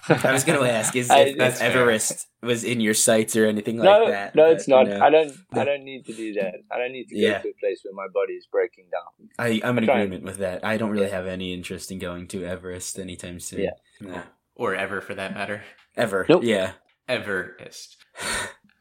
I 0.09 0.33
was 0.33 0.45
going 0.45 0.59
to 0.61 0.71
ask 0.71 0.95
is 0.97 1.11
I- 1.11 1.19
if, 1.21 1.29
if 1.33 1.39
that's 1.39 1.59
fair. 1.61 1.71
Everest 1.73 2.27
was 2.43 2.62
in 2.64 2.81
your 2.81 2.95
sights 2.95 3.35
or 3.37 3.47
anything 3.47 3.79
like 3.79 4.09
that. 4.09 4.35
no, 4.35 4.45
but, 4.45 4.53
it's 4.53 4.69
not. 4.69 4.87
no. 4.87 5.01
I 5.01 5.11
don't. 5.11 5.33
No. 5.53 5.61
I 5.61 5.64
don't 5.64 5.85
need 5.85 6.05
to 6.07 6.12
do 6.12 6.35
that. 6.35 6.55
I 6.71 6.79
don't 6.79 6.93
need 6.93 7.09
to 7.09 7.17
Yeah. 7.19 7.39
go 7.39 7.43
to 7.43 7.49
a 7.49 7.55
place 7.61 7.81
where 7.85 7.95
my 7.95 8.07
body 8.12 8.35
is 8.35 8.47
breaking 8.51 8.85
down. 8.93 9.29
I, 9.39 9.61
I'm 9.64 9.77
in 9.79 9.85
Try. 9.85 10.01
agreement 10.01 10.25
with 10.25 10.39
that. 10.39 10.64
I 10.64 10.77
don't 10.77 10.91
really 10.91 11.11
have 11.11 11.27
any 11.27 11.53
interest 11.53 11.91
in 11.91 11.99
going 11.99 12.29
to 12.29 12.45
Everest 12.45 12.99
anytime 12.99 13.41
soon. 13.41 13.61
Yeah. 13.62 13.71
No. 14.01 14.23
or 14.55 14.75
ever 14.75 15.01
for 15.01 15.14
that 15.14 15.35
matter. 15.35 15.62
Ever. 15.97 16.27
Nope. 16.29 16.45
Yeah. 16.45 16.73
Everest. 17.09 17.97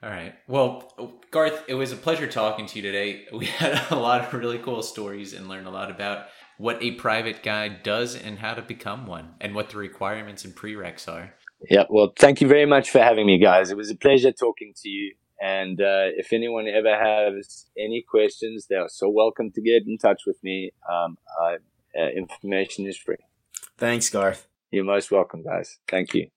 All 0.03 0.09
right. 0.11 0.35
Well, 0.47 0.91
Garth, 1.31 1.63
it 1.67 1.73
was 1.73 1.91
a 1.91 1.95
pleasure 1.95 2.27
talking 2.27 2.67
to 2.67 2.75
you 2.75 2.81
today. 2.83 3.25
We 3.33 3.45
had 3.47 3.81
a 3.91 3.95
lot 3.95 4.21
of 4.21 4.33
really 4.33 4.59
cool 4.59 4.83
stories 4.83 5.33
and 5.33 5.47
learned 5.47 5.65
a 5.67 5.71
lot 5.71 5.89
about 5.89 6.25
what 6.57 6.81
a 6.81 6.91
private 6.91 7.43
guide 7.43 7.83
does 7.83 8.15
and 8.15 8.39
how 8.39 8.53
to 8.53 8.61
become 8.61 9.05
one 9.05 9.35
and 9.41 9.53
what 9.55 9.69
the 9.69 9.77
requirements 9.77 10.45
and 10.45 10.55
prereqs 10.55 11.07
are. 11.11 11.33
Yeah. 11.69 11.85
Well, 11.89 12.13
thank 12.17 12.41
you 12.41 12.47
very 12.47 12.65
much 12.65 12.89
for 12.89 12.99
having 12.99 13.25
me, 13.25 13.39
guys. 13.39 13.71
It 13.71 13.77
was 13.77 13.89
a 13.89 13.95
pleasure 13.95 14.31
talking 14.31 14.73
to 14.83 14.89
you. 14.89 15.15
And 15.41 15.81
uh, 15.81 16.15
if 16.15 16.31
anyone 16.31 16.67
ever 16.67 16.95
has 16.97 17.65
any 17.77 18.03
questions, 18.07 18.67
they 18.69 18.75
are 18.75 18.89
so 18.89 19.09
welcome 19.09 19.51
to 19.51 19.61
get 19.61 19.83
in 19.85 19.97
touch 19.97 20.21
with 20.25 20.37
me. 20.43 20.71
Um, 20.89 21.17
I, 21.41 21.57
uh, 21.99 22.09
information 22.09 22.87
is 22.87 22.97
free. 22.97 23.17
Thanks, 23.77 24.09
Garth. 24.09 24.47
You're 24.71 24.85
most 24.85 25.11
welcome, 25.11 25.43
guys. 25.43 25.77
Thank 25.87 26.13
you. 26.13 26.27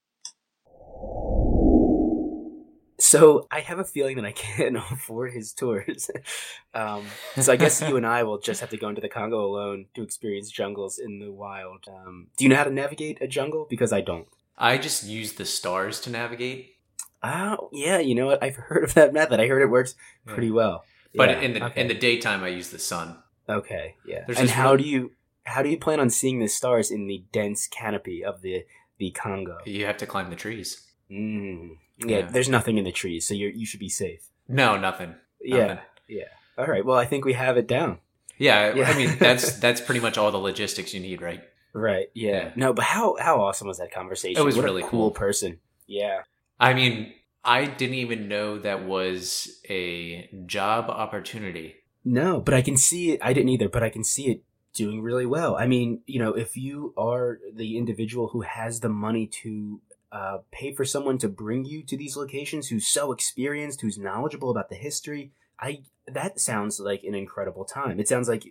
So 3.09 3.47
I 3.51 3.61
have 3.61 3.79
a 3.79 3.85
feeling 3.85 4.17
that 4.17 4.27
I 4.27 4.33
can't 4.33 4.77
afford 4.93 5.33
his 5.33 5.55
tours. 5.55 6.11
um, 6.75 7.07
so 7.41 7.53
I 7.53 7.57
guess 7.57 7.81
you 7.81 7.97
and 7.97 8.07
I 8.07 8.23
will 8.23 8.39
just 8.39 8.61
have 8.61 8.69
to 8.71 8.77
go 8.77 8.89
into 8.91 9.01
the 9.01 9.09
Congo 9.09 9.45
alone 9.45 9.87
to 9.95 10.03
experience 10.03 10.51
jungles 10.51 10.99
in 10.99 11.19
the 11.19 11.33
wild. 11.33 11.87
Um, 11.89 12.27
do 12.37 12.45
you 12.45 12.51
know 12.51 12.57
how 12.57 12.65
to 12.65 12.71
navigate 12.71 13.23
a 13.23 13.27
jungle? 13.27 13.67
Because 13.71 13.93
I 13.95 14.03
don't. 14.03 14.29
I 14.59 14.77
just 14.77 15.05
use 15.05 15.33
the 15.35 15.45
stars 15.45 16.01
to 16.03 16.11
navigate, 16.11 16.75
Oh, 17.23 17.71
yeah. 17.73 17.99
You 17.99 18.15
know 18.15 18.27
what? 18.27 18.43
I've 18.43 18.57
heard 18.69 18.85
of 18.85 18.95
that 18.95 19.13
method. 19.13 19.41
I 19.41 19.49
heard 19.49 19.63
it 19.63 19.71
works 19.71 19.95
pretty 20.27 20.51
well. 20.51 20.85
but 21.15 21.31
Yeah, 21.31 21.41
in 21.41 21.53
the 21.55 21.65
okay. 21.67 21.81
in 21.81 21.89
the 21.89 21.95
daytime 21.95 22.45
I 22.45 22.49
use 22.49 22.71
the 22.71 22.79
sun. 22.79 23.17
okay, 23.49 23.97
yeah. 24.07 24.25
There's 24.27 24.39
and 24.39 24.51
how 24.51 24.77
do 24.77 24.85
you 24.85 25.13
how 25.45 25.63
do 25.63 25.71
you 25.71 25.79
plan 25.79 25.99
on 25.99 26.11
seeing 26.11 26.41
the 26.41 26.49
stars 26.49 26.91
in 26.91 27.07
the 27.07 27.25
dense 27.33 27.67
canopy 27.67 28.23
of 28.25 28.43
the 28.43 28.65
the 28.99 29.11
Congo? 29.13 29.59
You 29.65 29.87
have 29.87 29.97
to 29.99 30.07
climb 30.07 30.31
the 30.31 30.37
trees. 30.37 30.88
Mm. 31.11 31.77
Yeah, 31.99 32.19
Yeah. 32.19 32.27
there's 32.31 32.49
nothing 32.49 32.79
in 32.79 32.85
the 32.85 32.93
trees, 32.93 33.27
so 33.27 33.35
you 33.35 33.49
you 33.49 33.67
should 33.67 33.81
be 33.81 33.89
safe. 33.89 34.29
No, 34.49 34.77
nothing. 34.77 35.15
Yeah, 35.41 35.59
Nothing. 35.67 35.79
yeah. 36.09 36.25
All 36.57 36.67
right. 36.67 36.85
Well, 36.85 36.99
I 36.99 37.05
think 37.07 37.25
we 37.25 37.33
have 37.35 37.57
it 37.57 37.67
down. 37.67 37.99
Yeah, 38.39 38.75
Yeah. 38.75 38.89
I 38.91 38.97
mean 38.97 39.17
that's 39.19 39.59
that's 39.65 39.81
pretty 39.81 40.01
much 40.01 40.17
all 40.19 40.31
the 40.31 40.39
logistics 40.39 40.95
you 40.95 41.01
need, 41.01 41.21
right? 41.23 41.43
Right. 41.73 42.09
Yeah. 42.15 42.31
Yeah. 42.31 42.51
No, 42.57 42.73
but 42.73 42.85
how 42.87 43.17
how 43.21 43.41
awesome 43.43 43.69
was 43.69 43.79
that 43.79 43.93
conversation? 43.93 44.41
It 44.41 44.45
was 44.45 44.57
What 44.57 44.63
a 44.65 44.69
really 44.69 44.83
cool, 44.83 44.91
cool. 44.91 45.11
person. 45.11 45.59
Yeah. 45.87 46.23
I 46.61 46.75
mean, 46.75 47.13
I 47.45 47.67
didn't 47.67 47.97
even 47.97 48.29
know 48.29 48.59
that 48.59 48.85
was 48.85 49.61
a 49.69 50.29
job 50.47 50.89
opportunity. 50.91 51.77
No, 52.05 52.41
but 52.41 52.55
I 52.55 52.63
can 52.63 52.77
see 52.77 53.13
it. 53.13 53.21
I 53.23 53.33
didn't 53.33 53.51
either, 53.51 53.69
but 53.69 53.83
I 53.83 53.91
can 53.91 54.03
see 54.05 54.31
it 54.31 54.43
doing 54.75 55.03
really 55.03 55.27
well. 55.27 55.57
I 55.57 55.67
mean, 55.67 56.01
you 56.07 56.19
know, 56.21 56.33
if 56.33 56.57
you 56.57 56.95
are 56.97 57.39
the 57.55 57.77
individual 57.77 58.29
who 58.29 58.43
has 58.43 58.81
the 58.81 58.89
money 58.89 59.27
to 59.43 59.81
uh, 60.13 60.39
pay 60.51 60.73
for 60.73 60.85
someone 60.85 61.19
to 61.19 61.29
bring 61.29 61.65
you 61.65 61.83
to 61.85 61.97
these 61.97 62.17
locations, 62.17 62.69
who's 62.69 62.87
so 62.89 63.13
experienced, 63.13 63.81
who's 63.81 63.99
knowledgeable 63.99 64.51
about 64.51 64.69
the 64.71 64.77
history, 64.77 65.33
I 65.61 65.83
that 66.07 66.41
sounds 66.41 66.81
like 66.81 67.03
an 67.05 67.15
incredible 67.15 67.65
time. 67.65 68.01
It 68.01 68.09
sounds 68.09 68.29
like 68.29 68.45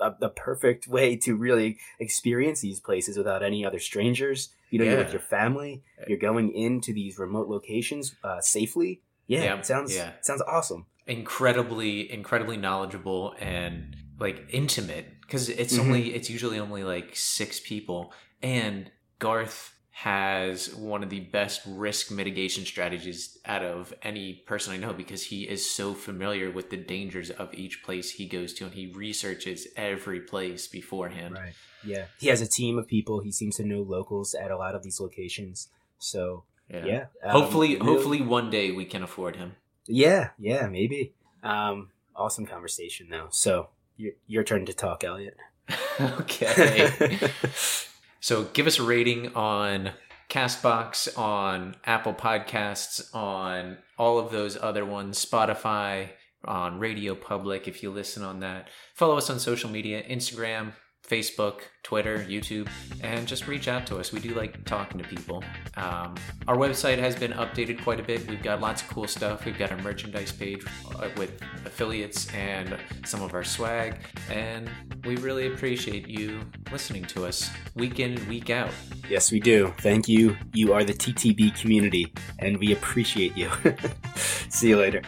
a, 0.00 0.14
a 0.22 0.28
perfect 0.30 0.88
way 0.88 1.16
to 1.16 1.36
really 1.36 1.78
experience 1.98 2.60
these 2.60 2.80
places 2.80 3.18
without 3.18 3.42
any 3.42 3.64
other 3.66 3.78
strangers. 3.78 4.50
You 4.70 4.78
know, 4.78 4.84
you're 4.84 4.98
with 4.98 5.12
your 5.12 5.20
family. 5.20 5.82
You're 6.06 6.18
going 6.18 6.52
into 6.52 6.92
these 6.92 7.18
remote 7.18 7.48
locations 7.48 8.14
uh, 8.24 8.40
safely. 8.40 9.02
Yeah, 9.26 9.42
Yeah, 9.42 9.58
it 9.58 9.66
sounds 9.66 9.94
yeah. 9.94 10.12
sounds 10.22 10.42
awesome. 10.42 10.86
Incredibly, 11.06 12.10
incredibly 12.10 12.56
knowledgeable 12.56 13.34
and 13.38 13.94
like 14.18 14.46
intimate 14.50 15.20
because 15.22 15.48
it's 15.50 15.74
Mhm. 15.76 15.80
only 15.80 16.14
it's 16.14 16.30
usually 16.30 16.58
only 16.58 16.84
like 16.84 17.14
six 17.14 17.60
people, 17.60 18.12
and 18.42 18.90
Garth 19.18 19.74
has 20.02 20.72
one 20.76 21.02
of 21.02 21.10
the 21.10 21.18
best 21.18 21.60
risk 21.66 22.08
mitigation 22.12 22.64
strategies 22.64 23.36
out 23.44 23.64
of 23.64 23.92
any 24.04 24.32
person 24.46 24.72
I 24.72 24.76
know 24.76 24.92
because 24.92 25.24
he 25.24 25.42
is 25.42 25.68
so 25.68 25.92
familiar 25.92 26.52
with 26.52 26.70
the 26.70 26.76
dangers 26.76 27.30
of 27.30 27.52
each 27.52 27.82
place 27.82 28.12
he 28.12 28.26
goes 28.26 28.54
to 28.54 28.64
and 28.64 28.74
he 28.74 28.92
researches 28.92 29.66
every 29.76 30.20
place 30.20 30.68
beforehand. 30.68 31.34
Right. 31.34 31.52
Yeah. 31.82 32.04
He 32.16 32.28
has 32.28 32.40
a 32.40 32.46
team 32.46 32.78
of 32.78 32.86
people. 32.86 33.18
He 33.18 33.32
seems 33.32 33.56
to 33.56 33.64
know 33.64 33.80
locals 33.80 34.34
at 34.34 34.52
a 34.52 34.56
lot 34.56 34.76
of 34.76 34.84
these 34.84 35.00
locations. 35.00 35.66
So 35.98 36.44
yeah. 36.70 37.06
um, 37.24 37.32
hopefully, 37.32 37.74
really- 37.74 37.84
hopefully 37.84 38.22
one 38.22 38.50
day 38.50 38.70
we 38.70 38.84
can 38.84 39.02
afford 39.02 39.34
him. 39.34 39.56
Yeah. 39.88 40.30
Yeah. 40.38 40.68
Maybe. 40.68 41.12
Um. 41.42 41.90
Awesome 42.14 42.46
conversation 42.46 43.08
though. 43.10 43.28
So 43.30 43.70
your 43.96 44.12
your 44.28 44.44
turn 44.44 44.64
to 44.66 44.72
talk, 44.72 45.02
Elliot. 45.02 45.36
okay. 46.00 47.18
so 48.20 48.44
give 48.44 48.66
us 48.66 48.78
a 48.78 48.82
rating 48.82 49.34
on 49.34 49.92
Castbox, 50.28 51.16
on 51.18 51.76
Apple 51.84 52.14
Podcasts, 52.14 53.14
on 53.14 53.78
all 53.98 54.18
of 54.18 54.30
those 54.30 54.56
other 54.56 54.84
ones, 54.84 55.24
Spotify, 55.24 56.10
on 56.44 56.78
Radio 56.78 57.14
Public 57.14 57.66
if 57.66 57.82
you 57.82 57.90
listen 57.90 58.22
on 58.22 58.40
that. 58.40 58.68
Follow 58.94 59.16
us 59.16 59.30
on 59.30 59.38
social 59.38 59.70
media 59.70 60.02
Instagram, 60.02 60.72
Facebook, 61.08 61.60
Twitter, 61.82 62.18
YouTube, 62.28 62.68
and 63.02 63.26
just 63.26 63.48
reach 63.48 63.66
out 63.66 63.86
to 63.86 63.96
us. 63.96 64.12
We 64.12 64.20
do 64.20 64.34
like 64.34 64.64
talking 64.64 65.00
to 65.00 65.08
people. 65.08 65.42
Um, 65.76 66.14
our 66.46 66.56
website 66.56 66.98
has 66.98 67.16
been 67.16 67.32
updated 67.32 67.82
quite 67.82 67.98
a 67.98 68.02
bit. 68.02 68.28
We've 68.28 68.42
got 68.42 68.60
lots 68.60 68.82
of 68.82 68.88
cool 68.88 69.06
stuff. 69.06 69.44
We've 69.46 69.58
got 69.58 69.72
our 69.72 69.78
merchandise 69.78 70.32
page 70.32 70.64
uh, 70.94 71.08
with 71.16 71.40
affiliates 71.64 72.32
and 72.34 72.76
some 73.06 73.22
of 73.22 73.32
our 73.34 73.44
swag, 73.44 74.00
and 74.30 74.70
we 75.04 75.16
really 75.16 75.46
appreciate 75.46 76.06
you 76.06 76.40
listening 76.70 77.04
to 77.06 77.26
us 77.26 77.50
week 77.74 78.00
in 78.00 78.18
and 78.18 78.28
week 78.28 78.50
out. 78.50 78.72
yes, 79.08 79.32
we 79.32 79.40
do. 79.40 79.72
Thank 79.78 80.08
you. 80.08 80.36
You 80.52 80.74
are 80.74 80.84
the 80.84 80.92
TTB 80.94 81.58
community, 81.58 82.12
and 82.38 82.58
we 82.58 82.72
appreciate 82.72 83.36
you. 83.36 83.50
See 84.14 84.68
you 84.68 84.78
later. 84.78 85.02